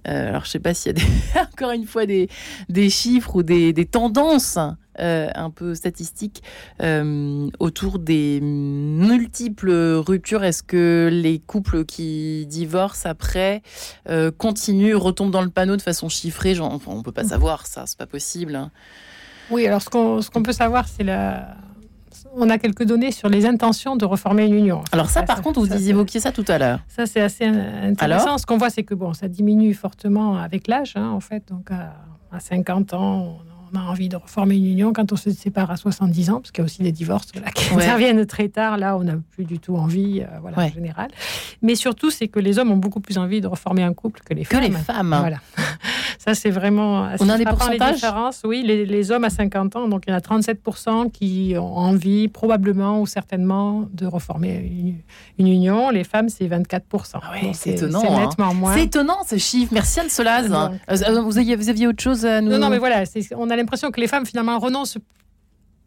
euh, 0.08 0.30
alors, 0.30 0.44
je 0.44 0.50
ne 0.50 0.52
sais 0.52 0.60
pas 0.60 0.74
s'il 0.74 0.88
y 0.88 0.90
a 0.90 0.94
des, 0.94 1.40
encore 1.54 1.72
une 1.72 1.86
fois 1.86 2.06
des, 2.06 2.30
des 2.70 2.90
chiffres 2.90 3.38
ou 3.38 3.44
des, 3.44 3.74
des 3.74 3.86
tendances 3.86 4.58
euh, 5.00 5.30
un 5.36 5.50
peu 5.50 5.76
statistiques 5.76 6.42
euh, 6.82 7.50
autour 7.60 8.00
des 8.00 8.40
multiples 8.42 9.72
ruptures. 9.72 10.44
Est-ce 10.44 10.64
que 10.64 11.10
les 11.12 11.40
couples 11.40 11.86
qui 11.86 12.46
divorcent 12.48 13.08
après 13.10 13.62
continuent, 14.38 14.96
retombent 14.96 15.32
dans 15.32 15.42
le 15.42 15.50
panneau 15.50 15.76
de 15.76 15.82
façon 15.82 16.10
chiffrée? 16.10 16.56
Genre, 16.56 16.72
enfin, 16.72 16.92
On 16.94 17.00
ne 17.00 17.04
peut 17.04 17.12
pas 17.12 17.26
savoir 17.26 17.68
ça, 17.68 17.84
c'est 17.86 17.98
pas 17.98 18.08
possible. 18.08 18.56
Hein. 18.56 18.72
Oui, 19.50 19.66
alors 19.66 19.82
ce 19.82 19.90
qu'on 19.90 20.20
qu'on 20.34 20.44
peut 20.44 20.54
savoir, 20.54 20.88
c'est 20.88 21.04
la 21.04 21.56
on 22.36 22.50
a 22.50 22.58
quelques 22.58 22.84
données 22.84 23.12
sur 23.12 23.30
les 23.30 23.46
intentions 23.46 23.96
de 23.96 24.06
reformer 24.06 24.46
une 24.46 24.54
union. 24.54 24.82
Alors 24.92 25.10
ça, 25.10 25.24
par 25.24 25.42
contre, 25.42 25.60
vous 25.60 25.90
évoquiez 25.90 26.20
ça 26.20 26.32
tout 26.32 26.46
à 26.48 26.58
l'heure. 26.58 26.80
Ça, 26.88 27.06
c'est 27.06 27.22
assez 27.22 27.46
intéressant. 27.46 28.38
Ce 28.38 28.46
qu'on 28.46 28.58
voit, 28.58 28.70
c'est 28.70 28.84
que 28.84 28.94
bon, 28.94 29.14
ça 29.14 29.28
diminue 29.28 29.74
fortement 29.74 30.38
avec 30.38 30.68
l'âge, 30.68 30.94
hein, 30.96 31.10
en 31.10 31.20
fait. 31.20 31.44
Donc 31.50 31.72
à, 31.72 32.40
50 32.40 32.94
ans, 32.94 33.40
on 33.74 33.78
a 33.78 33.82
envie 33.82 34.10
de 34.10 34.16
reformer 34.16 34.56
une 34.56 34.66
union 34.66 34.94
quand 34.94 35.12
on 35.12 35.16
se 35.16 35.32
sépare 35.32 35.72
à 35.72 35.78
70 35.78 36.30
ans, 36.30 36.40
parce 36.40 36.52
qu'il 36.52 36.62
y 36.62 36.64
a 36.64 36.66
aussi 36.66 36.84
des 36.84 36.92
divorces 36.92 37.32
qui 37.32 37.40
interviennent 37.74 38.26
très 38.26 38.50
tard. 38.50 38.78
Là, 38.78 38.98
on 38.98 39.04
n'a 39.04 39.16
plus 39.32 39.46
du 39.46 39.60
tout 39.60 39.76
envie, 39.76 40.22
euh, 40.22 40.40
voilà, 40.42 40.58
en 40.58 40.70
général. 40.70 41.10
Mais 41.62 41.76
surtout, 41.76 42.12
c'est 42.12 42.28
que 42.28 42.40
les 42.40 42.60
hommes 42.60 42.72
ont 42.72 42.78
beaucoup 42.78 43.00
plus 43.00 43.18
envie 43.18 43.42
de 43.42 43.48
reformer 43.48 43.84
un 43.84 43.94
couple 43.94 44.22
que 44.22 44.34
les 44.34 44.44
femmes. 44.44 44.62
Que 44.62 44.66
les 44.66 44.72
femmes. 44.72 45.16
Voilà. 45.20 45.38
Ça, 46.20 46.34
c'est 46.34 46.50
vraiment. 46.50 47.10
On 47.20 47.30
a 47.30 47.38
des 47.38 47.46
pourcentages 47.46 48.02
Oui, 48.44 48.64
les, 48.64 49.12
hommes 49.12 49.24
à 49.24 49.30
50 49.30 49.76
ans, 49.76 49.88
donc 49.88 50.04
il 50.08 50.10
y 50.10 50.14
en 50.14 50.18
a 50.18 50.20
37% 50.20 51.12
qui 51.12 51.54
ont 51.58 51.78
envie, 51.78 52.28
probablement 52.28 53.00
ou 53.00 53.06
certainement, 53.06 53.88
de 53.94 54.06
reformer 54.06 55.04
une, 55.38 55.48
union. 55.48 55.90
Les 55.90 56.04
femmes, 56.04 56.28
c'est 56.30 56.48
24%. 56.48 56.82
Ah 57.22 57.34
c'est 57.54 57.72
étonnant. 57.72 58.02
C'est 58.02 58.08
hein. 58.08 58.26
nettement 58.26 58.54
moins. 58.54 58.74
C'est 58.74 58.84
étonnant 58.84 59.20
ce 59.26 59.38
chiffre. 59.38 59.74
Merci 59.74 60.02
Anne 60.02 60.10
Solaz. 60.10 60.52
Euh, 60.52 61.22
vous, 61.22 61.38
aviez, 61.38 61.56
vous 61.56 61.70
aviez 61.70 61.88
autre 61.88 62.04
chose 62.04 62.26
à 62.26 62.42
nous. 62.42 62.52
Non, 62.52 62.60
non, 62.60 62.70
mais 62.70 62.78
voilà, 62.78 63.04
on 63.38 63.50
a 63.50 63.56
l'impression 63.58 63.92
que 63.92 64.00
les 64.00 64.08
femmes, 64.08 64.26
finalement, 64.26 64.60
renoncent 64.60 64.98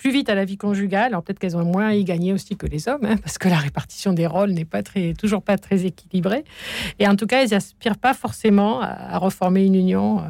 plus 0.01 0.11
vite 0.11 0.31
à 0.31 0.35
la 0.35 0.47
vie 0.47 0.57
conjugale. 0.57 1.09
Alors 1.09 1.23
peut-être 1.23 1.39
qu'elles 1.39 1.57
ont 1.57 1.64
moins 1.64 1.89
à 1.89 1.95
y 1.95 2.05
gagner 2.05 2.33
aussi 2.33 2.57
que 2.57 2.66
les 2.66 2.89
hommes, 2.89 3.05
hein, 3.05 3.16
parce 3.23 3.37
que 3.37 3.49
la 3.49 3.59
répartition 3.59 4.14
des 4.14 4.27
rôles 4.27 4.53
n'est 4.53 4.64
pas 4.64 4.83
très, 4.83 5.12
toujours 5.12 5.43
pas 5.43 5.59
très 5.59 5.85
équilibrée. 5.85 6.45
Et 6.99 7.07
en 7.07 7.16
tout 7.16 7.27
cas, 7.27 7.43
elles 7.43 7.51
n'aspirent 7.51 7.99
pas 7.99 8.14
forcément 8.14 8.81
à, 8.81 9.18
reformer 9.18 9.64
une 9.64 9.75
union. 9.75 10.21
Euh, 10.21 10.23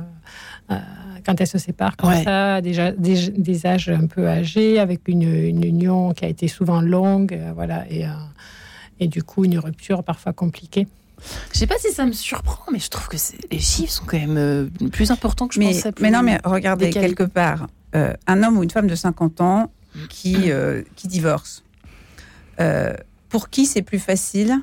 euh, 0.73 0.79
quand 1.25 1.41
elles 1.41 1.47
se 1.47 1.59
séparent 1.59 1.97
comme 1.97 2.15
ça, 2.25 2.61
déjà 2.61 2.93
des, 2.93 3.67
âges 3.67 3.91
un 3.91 4.07
peu 4.07 4.27
âgés, 4.27 4.79
avec 4.79 5.07
une, 5.07 5.23
union 5.23 6.13
qui 6.15 6.25
a 6.25 6.29
été 6.29 6.49
souvent 6.49 6.81
longue, 6.81 7.35
euh, 7.35 7.53
voilà, 7.55 7.85
et, 7.91 8.05
et 8.99 9.07
du 9.07 9.23
coup 9.23 9.45
une 9.45 9.59
rupture 9.59 10.03
parfois 10.03 10.33
compliquée. 10.33 10.87
Je 11.53 11.59
sais 11.59 11.67
pas 11.67 11.79
si 11.79 11.93
ça 11.93 12.07
me 12.07 12.13
surprend, 12.13 12.71
mais 12.73 12.79
je 12.79 12.89
trouve 12.89 13.09
que 13.09 13.17
les 13.51 13.59
chiffres 13.59 13.93
sont 13.93 14.05
quand 14.07 14.19
même 14.19 14.71
plus 14.91 15.11
importants 15.11 15.49
que 15.49 15.55
je 15.55 15.61
mais, 15.61 15.73
pensais. 15.73 15.93
mais 16.01 16.11
non, 16.11 16.23
mais 16.23 16.39
regardez, 16.45 16.91
quelque 16.91 17.25
part, 17.25 17.67
euh, 17.97 18.13
un 18.27 18.43
homme 18.43 18.59
ou 18.59 18.63
une 18.63 18.71
femme 18.71 18.87
de 18.87 18.95
50 18.95 19.41
ans 19.41 19.73
qui, 20.09 20.53
euh, 20.53 20.83
qui 20.95 21.09
divorce, 21.09 21.65
euh, 22.61 22.95
pour 23.29 23.49
qui 23.49 23.67
c'est 23.67 23.83
plus 23.83 23.99
facile 23.99 24.61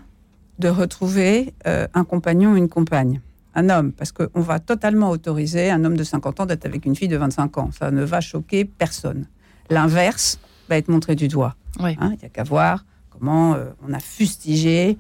de 0.60 0.70
retrouver 0.70 1.54
un 1.66 2.04
compagnon 2.04 2.54
ou 2.54 2.58
une 2.58 2.70
compagne? 2.70 3.22
Un 3.54 3.70
homme, 3.70 3.92
parce 3.92 4.12
qu'on 4.12 4.42
va 4.42 4.60
totalement 4.60 5.10
autoriser 5.12 5.70
un 5.70 5.84
homme 5.84 5.98
de 5.98 6.04
50 6.04 6.40
ans 6.40 6.46
d'être 6.48 6.66
avec 6.66 6.86
une 6.86 6.96
fille 6.96 7.08
de 7.08 7.18
25 7.18 7.58
ans. 7.60 7.70
Ça 7.78 7.92
ne 7.92 8.04
va 8.04 8.22
choquer 8.22 8.66
personne. 8.66 9.28
L'inverse 9.70 10.40
va 10.68 10.78
être 10.78 10.88
montré 10.88 11.16
du 11.16 11.28
doigt. 11.28 11.56
Hein, 11.80 11.94
il 12.14 12.18
n'y 12.20 12.26
a 12.26 12.30
qu'à 12.30 12.44
voir 12.44 12.86
comment 13.12 13.56
on 13.88 13.94
a 13.94 14.00
fustigé 14.00 14.98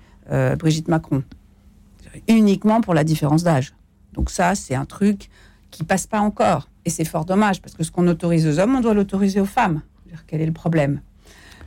Brigitte 0.60 0.90
Macron, 0.90 1.24
uniquement 2.28 2.82
pour 2.82 2.94
la 2.94 3.04
différence 3.04 3.44
d'âge. 3.44 3.74
Donc 4.14 4.30
ça, 4.30 4.56
c'est 4.56 4.76
un 4.76 4.86
truc 4.86 5.30
qui 5.72 5.84
passe 5.84 6.08
pas 6.08 6.20
encore. 6.20 6.70
Et 6.86 6.90
c'est 6.90 7.06
fort 7.06 7.26
dommage, 7.26 7.62
parce 7.62 7.76
que 7.76 7.84
ce 7.84 7.92
qu'on 7.92 8.08
autorise 8.08 8.48
aux 8.48 8.60
hommes, 8.60 8.76
on 8.76 8.82
doit 8.82 8.94
l'autoriser 8.94 9.40
aux 9.42 9.46
femmes. 9.46 9.82
Quel 10.28 10.42
est 10.42 10.46
le 10.46 10.54
problème? 10.54 11.02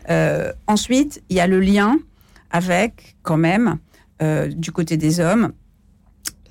Euh, 0.08 0.52
Ensuite, 0.66 1.22
il 1.28 1.36
y 1.36 1.40
a 1.40 1.46
le 1.46 1.60
lien 1.60 1.98
avec, 2.50 3.16
quand 3.22 3.36
même, 3.36 3.78
euh, 4.22 4.48
du 4.48 4.72
côté 4.72 4.96
des 4.96 5.20
hommes, 5.20 5.52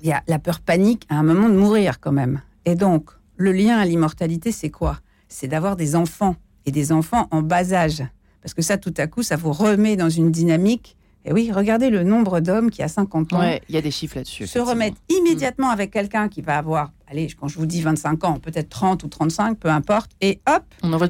il 0.00 0.08
y 0.08 0.12
a 0.12 0.22
la 0.28 0.38
peur 0.38 0.60
panique 0.60 1.04
à 1.08 1.16
un 1.16 1.22
moment 1.22 1.48
de 1.48 1.56
mourir, 1.56 2.00
quand 2.00 2.12
même. 2.12 2.40
Et 2.64 2.74
donc, 2.74 3.10
le 3.36 3.52
lien 3.52 3.78
à 3.78 3.84
l'immortalité, 3.84 4.52
c'est 4.52 4.70
quoi? 4.70 5.00
C'est 5.28 5.48
d'avoir 5.48 5.76
des 5.76 5.96
enfants, 5.96 6.36
et 6.66 6.70
des 6.70 6.92
enfants 6.92 7.28
en 7.30 7.42
bas 7.42 7.72
âge. 7.72 8.02
Parce 8.42 8.54
que 8.54 8.62
ça, 8.62 8.78
tout 8.78 8.94
à 8.96 9.06
coup, 9.06 9.22
ça 9.22 9.36
vous 9.36 9.52
remet 9.52 9.96
dans 9.96 10.08
une 10.08 10.30
dynamique 10.30 10.96
et 11.24 11.32
oui, 11.32 11.50
regardez 11.52 11.90
le 11.90 12.02
nombre 12.02 12.40
d'hommes 12.40 12.70
qui, 12.70 12.82
à 12.82 12.88
50 12.88 13.34
ans, 13.34 13.42
il 13.68 13.74
y 13.74 13.78
a 13.78 13.82
des 13.82 13.90
chiffres 13.90 14.16
là-dessus, 14.16 14.46
se 14.46 14.58
remettent 14.58 14.96
immédiatement 15.10 15.68
avec 15.68 15.90
quelqu'un 15.90 16.28
qui 16.28 16.40
va 16.40 16.56
avoir, 16.56 16.92
allez, 17.10 17.28
quand 17.38 17.46
je 17.46 17.58
vous 17.58 17.66
dis 17.66 17.82
25 17.82 18.24
ans, 18.24 18.38
peut-être 18.38 18.70
30 18.70 19.04
ou 19.04 19.08
35, 19.08 19.58
peu 19.58 19.68
importe, 19.68 20.12
et 20.22 20.40
hop, 20.48 20.62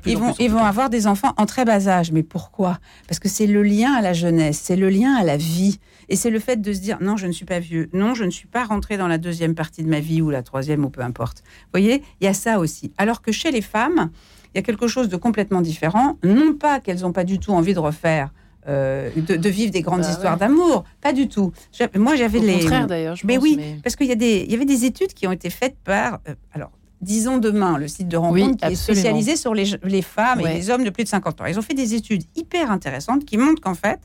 ils, 0.06 0.18
vont, 0.18 0.34
ils 0.40 0.50
vont 0.50 0.64
avoir 0.64 0.90
des 0.90 1.06
enfants 1.06 1.32
en 1.36 1.46
très 1.46 1.64
bas 1.64 1.86
âge. 1.86 2.10
Mais 2.10 2.24
pourquoi? 2.24 2.78
Parce 3.06 3.20
que 3.20 3.28
c'est 3.28 3.46
le 3.46 3.62
lien 3.62 3.92
à 3.92 4.00
la 4.00 4.12
jeunesse, 4.12 4.60
c'est 4.60 4.76
le 4.76 4.90
lien 4.90 5.14
à 5.14 5.22
la 5.22 5.36
vie. 5.36 5.78
Et 6.08 6.16
c'est 6.16 6.30
le 6.30 6.40
fait 6.40 6.60
de 6.60 6.72
se 6.72 6.80
dire, 6.80 6.98
non, 7.00 7.16
je 7.16 7.28
ne 7.28 7.32
suis 7.32 7.44
pas 7.44 7.60
vieux, 7.60 7.88
non, 7.92 8.14
je 8.14 8.24
ne 8.24 8.30
suis 8.30 8.48
pas 8.48 8.64
rentré 8.64 8.96
dans 8.96 9.06
la 9.06 9.18
deuxième 9.18 9.54
partie 9.54 9.84
de 9.84 9.88
ma 9.88 10.00
vie 10.00 10.20
ou 10.22 10.30
la 10.30 10.42
troisième 10.42 10.84
ou 10.84 10.90
peu 10.90 11.02
importe. 11.02 11.44
Vous 11.44 11.70
voyez, 11.72 12.02
il 12.20 12.24
y 12.24 12.26
a 12.26 12.34
ça 12.34 12.58
aussi. 12.58 12.92
Alors 12.98 13.22
que 13.22 13.30
chez 13.30 13.52
les 13.52 13.62
femmes, 13.62 14.10
il 14.52 14.58
y 14.58 14.60
a 14.60 14.62
quelque 14.62 14.88
chose 14.88 15.08
de 15.08 15.16
complètement 15.16 15.60
différent. 15.60 16.18
Non 16.24 16.54
pas 16.54 16.80
qu'elles 16.80 17.02
n'ont 17.02 17.12
pas 17.12 17.22
du 17.22 17.38
tout 17.38 17.52
envie 17.52 17.74
de 17.74 17.78
refaire 17.78 18.30
euh, 18.68 19.10
de, 19.14 19.48
vivre 19.48 19.72
des 19.72 19.80
grandes 19.80 20.02
bah 20.02 20.10
histoires 20.10 20.36
d'amour. 20.36 20.84
Pas 21.00 21.12
du 21.12 21.28
tout. 21.28 21.52
Moi, 21.96 22.16
j'avais 22.16 22.40
les. 22.40 22.60
contraire 22.60 22.86
d'ailleurs. 22.86 23.16
Mais 23.24 23.38
oui, 23.38 23.58
parce 23.82 23.96
qu'il 23.96 24.06
y, 24.06 24.12
a 24.12 24.16
des, 24.16 24.44
il 24.44 24.52
y 24.52 24.54
avait 24.54 24.64
des 24.64 24.84
études 24.84 25.14
qui 25.14 25.26
ont 25.26 25.32
été 25.32 25.50
faites 25.50 25.76
par. 25.82 26.20
Euh, 26.28 26.34
alors, 26.52 26.70
disons 27.00 27.38
demain, 27.38 27.78
le 27.78 27.88
site 27.88 28.08
de 28.08 28.16
rencontre 28.16 28.58
qui 28.58 28.72
est 28.72 28.76
spécialisé 28.76 29.36
sur 29.36 29.54
les, 29.54 29.64
les 29.82 30.02
femmes 30.02 30.40
et 30.40 30.54
les 30.54 30.70
hommes 30.70 30.84
de 30.84 30.90
plus 30.90 31.04
de 31.04 31.08
50 31.08 31.40
ans. 31.40 31.46
Ils 31.46 31.58
ont 31.58 31.62
fait 31.62 31.74
des 31.74 31.94
études 31.94 32.24
hyper 32.36 32.70
intéressantes 32.70 33.24
qui 33.24 33.38
montrent 33.38 33.62
qu'en 33.62 33.74
fait, 33.74 34.00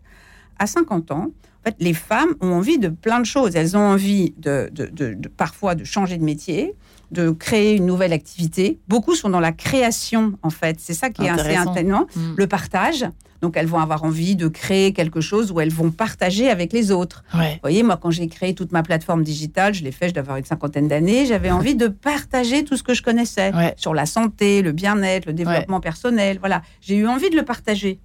à 0.57 0.67
50 0.67 1.11
ans, 1.11 1.31
en 1.31 1.69
fait, 1.69 1.75
les 1.79 1.93
femmes 1.93 2.35
ont 2.39 2.53
envie 2.53 2.77
de 2.77 2.87
plein 2.87 3.19
de 3.19 3.25
choses. 3.25 3.55
Elles 3.55 3.75
ont 3.75 3.81
envie 3.81 4.33
de, 4.37 4.69
de, 4.71 4.85
de 5.13 5.27
parfois 5.27 5.75
de 5.75 5.83
changer 5.83 6.17
de 6.17 6.23
métier, 6.23 6.75
de 7.11 7.29
créer 7.31 7.75
une 7.75 7.85
nouvelle 7.85 8.13
activité. 8.13 8.79
Beaucoup 8.87 9.15
sont 9.15 9.29
dans 9.29 9.39
la 9.39 9.51
création, 9.51 10.33
en 10.43 10.49
fait. 10.49 10.77
C'est 10.79 10.93
ça 10.93 11.09
qui 11.09 11.23
est 11.23 11.29
assez 11.29 11.55
intéressant. 11.55 12.07
Mm. 12.15 12.33
Le 12.37 12.47
partage. 12.47 13.05
Donc, 13.41 13.57
elles 13.57 13.67
vont 13.67 13.79
avoir 13.79 14.03
envie 14.03 14.35
de 14.35 14.47
créer 14.47 14.91
quelque 14.93 15.21
chose 15.21 15.51
où 15.51 15.59
elles 15.59 15.71
vont 15.71 15.91
partager 15.91 16.49
avec 16.49 16.73
les 16.73 16.89
autres. 16.91 17.23
Vous 17.33 17.39
voyez, 17.61 17.83
moi, 17.83 17.97
quand 18.01 18.09
j'ai 18.09 18.27
créé 18.27 18.55
toute 18.55 18.71
ma 18.71 18.81
plateforme 18.81 19.23
digitale, 19.23 19.73
je 19.73 19.83
l'ai 19.83 19.91
fait, 19.91 20.09
je 20.09 20.13
dois 20.13 20.21
avoir 20.21 20.37
une 20.37 20.45
cinquantaine 20.45 20.87
d'années, 20.87 21.25
j'avais 21.25 21.51
envie 21.51 21.75
de 21.75 21.87
partager 21.87 22.63
tout 22.63 22.77
ce 22.77 22.81
que 22.81 22.93
je 22.93 23.03
connaissais 23.03 23.51
sur 23.75 23.93
la 23.93 24.05
santé, 24.05 24.61
le 24.61 24.71
bien-être, 24.71 25.27
le 25.27 25.33
développement 25.33 25.79
personnel. 25.79 26.37
Voilà, 26.39 26.61
j'ai 26.81 26.95
eu 26.95 27.07
envie 27.07 27.29
de 27.29 27.35
le 27.35 27.43
partager. 27.43 27.99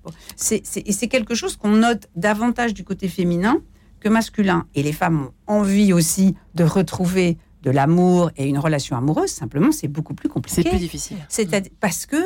et 0.50 0.92
c'est 0.92 1.08
quelque 1.08 1.34
chose 1.34 1.56
qu'on 1.56 1.70
note 1.70 2.08
davantage 2.16 2.74
du 2.74 2.84
côté 2.84 3.08
féminin 3.08 3.58
que 4.00 4.08
masculin. 4.08 4.66
Et 4.74 4.82
les 4.82 4.92
femmes 4.92 5.28
ont 5.46 5.60
envie 5.60 5.92
aussi 5.92 6.34
de 6.54 6.64
retrouver 6.64 7.38
de 7.62 7.70
l'amour 7.70 8.30
et 8.36 8.48
une 8.48 8.58
relation 8.58 8.96
amoureuse, 8.96 9.30
simplement, 9.30 9.72
c'est 9.72 9.88
beaucoup 9.88 10.14
plus 10.14 10.28
compliqué. 10.28 10.62
C'est 10.62 10.68
plus 10.68 10.78
difficile. 10.78 11.18
C'est 11.28 11.48
parce 11.78 12.06
que 12.06 12.16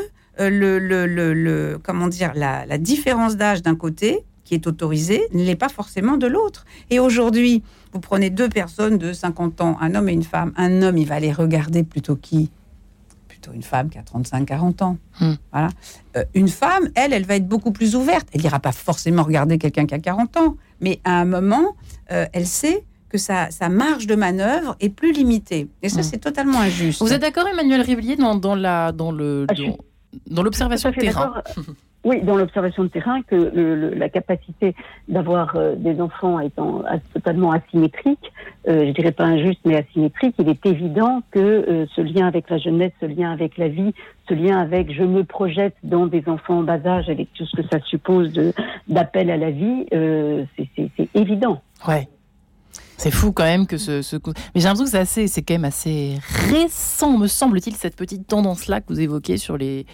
euh, 0.40 0.50
le, 0.50 0.78
le, 0.78 1.06
le, 1.06 1.78
comment 1.82 2.08
dire, 2.08 2.32
la, 2.34 2.78
différence 2.78 3.36
d'âge 3.36 3.62
d'un 3.62 3.76
côté 3.76 4.24
qui 4.44 4.54
est 4.54 4.66
autorisé 4.66 5.22
ne 5.32 5.42
l'est 5.42 5.56
pas 5.56 5.68
forcément 5.68 6.16
de 6.16 6.26
l'autre. 6.26 6.64
Et 6.90 6.98
aujourd'hui, 6.98 7.62
vous 7.92 8.00
prenez 8.00 8.30
deux 8.30 8.48
personnes 8.48 8.98
de 8.98 9.12
50 9.12 9.60
ans, 9.60 9.76
un 9.80 9.94
homme 9.94 10.08
et 10.08 10.12
une 10.12 10.24
femme. 10.24 10.52
Un 10.56 10.82
homme, 10.82 10.98
il 10.98 11.06
va 11.06 11.18
les 11.18 11.32
regarder 11.32 11.82
plutôt 11.82 12.16
qui? 12.16 12.50
Plutôt 13.28 13.52
une 13.52 13.62
femme 13.62 13.88
qui 13.88 13.98
a 13.98 14.02
35-40 14.02 14.82
ans. 14.82 14.98
Hmm. 15.20 15.34
Voilà. 15.52 15.70
Euh, 16.16 16.24
une 16.34 16.48
femme, 16.48 16.90
elle, 16.94 17.12
elle 17.12 17.24
va 17.24 17.36
être 17.36 17.48
beaucoup 17.48 17.72
plus 17.72 17.96
ouverte. 17.96 18.28
Elle 18.32 18.42
n'ira 18.42 18.60
pas 18.60 18.72
forcément 18.72 19.22
regarder 19.22 19.58
quelqu'un 19.58 19.86
qui 19.86 19.94
a 19.94 19.98
40 19.98 20.36
ans. 20.36 20.56
Mais 20.80 21.00
à 21.04 21.20
un 21.20 21.24
moment, 21.24 21.76
euh, 22.12 22.26
elle 22.32 22.46
sait 22.46 22.84
que 23.14 23.18
sa, 23.18 23.68
marge 23.68 24.08
de 24.08 24.16
manœuvre 24.16 24.74
est 24.80 24.88
plus 24.88 25.12
limitée. 25.12 25.68
Et 25.82 25.88
ça, 25.88 26.00
hmm. 26.00 26.02
c'est 26.02 26.18
totalement 26.18 26.58
injuste. 26.58 27.00
Vous 27.00 27.12
êtes 27.12 27.20
d'accord, 27.20 27.46
Emmanuel 27.46 27.80
Rivier, 27.80 28.16
dans, 28.16 28.34
dans, 28.34 28.56
la, 28.56 28.90
dans 28.90 29.12
le... 29.12 29.46
Ah, 29.48 29.54
dans 30.28 30.42
l'observation 30.42 30.90
de 30.90 30.96
terrain. 30.96 31.42
Oui, 32.06 32.20
dans 32.20 32.36
l'observation 32.36 32.82
de 32.82 32.88
terrain, 32.88 33.22
que 33.22 33.34
la 33.96 34.10
capacité 34.10 34.74
d'avoir 35.08 35.56
euh, 35.56 35.74
des 35.74 36.02
enfants 36.02 36.38
étant 36.38 36.82
totalement 37.14 37.50
asymétrique, 37.50 38.30
euh, 38.68 38.88
je 38.88 38.90
dirais 38.90 39.10
pas 39.10 39.24
injuste, 39.24 39.60
mais 39.64 39.76
asymétrique, 39.76 40.34
il 40.38 40.50
est 40.50 40.66
évident 40.66 41.22
que 41.30 41.38
euh, 41.38 41.86
ce 41.96 42.02
lien 42.02 42.26
avec 42.26 42.50
la 42.50 42.58
jeunesse, 42.58 42.92
ce 43.00 43.06
lien 43.06 43.32
avec 43.32 43.56
la 43.56 43.68
vie, 43.68 43.94
ce 44.28 44.34
lien 44.34 44.60
avec 44.60 44.92
je 44.92 45.02
me 45.02 45.24
projette 45.24 45.76
dans 45.82 46.06
des 46.06 46.24
enfants 46.26 46.58
en 46.58 46.62
bas 46.62 46.84
âge 46.84 47.08
avec 47.08 47.32
tout 47.32 47.46
ce 47.46 47.56
que 47.56 47.66
ça 47.68 47.80
suppose 47.86 48.34
d'appel 48.86 49.30
à 49.30 49.38
la 49.38 49.50
vie, 49.50 49.86
euh, 49.94 50.44
c'est 50.76 51.08
évident. 51.14 51.62
Ouais. 51.88 52.06
C'est 52.96 53.10
fou 53.10 53.32
quand 53.32 53.44
même 53.44 53.66
que 53.66 53.76
ce. 53.76 54.02
ce... 54.02 54.16
Mais 54.16 54.60
j'ai 54.60 54.62
l'impression 54.62 54.84
que 54.84 54.90
c'est 54.90 54.98
assez, 54.98 55.28
c'est 55.28 55.42
quand 55.42 55.54
même 55.54 55.64
assez 55.64 56.18
récent, 56.50 57.18
me 57.18 57.26
semble-t-il, 57.26 57.74
cette 57.76 57.96
petite 57.96 58.26
tendance-là 58.26 58.80
que 58.80 58.92
vous 58.92 59.00
évoquez 59.00 59.36
sur 59.36 59.56
les, 59.56 59.86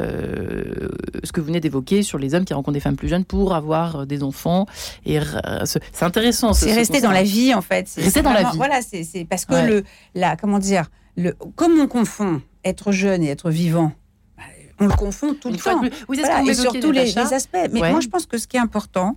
euh, 0.00 0.88
ce 1.22 1.32
que 1.32 1.40
vous 1.40 1.46
venez 1.46 1.60
d'évoquer 1.60 2.02
sur 2.02 2.18
les 2.18 2.34
hommes 2.34 2.44
qui 2.44 2.54
rencontrent 2.54 2.74
des 2.74 2.80
femmes 2.80 2.96
plus 2.96 3.08
jeunes 3.08 3.24
pour 3.24 3.54
avoir 3.54 4.06
des 4.06 4.22
enfants. 4.22 4.66
Et 5.04 5.18
c'est 5.64 6.02
intéressant. 6.02 6.52
C'est 6.52 6.74
rester 6.74 7.00
dans 7.00 7.10
la 7.10 7.22
vie 7.22 7.54
en 7.54 7.62
fait. 7.62 7.88
Rester 7.96 8.22
dans 8.22 8.32
la 8.32 8.50
vie. 8.50 8.56
Voilà, 8.56 8.80
c'est 8.82 9.26
parce 9.28 9.44
que 9.44 9.54
le, 9.54 9.84
la, 10.14 10.36
comment 10.36 10.58
dire, 10.58 10.90
le, 11.16 11.34
comme 11.56 11.78
on 11.80 11.86
confond 11.86 12.40
être 12.64 12.92
jeune 12.92 13.22
et 13.22 13.28
être 13.28 13.50
vivant 13.50 13.92
on 14.80 14.86
le 14.86 14.92
confond 14.92 15.34
tout 15.34 15.50
le 15.50 15.56
temps. 15.56 15.80
Oui, 16.08 16.18
voilà, 16.18 16.42
et 16.42 16.54
sur 16.54 16.72
tous 16.72 16.90
les, 16.90 17.16
aspects. 17.16 17.56
Mais 17.72 17.90
moi, 17.90 18.00
je 18.00 18.08
pense 18.08 18.26
que 18.26 18.38
ce 18.38 18.46
qui 18.46 18.56
est 18.56 18.60
important 18.60 19.16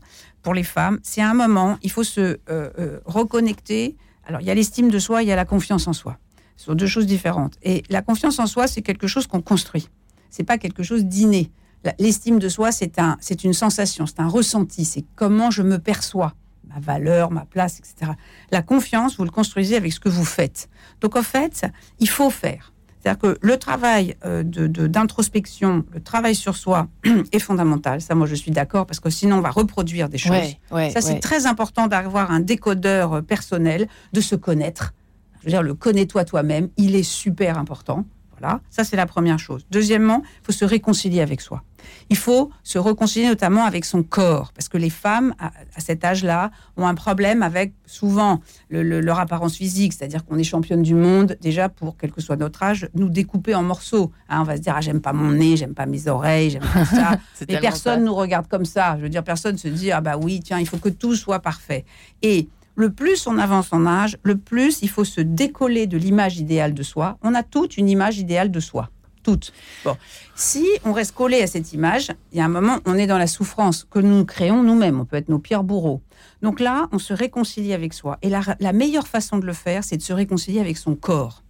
les 0.54 0.64
femmes, 0.64 1.00
c'est 1.04 1.22
un 1.22 1.34
moment, 1.34 1.78
il 1.82 1.92
faut 1.92 2.04
se 2.04 2.22
euh, 2.22 2.38
euh, 2.50 3.00
reconnecter. 3.06 3.96
Alors, 4.26 4.42
il 4.42 4.48
y 4.48 4.52
a 4.52 4.54
l'estime 4.54 4.90
de 4.90 5.00
soi, 5.00 5.24
il 5.24 5.30
y 5.30 5.32
a 5.32 5.36
la 5.36 5.46
confiance 5.46 5.88
en 5.88 5.94
soi. 5.94 6.18
Ce 6.56 6.66
sont 6.66 6.76
deux 6.76 6.88
choses 6.88 7.06
différentes. 7.06 7.56
Et 7.64 7.84
la 7.90 8.02
confiance 8.02 8.40
en 8.40 8.48
soi, 8.48 8.68
c'est 8.68 8.82
quelque 8.82 9.08
chose 9.08 9.28
qu'on 9.28 9.42
construit. 9.42 9.90
C'est 10.30 10.44
pas 10.44 10.58
quelque 10.58 10.84
chose 10.84 11.06
d'inné. 11.06 11.52
L'estime 12.00 12.40
de 12.40 12.50
soi, 12.50 12.72
c'est 12.72 13.00
un, 13.00 13.18
c'est 13.22 13.44
une 13.44 13.54
sensation, 13.54 14.06
c'est 14.06 14.20
un 14.20 14.28
ressenti. 14.28 14.84
C'est 14.84 15.06
comment 15.16 15.52
je 15.52 15.62
me 15.62 15.78
perçois, 15.78 16.34
ma 16.68 16.80
valeur, 16.80 17.32
ma 17.32 17.46
place, 17.46 17.80
etc. 17.80 18.14
La 18.52 18.62
confiance, 18.62 19.18
vous 19.18 19.24
le 19.24 19.32
construisez 19.32 19.76
avec 19.76 19.94
ce 19.94 20.00
que 20.00 20.10
vous 20.10 20.26
faites. 20.26 20.70
Donc, 21.00 21.16
en 21.16 21.24
fait, 21.24 21.66
il 22.00 22.10
faut 22.10 22.30
faire. 22.30 22.74
C'est-à-dire 23.00 23.20
que 23.20 23.38
le 23.42 23.58
travail 23.58 24.16
euh, 24.26 24.44
d'introspection, 24.44 25.86
le 25.94 26.02
travail 26.02 26.36
sur 26.36 26.56
soi 26.56 26.88
est 27.32 27.40
fondamental. 27.40 28.02
Ça, 28.02 28.16
moi, 28.16 28.28
je 28.28 28.36
suis 28.36 28.52
d'accord, 28.52 28.86
parce 28.86 29.00
que 29.00 29.10
sinon, 29.10 29.38
on 29.38 29.42
va 29.42 29.52
reproduire 29.52 30.10
des 30.10 30.18
choses. 30.18 30.56
ça, 30.72 31.02
c'est 31.02 31.20
très 31.20 31.46
important 31.46 31.88
d'avoir 31.88 32.32
un 32.32 32.40
décodeur 32.40 33.14
euh, 33.14 33.22
personnel, 33.22 33.88
de 34.14 34.22
se 34.22 34.36
connaître. 34.36 34.94
Je 35.40 35.46
veux 35.46 35.52
dire, 35.52 35.64
le 35.64 35.74
connais-toi 35.74 36.26
toi-même, 36.26 36.70
il 36.78 36.96
est 36.96 37.04
super 37.04 37.58
important. 37.58 38.06
Voilà, 38.40 38.62
ça, 38.70 38.84
c'est 38.84 38.96
la 38.96 39.06
première 39.06 39.40
chose. 39.40 39.66
Deuxièmement, 39.72 40.22
il 40.42 40.46
faut 40.46 40.52
se 40.52 40.66
réconcilier 40.66 41.22
avec 41.22 41.42
soi 41.42 41.64
il 42.10 42.18
faut 42.18 42.52
se 42.64 42.78
réconcilier 42.78 43.28
notamment 43.28 43.66
avec 43.66 43.86
son 43.86 44.04
corps, 44.04 44.52
parce 44.54 44.70
que 44.70 44.78
les 44.78 44.90
femmes, 44.90 45.34
à, 45.40 45.52
cet 45.80 46.04
âge-là, 46.04 46.52
ont 46.76 46.88
un 46.88 46.96
problème 46.96 47.44
avec 47.44 47.74
souvent 47.86 48.42
leur 48.70 49.20
apparence 49.20 49.56
physique, 49.56 49.94
c'est-à-dire 49.94 50.26
qu'on 50.26 50.38
est 50.38 50.44
championne 50.44 50.82
du 50.82 50.96
monde, 50.96 51.38
déjà 51.42 51.70
pour, 51.70 51.98
quel 51.98 52.12
que 52.12 52.22
soit 52.22 52.38
notre 52.38 52.64
âge, 52.64 52.90
nous 52.94 53.10
découper 53.10 53.56
en 53.56 53.64
morceaux. 53.64 54.12
Hein, 54.30 54.42
on 54.42 54.44
va 54.44 54.58
se 54.58 54.62
dire, 54.62 54.74
ah, 54.76 54.82
j'aime 54.82 55.02
pas 55.02 55.14
mon 55.14 55.32
nez, 55.32 55.58
j'aime 55.58 55.74
pas 55.74 55.86
mes 55.86 56.08
oreilles, 56.08 56.52
j'aime 56.52 56.64
pas 56.74 56.86
ça. 56.86 57.12
Mais 57.50 57.60
personne 57.60 58.04
nous 58.04 58.16
regarde 58.16 58.48
comme 58.48 58.66
ça. 58.66 58.98
Je 58.98 59.04
veux 59.04 59.10
dire, 59.10 59.24
personne 59.24 59.58
se 59.58 59.68
dit, 59.68 59.92
ah 59.92 60.02
bah 60.02 60.18
oui, 60.18 60.42
tiens, 60.44 60.60
il 60.60 60.68
faut 60.68 60.78
que 60.78 60.90
tout 60.90 61.16
soit 61.16 61.40
parfait. 61.40 61.86
Et 62.22 62.48
le 62.78 62.92
plus 62.92 63.28
on 63.28 63.38
avance 63.38 63.74
en 63.74 63.86
âge, 63.86 64.18
le 64.24 64.38
plus 64.38 64.82
il 64.82 64.90
faut 64.90 65.04
se 65.04 65.20
décoller 65.20 65.88
de 65.88 65.98
l'image 65.98 66.38
idéale 66.38 66.74
de 66.74 66.84
soi. 66.84 67.18
On 67.24 67.34
a 67.34 67.44
toute 67.44 67.76
une 67.76 67.90
image 67.90 68.20
idéale 68.20 68.52
de 68.52 68.60
soi 68.60 68.90
toutes. 69.28 69.52
Bon. 69.84 69.98
Si 70.36 70.66
on 70.86 70.94
reste 70.94 71.14
collé 71.14 71.42
à 71.42 71.48
cette 71.48 71.74
image, 71.74 72.12
il 72.32 72.38
y 72.38 72.42
a 72.42 72.46
un 72.46 72.50
moment, 72.50 72.80
on 72.86 72.96
est 72.96 73.08
dans 73.08 73.18
la 73.18 73.28
souffrance 73.28 73.86
que 73.92 74.00
nous 74.00 74.24
créons 74.24 74.64
nous-mêmes. 74.64 75.02
On 75.02 75.06
peut 75.06 75.18
être 75.18 75.28
nos 75.28 75.40
pires 75.40 75.66
bourreaux. 75.66 76.02
Donc 76.42 76.62
là, 76.62 76.88
on 76.94 77.00
se 77.00 77.14
réconcilie 77.14 77.74
avec 77.74 77.94
soi. 77.94 78.20
Et 78.22 78.30
la, 78.30 78.74
meilleure 78.74 79.08
façon 79.08 79.38
de 79.38 79.46
le 79.46 79.52
faire, 79.52 79.84
c'est 79.84 79.98
de 79.98 80.02
se 80.02 80.14
réconcilier 80.14 80.62
avec 80.62 80.78
son 80.78 80.96
corps. 80.96 81.44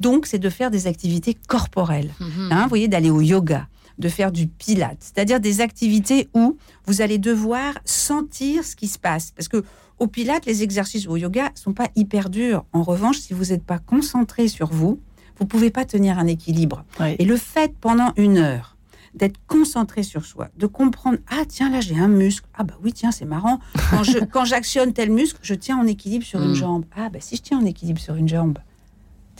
Donc, 0.00 0.24
c'est 0.24 0.38
de 0.38 0.48
faire 0.48 0.70
des 0.70 0.86
activités 0.86 1.36
corporelles. 1.48 2.14
Hein, 2.50 2.62
vous 2.62 2.68
voyez, 2.70 2.88
d'aller 2.88 3.10
au 3.10 3.20
yoga, 3.20 3.68
de 3.98 4.08
faire 4.08 4.32
du 4.32 4.46
pilate, 4.46 4.98
c'est-à-dire 5.00 5.38
des 5.38 5.60
activités 5.60 6.28
où 6.32 6.56
vous 6.86 7.02
allez 7.02 7.18
devoir 7.18 7.74
sentir 7.84 8.64
ce 8.64 8.74
qui 8.74 8.88
se 8.88 8.98
passe. 8.98 9.32
Parce 9.32 9.48
que 9.48 9.64
au 9.98 10.06
pilate, 10.06 10.46
les 10.46 10.62
exercices 10.62 11.06
au 11.06 11.16
yoga 11.16 11.50
sont 11.54 11.72
pas 11.72 11.88
hyper 11.96 12.30
durs. 12.30 12.64
En 12.72 12.82
revanche, 12.82 13.18
si 13.18 13.32
vous 13.32 13.46
n'êtes 13.46 13.64
pas 13.64 13.78
concentré 13.78 14.48
sur 14.48 14.68
vous, 14.68 15.00
vous 15.38 15.46
pouvez 15.46 15.70
pas 15.70 15.84
tenir 15.84 16.18
un 16.18 16.26
équilibre. 16.26 16.84
Et 17.18 17.24
le 17.24 17.36
fait 17.36 17.74
pendant 17.80 18.12
une 18.16 18.38
heure 18.38 18.76
d'être 19.14 19.40
concentré 19.46 20.02
sur 20.02 20.24
soi, 20.24 20.48
de 20.58 20.66
comprendre 20.66 21.18
ah 21.28 21.42
tiens 21.48 21.70
là 21.70 21.80
j'ai 21.80 21.98
un 21.98 22.08
muscle. 22.08 22.46
Ah 22.54 22.62
bah 22.62 22.74
oui 22.82 22.92
tiens 22.92 23.10
c'est 23.10 23.24
marrant. 23.24 23.58
Quand 23.90 24.02
je 24.02 24.18
quand 24.32 24.44
j'actionne 24.44 24.92
tel 24.92 25.10
muscle 25.10 25.38
je 25.42 25.54
tiens 25.54 25.78
en 25.78 25.86
équilibre 25.86 26.24
sur 26.24 26.42
une 26.42 26.52
mm. 26.52 26.56
jambe. 26.56 26.84
Ah 26.94 27.08
bah 27.08 27.18
si 27.20 27.36
je 27.36 27.42
tiens 27.42 27.58
en 27.58 27.64
équilibre 27.64 28.00
sur 28.00 28.14
une 28.16 28.28
jambe 28.28 28.58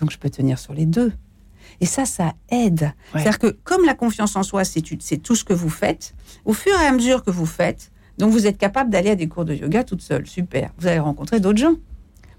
donc 0.01 0.11
je 0.11 0.19
peux 0.19 0.31
tenir 0.31 0.59
sur 0.59 0.75
les 0.75 0.87
deux 0.87 1.13
et 1.81 1.87
ça 1.87 2.07
ça 2.07 2.33
aide. 2.51 2.93
C'est-à-dire 3.13 3.39
que 3.39 3.49
comme 3.65 3.85
la 3.85 3.95
confiance 3.95 4.37
en 4.37 4.43
soi 4.43 4.65
c'est 4.65 4.83
c'est 5.01 5.19
tout 5.19 5.35
ce 5.35 5.45
que 5.45 5.53
vous 5.53 5.71
faites 5.71 6.15
au 6.45 6.55
fur 6.55 6.73
et 6.81 6.87
à 6.87 6.93
mesure 6.93 7.23
que 7.23 7.31
vous 7.31 7.47
faites 7.47 7.93
donc 8.19 8.33
vous 8.33 8.47
êtes 8.47 8.59
capable 8.59 8.91
d'aller 8.91 9.11
à 9.11 9.15
des 9.17 9.29
cours 9.29 9.45
de 9.45 9.55
yoga 9.55 9.85
toute 9.85 10.03
seule 10.03 10.27
super 10.27 10.71
vous 10.79 10.87
allez 10.87 10.99
rencontrer 10.99 11.41
d'autres 11.41 11.59
gens 11.59 11.75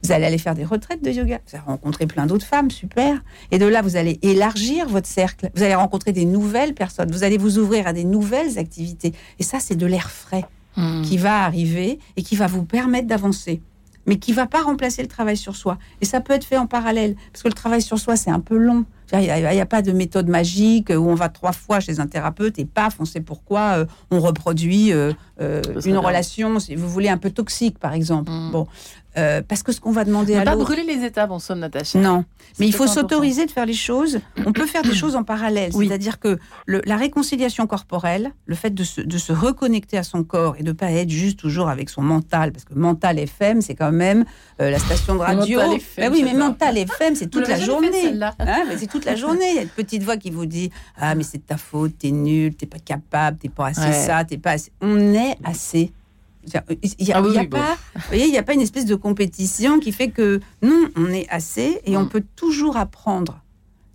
vous 0.04 0.12
allez 0.12 0.26
aller 0.26 0.38
faire 0.38 0.56
des 0.56 0.64
retraites 0.64 1.04
de 1.04 1.12
yoga. 1.12 1.40
Vous 1.46 1.58
allez 1.58 1.66
rencontrer 1.66 2.08
plein 2.08 2.26
d'autres 2.26 2.46
femmes, 2.46 2.72
super. 2.72 3.22
Et 3.52 3.60
de 3.60 3.66
là, 3.66 3.82
vous 3.82 3.98
allez 3.98 4.20
élargir 4.22 4.88
votre 4.88 5.08
cercle. 5.08 5.50
Vous 5.56 5.64
allez 5.64 5.76
rencontrer 5.76 6.14
des 6.14 6.26
nouvelles 6.26 6.74
personnes. 6.74 7.12
Vous 7.12 7.24
allez 7.24 7.38
vous 7.38 7.58
ouvrir 7.58 7.86
à 7.88 7.94
des 7.94 8.06
nouvelles 8.06 8.58
activités. 8.58 9.14
Et 9.40 9.44
ça, 9.44 9.60
c'est 9.60 9.76
de 9.76 9.86
l'air 9.86 10.10
frais 10.10 10.46
hmm. 10.78 11.02
qui 11.02 11.18
va 11.18 11.44
arriver 11.44 12.00
et 12.16 12.24
qui 12.24 12.36
va 12.36 12.48
vous 12.48 12.64
permettre 12.64 13.08
d'avancer. 13.08 13.62
Mais 14.10 14.18
qui 14.18 14.34
va 14.34 14.48
pas 14.48 14.64
remplacer 14.64 15.02
le 15.04 15.08
travail 15.08 15.38
sur 15.38 15.56
soi. 15.56 15.78
Et 16.02 16.06
ça 16.06 16.20
peut 16.20 16.34
être 16.34 16.44
fait 16.44 16.58
en 16.58 16.66
parallèle. 16.66 17.16
Parce 17.32 17.44
que 17.44 17.48
le 17.48 17.54
travail 17.54 17.82
sur 17.82 18.00
soi, 18.00 18.16
c'est 18.16 18.32
un 18.32 18.40
peu 18.40 18.58
long. 18.58 18.86
Il 19.14 19.20
n'y 19.20 19.30
a, 19.32 19.66
pas 19.66 19.82
de 19.82 19.92
méthode 19.92 20.28
magique 20.28 20.90
où 20.90 21.10
on 21.10 21.16
va 21.16 21.30
trois 21.30 21.52
fois 21.52 21.80
chez 21.80 22.00
un 22.00 22.08
thérapeute 22.08 22.60
et 22.60 22.66
paf, 22.66 22.98
on 23.00 23.06
sait 23.06 23.22
pourquoi 23.22 23.80
euh, 23.80 23.86
on 24.12 24.20
reproduit 24.20 24.94
euh, 24.94 25.14
euh, 25.42 25.62
une 25.86 25.98
relation, 25.98 26.60
si 26.60 26.76
vous 26.76 26.88
voulez, 26.88 27.10
un 27.10 27.18
peu 27.18 27.32
toxique, 27.32 27.80
par 27.80 27.94
exemple. 27.94 28.32
Hmm. 28.32 28.52
Bon, 28.52 28.68
euh, 29.20 29.42
parce 29.46 29.64
que 29.64 29.72
ce 29.72 29.82
qu'on 29.82 29.92
va 29.92 30.06
demander 30.06 30.36
à 30.36 30.40
l'autre... 30.40 30.58
pas 30.58 30.64
brûler 30.64 30.84
les 30.84 31.06
étapes 31.06 31.32
en 31.32 31.40
somme, 31.40 31.60
Natacha. 31.60 32.00
Non, 32.00 32.24
mais 32.60 32.68
il 32.68 32.74
faut 32.74 32.88
s'autoriser 32.88 33.46
de 33.46 33.52
faire 33.52 33.66
les 33.66 33.74
choses. 33.74 34.20
On 34.46 34.54
peut 34.54 34.66
faire 34.66 34.82
des 34.82 34.94
choses 34.96 35.16
en 35.16 35.24
parallèle. 35.24 35.72
C'est-à-dire 35.74 36.20
que 36.20 36.40
la 36.68 36.98
réconciliation 36.98 37.68
corporelle, 37.68 38.32
le 38.46 38.56
fait 38.56 38.74
de 38.74 38.84
se, 38.84 39.32
reconnecter 39.32 39.98
à 39.98 40.04
son 40.04 40.24
corps 40.24 40.56
et 40.58 40.64
de 40.64 40.72
pas 40.72 40.92
être 40.92 41.10
juste 41.10 41.40
toujours 41.40 41.70
avec 41.70 41.90
son 41.90 42.02
mental, 42.02 42.52
parce 42.52 42.66
que 42.66 42.74
mental 42.74 43.20
FM, 43.20 43.62
c'est 43.62 43.76
quand 43.76 43.92
même 43.92 44.26
euh, 44.62 44.72
la 44.72 44.80
station 44.80 45.16
de 45.16 45.20
radio. 45.20 45.60
mental 45.60 45.76
FM, 45.78 46.12
ben 46.12 46.14
oui, 46.14 46.24
mais 46.24 46.34
mental 46.34 46.78
FM, 46.78 47.16
c'est 47.16 47.28
toute 47.28 47.48
la 47.48 47.60
journée. 47.60 47.90
Hein, 48.40 48.64
c'est 48.78 48.90
toute 48.90 49.06
la 49.06 49.16
journée. 49.16 49.50
Il 49.50 49.56
y 49.56 49.60
a 49.60 49.64
une 49.64 49.70
petite 49.70 50.04
voix 50.04 50.18
qui 50.18 50.32
vous 50.32 50.46
dit 50.46 50.72
ah 50.98 51.16
mais 51.16 51.24
c'est 51.24 51.46
ta 51.46 51.58
faute, 51.58 51.98
t'es 52.00 52.12
nul, 52.12 52.56
t'es 52.56 52.66
pas 52.66 52.80
capable, 52.80 53.38
t'es 53.38 53.50
pas 53.50 53.68
assez 53.68 53.94
ça, 53.94 54.24
t'es 54.24 54.38
pas 54.38 54.52
assez. 54.52 54.72
On 54.82 55.14
est 55.14 55.38
assez. 55.44 55.92
Il 56.54 57.06
n'y 57.06 57.12
a, 57.12 57.18
ah 57.18 58.40
a 58.40 58.44
pas 58.44 58.54
une 58.54 58.62
espèce 58.62 58.86
de 58.86 58.96
compétition 58.96 59.80
qui 59.80 59.92
fait 59.92 60.10
que 60.10 60.40
non, 60.62 60.90
on 60.96 61.08
est 61.08 61.28
assez 61.30 61.82
et 61.86 61.98
on 61.98 62.04
mm. 62.04 62.10
peut 62.10 62.24
toujours 62.36 62.78
apprendre 62.78 63.42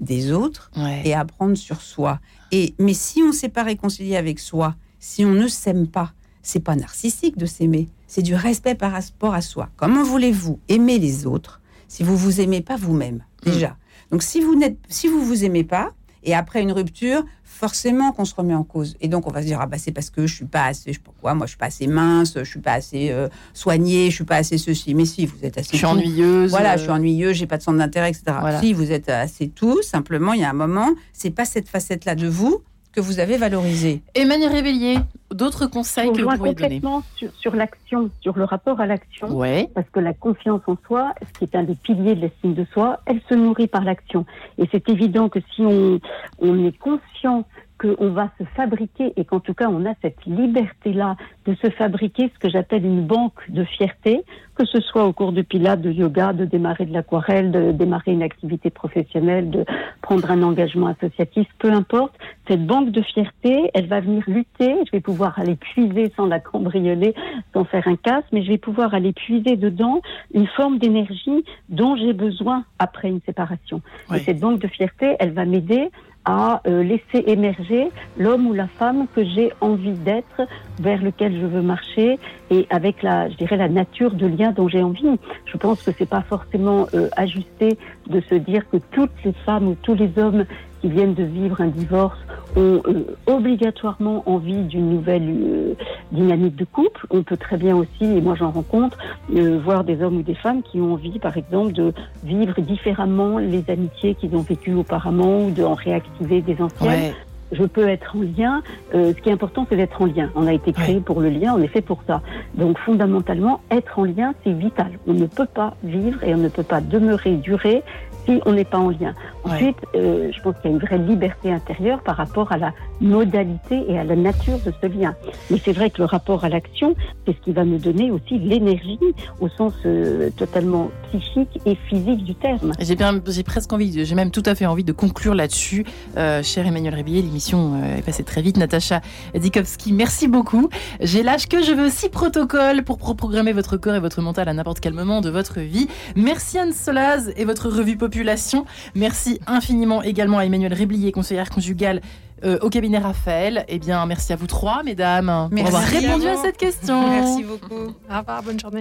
des 0.01 0.33
autres 0.33 0.71
et 1.05 1.15
apprendre 1.15 1.57
sur 1.57 1.81
soi. 1.81 2.21
Et 2.53 2.75
mais 2.79 2.95
si 2.95 3.23
on 3.23 3.29
ne 3.29 3.33
s'est 3.33 3.49
pas 3.49 3.63
réconcilié 3.63 4.17
avec 4.17 4.39
soi, 4.39 4.75
si 4.99 5.25
on 5.25 5.33
ne 5.33 5.49
s'aime 5.49 5.87
pas, 5.87 6.13
c'est 6.43 6.61
pas 6.61 6.77
narcissique 6.77 7.37
de 7.37 7.47
s'aimer, 7.47 7.89
c'est 8.07 8.23
du 8.23 8.35
respect 8.35 8.75
par 8.75 8.93
rapport 8.93 9.35
à 9.35 9.41
soi. 9.41 9.71
Comment 9.77 10.03
voulez-vous 10.03 10.61
aimer 10.69 10.99
les 10.99 11.27
autres 11.27 11.61
si 11.89 12.03
vous 12.03 12.17
vous 12.17 12.41
aimez 12.41 12.61
pas 12.61 12.77
vous-même 12.77 13.25
mm. 13.45 13.51
déjà? 13.51 13.77
Donc 14.11 14.23
si 14.23 14.41
vous 14.41 14.55
n'êtes, 14.55 14.79
si 14.89 15.09
vous 15.09 15.25
vous 15.25 15.45
aimez 15.45 15.65
pas, 15.65 15.93
et 16.25 16.35
après 16.35 16.63
une 16.63 16.73
rupture, 16.73 17.25
forcément 17.45 18.13
qu'on 18.13 18.25
se 18.25 18.35
remet 18.35 18.55
en 18.55 18.65
cause. 18.65 18.97
Et 19.01 19.09
donc 19.09 19.27
on 19.27 19.31
va 19.31 19.41
se 19.41 19.47
dire 19.47 19.59
ah 19.61 19.67
bah 19.67 19.79
c'est 19.79 19.93
parce 19.93 20.11
que 20.11 20.27
je 20.27 20.35
suis 20.35 20.45
pas 20.45 20.65
assez, 20.65 20.93
je 20.93 20.99
sais 20.99 21.05
pas 21.05 21.13
quoi, 21.21 21.35
moi 21.35 21.47
je 21.47 21.51
suis 21.51 21.59
pas 21.59 21.67
assez 21.67 21.87
mince, 21.87 22.35
je 22.37 22.45
suis 22.45 22.61
pas 22.61 22.73
assez 22.73 23.11
euh, 23.11 23.29
soignée, 23.53 24.11
je 24.11 24.17
suis 24.17 24.25
pas 24.25 24.37
assez 24.37 24.59
ceci. 24.59 24.95
Mais 24.95 25.05
si 25.05 25.27
vous 25.27 25.37
êtes 25.43 25.59
assez, 25.59 25.71
je 25.73 25.77
suis 25.77 25.87
ennuyeuse. 25.87 26.51
Voilà, 26.51 26.77
je 26.77 26.83
suis 26.83 26.91
ennuyeuse, 26.91 27.37
j'ai 27.37 27.47
pas 27.47 27.59
de 27.59 27.63
centre 27.63 27.79
d'intérêt, 27.79 28.11
etc. 28.11 28.25
Si 28.61 28.73
vous 28.73 28.91
êtes 28.91 29.09
assez 29.09 29.49
tout, 29.49 29.83
simplement 29.83 30.33
il 30.33 30.41
y 30.41 30.45
a 30.45 30.51
un 30.51 30.55
moment, 30.55 30.91
c'est 31.13 31.31
pas 31.31 31.45
cette 31.45 31.69
facette 31.69 32.05
là 32.05 32.15
de 32.15 32.27
vous 32.27 32.63
que 32.95 33.01
vous 33.01 33.19
avez 33.19 33.37
valorisé. 33.37 34.03
Emmanuel 34.15 34.53
Réveillé, 34.53 34.99
d'autres 35.31 35.67
conseils 35.67 36.13
que 36.13 36.23
vous 36.23 36.37
pourriez 36.37 36.55
donner 36.55 36.81
sur, 37.17 37.31
sur 37.35 37.57
l'action, 37.57 38.11
sur 38.21 38.39
le 38.39 38.45
rapport 38.45 38.81
à 38.81 38.87
l'action. 38.87 39.29
Ouais. 39.37 39.69
Parce 39.75 39.89
que 39.91 40.01
la 40.01 40.15
confiance 40.15 40.63
en 40.67 40.77
soi, 40.87 41.13
ce 41.21 41.39
qui 41.39 41.45
est 41.45 41.57
un 41.57 41.65
des 41.65 41.75
piliers 41.75 42.15
de 42.15 42.21
l'estime 42.21 42.55
de 42.55 42.65
soi, 42.73 43.01
elle 43.07 43.21
se 43.29 43.35
nourrit 43.35 43.67
par 43.67 43.83
l'action. 43.83 44.25
Et 44.59 44.69
c'est 44.71 44.89
évident 44.89 45.29
que 45.29 45.41
si 45.55 45.63
on, 45.63 46.01
on 46.39 46.65
est 46.65 46.77
conscient 46.79 47.45
qu'on 47.85 48.11
va 48.11 48.31
se 48.39 48.45
fabriquer 48.57 49.13
et 49.17 49.25
qu'en 49.25 49.41
tout 49.41 49.55
cas 49.55 49.69
on 49.69 49.85
a 49.85 49.95
cette 50.03 50.25
liberté-là 50.27 51.17
de 51.47 51.55
se 51.55 51.71
fabriquer 51.71 52.31
ce 52.35 52.39
que 52.39 52.49
j'appelle 52.49 52.85
une 52.85 53.05
banque 53.05 53.51
de 53.51 53.65
fierté, 53.65 54.23
que 54.55 54.65
ce 54.65 54.81
soit 54.81 55.05
au 55.05 55.13
cours 55.13 55.33
de 55.33 55.43
pilates, 55.43 55.83
de 55.83 55.91
yoga, 55.91 56.33
de 56.33 56.45
démarrer 56.45 56.87
de 56.87 56.93
l'aquarelle, 56.93 57.51
de 57.51 57.73
démarrer 57.73 58.13
une 58.13 58.23
activité 58.23 58.71
professionnelle, 58.71 59.51
de 59.51 59.65
prendre 60.01 60.31
un 60.31 60.43
engagement 60.43 60.87
associatif, 60.87 61.47
peu 61.59 61.73
importe. 61.73 62.15
Cette 62.49 62.65
banque 62.67 62.91
de 62.91 63.03
fierté, 63.03 63.71
elle 63.75 63.87
va 63.89 64.01
venir 64.01 64.23
lutter. 64.27 64.75
Je 64.87 64.93
vais 64.93 65.01
pouvoir 65.01 65.39
aller 65.39 65.57
puiser 65.57 66.13
sans 66.17 66.27
la 66.27 66.41
cambrioler, 66.41 67.15
sans 67.53 67.65
faire 67.65 67.87
un 67.89 67.97
casse, 67.97 68.25
mais 68.33 68.43
je 68.43 68.49
vais 68.49 68.59
pouvoir 68.59 68.95
aller 68.95 69.13
puiser 69.13 69.57
dedans 69.57 70.01
une 70.33 70.47
forme 70.47 70.79
d'énergie 70.79 71.45
dont 71.69 71.97
j'ai 71.97 72.13
besoin 72.13 72.65
après 72.79 73.09
une 73.09 73.21
séparation. 73.27 73.83
Et 74.15 74.21
cette 74.21 74.39
banque 74.39 74.61
de 74.61 74.69
fierté, 74.69 75.17
elle 75.19 75.33
va 75.33 75.45
m'aider 75.45 75.91
à 76.25 76.63
euh, 76.67 76.83
laisser 76.83 77.25
émerger 77.27 77.91
l'homme 78.19 78.47
ou 78.47 78.53
la 78.53 78.67
femme 78.67 79.07
que 79.15 79.25
j'ai 79.25 79.53
envie 79.61 79.93
d'être, 79.93 80.43
vers 80.81 81.03
lequel 81.03 81.39
je 81.39 81.47
veux 81.47 81.63
marcher, 81.63 82.19
et 82.51 82.67
avec 82.71 83.03
la, 83.03 83.29
je 83.29 83.37
dirais, 83.37 83.57
la 83.57 83.69
nature 83.69 84.13
de 84.15 84.27
lien 84.27 84.53
dont 84.53 84.69
j'ai 84.69 84.83
envie. 84.83 85.19
Je 85.47 85.57
pense 85.57 85.83
que 85.83 85.91
c'est 85.97 86.09
pas 86.09 86.23
forcément 86.23 86.87
euh, 86.95 87.09
ajusté 87.17 87.79
de 88.09 88.21
se 88.21 88.35
dire 88.35 88.69
que 88.71 88.79
toutes 88.93 89.13
les 89.25 89.33
femmes 89.45 89.69
ou 89.69 89.77
tous 89.83 89.95
les 89.95 90.11
hommes 90.19 90.45
qui 90.85 90.91
viennent 90.91 91.15
de 91.15 91.25
vivre 91.25 91.63
un 91.63 91.69
divorce 91.69 92.19
ont 92.57 92.83
euh, 92.87 93.17
obligatoirement 93.27 94.23
envie 94.27 94.63
d'une 94.65 94.91
nouvelle 94.91 95.31
euh, 95.31 95.75
dynamique 96.13 96.57
de 96.57 96.67
couple. 96.67 97.07
On 97.09 97.23
peut 97.23 97.39
très 97.39 97.57
bien 97.57 97.75
aussi, 97.75 98.05
et 98.05 98.21
moi 98.21 98.35
j'en 98.35 98.51
rencontre, 98.51 98.99
euh, 99.35 99.59
voir 99.65 99.83
des 99.85 100.03
hommes 100.03 100.19
ou 100.19 100.23
des 100.23 100.35
femmes 100.35 100.63
qui 100.63 100.83
ont 100.83 100.93
envie, 100.93 101.19
par 101.19 101.39
exemple, 101.39 101.73
de 101.73 101.95
vivre 102.23 102.61
différemment 102.61 103.39
les 103.39 103.65
amitiés 103.69 104.15
qu'ils 104.15 104.37
ont 104.37 104.43
vécues 104.43 104.75
auparavant 104.75 105.47
ou 105.47 105.51
de 105.53 105.63
en 105.63 105.73
réactiver 105.73 106.43
des 106.43 106.61
anciennes 106.61 107.15
je 107.53 107.65
peux 107.65 107.89
être 107.89 108.17
en 108.17 108.23
lien. 108.23 108.63
Euh, 108.95 109.13
ce 109.15 109.21
qui 109.21 109.29
est 109.29 109.33
important, 109.33 109.67
c'est 109.69 109.77
d'être 109.77 110.01
en 110.01 110.07
lien. 110.07 110.31
On 110.35 110.47
a 110.47 110.53
été 110.53 110.73
créé 110.73 111.01
pour 111.01 111.21
le 111.21 111.29
lien, 111.29 111.55
on 111.57 111.63
est 111.63 111.69
fait 111.69 111.83
pour 111.83 112.03
ça. 112.07 112.21
Donc 112.55 112.79
fondamentalement, 112.79 113.61
être 113.71 113.99
en 113.99 114.05
lien, 114.05 114.35
c'est 114.43 114.53
vital. 114.53 114.99
On 115.07 115.15
ne 115.15 115.27
peut 115.27 115.47
pas 115.47 115.77
vivre 115.83 116.23
et 116.25 116.35
on 116.35 116.39
ne 116.39 116.49
peut 116.49 116.63
pas 116.63 116.81
demeurer, 116.81 117.37
durer 117.37 117.83
si 118.27 118.41
on 118.47 118.53
n'est 118.53 118.65
pas 118.65 118.79
en 118.79 118.91
lien. 118.91 119.15
Ensuite, 119.45 119.77
euh, 119.95 120.31
je 120.33 120.41
pense 120.41 120.55
qu'il 120.57 120.71
y 120.71 120.73
a 120.73 120.77
une 120.77 120.83
vraie 120.83 120.99
liberté 120.99 121.53
intérieure 121.53 122.03
par 122.03 122.17
rapport 122.17 122.51
à 122.53 122.57
la 122.57 122.73
modalité 123.01 123.85
et 123.89 123.99
à 123.99 124.05
la 124.05 124.17
nature 124.17 124.59
de 124.65 124.73
ce 124.81 124.87
lien. 124.87 125.15
Mais 125.51 125.59
c'est 125.63 125.73
vrai 125.73 125.91
que 125.91 125.99
le 125.99 126.07
rapport 126.07 126.45
à 126.45 126.49
l'action, 126.49 126.95
c'est 127.27 127.37
ce 127.37 127.41
qui 127.43 127.53
va 127.53 127.65
me 127.65 127.79
donner 127.79 128.11
aussi 128.11 128.39
l'énergie 128.39 128.99
au 129.41 129.49
sens 129.49 129.75
euh, 129.85 130.31
totalement 130.31 130.91
psychique 131.09 131.61
et 131.67 131.75
physique 131.75 132.25
du 132.25 132.35
terme. 132.35 132.73
J'ai 132.81 132.97
bien, 132.97 133.21
j'ai 133.27 133.43
presque 133.43 133.73
envie, 133.73 134.05
j'ai 134.05 134.15
même 134.15 134.31
tout 134.31 134.43
à 134.47 134.55
fait 134.55 134.67
envie 134.67 134.85
de 134.85 134.93
conclure 134.93 135.35
là-dessus, 135.35 135.85
euh, 136.17 136.43
cher 136.43 136.67
Emmanuel 136.67 136.95
Rébillet. 136.95 137.21
L'émission 137.21 137.83
est 137.85 138.03
passée 138.03 138.25
très 138.25 138.41
vite. 138.41 138.57
Natacha 138.57 139.01
Dikowski, 139.35 139.93
merci 139.93 140.29
beaucoup. 140.29 140.69
J'ai 141.01 141.23
l'âge 141.23 141.49
que 141.49 141.63
je 141.63 141.73
veux, 141.73 141.91
six 141.91 142.09
protocoles 142.09 142.83
pour 142.83 142.99
programmer 142.99 143.53
votre 143.53 143.77
corps 143.77 143.95
et 143.95 144.01
votre 144.01 144.23
mental 144.23 144.49
à 144.49 144.55
n'importe 144.55 144.81
quel 144.81 144.95
moment 144.95 145.21
de 145.21 145.31
votre 145.31 145.61
vie. 145.61 145.89
Merci 146.17 146.59
Anne 146.59 146.73
Solaz 146.73 147.33
et 147.37 147.45
votre 147.45 147.69
revue 147.69 147.97
Population. 147.97 148.65
Merci 148.95 149.34
infiniment 149.47 150.03
également 150.03 150.39
à 150.39 150.45
Emmanuel 150.45 150.75
Réblier, 150.75 151.13
conseillère 151.13 151.51
conjugale 151.51 152.01
euh, 152.45 152.59
au 152.61 152.69
cabinet 152.69 152.99
Raphaël. 152.99 153.65
Eh 153.69 153.79
bien, 153.79 154.05
merci 154.07 154.33
à 154.33 154.37
vous 154.37 154.47
trois, 154.47 154.83
mesdames, 154.83 155.49
pour 155.51 155.67
avoir 155.67 155.83
répondu 155.83 156.27
à, 156.27 156.37
cette 156.37 156.57
question. 156.57 157.09
Merci 157.11 157.45
beaucoup. 157.45 157.95
Au 158.11 158.19
revoir, 158.19 158.43
bonne 158.43 158.61
journée. 158.61 158.81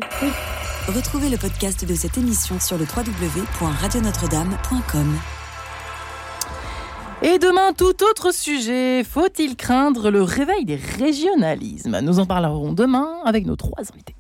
Retrouvez 0.88 1.30
le 1.30 1.38
podcast 1.38 1.86
de 1.86 1.95
cette 1.95 2.18
émission 2.18 2.60
sur 2.60 2.78
le 2.78 2.84
www.radionotre-dame.com. 2.84 5.18
Et 7.22 7.39
demain, 7.39 7.72
tout 7.72 8.04
autre 8.04 8.34
sujet. 8.34 9.06
Faut-il 9.06 9.56
craindre 9.56 10.12
le 10.12 10.24
réveil 10.24 10.66
des 10.66 10.76
régionalismes? 10.76 12.01
Nous 12.01 12.20
en 12.20 12.26
parlerons 12.26 12.74
demain 12.74 13.08
avec 13.24 13.45
nos 13.45 13.56
trois 13.56 13.80
invités. 13.93 14.16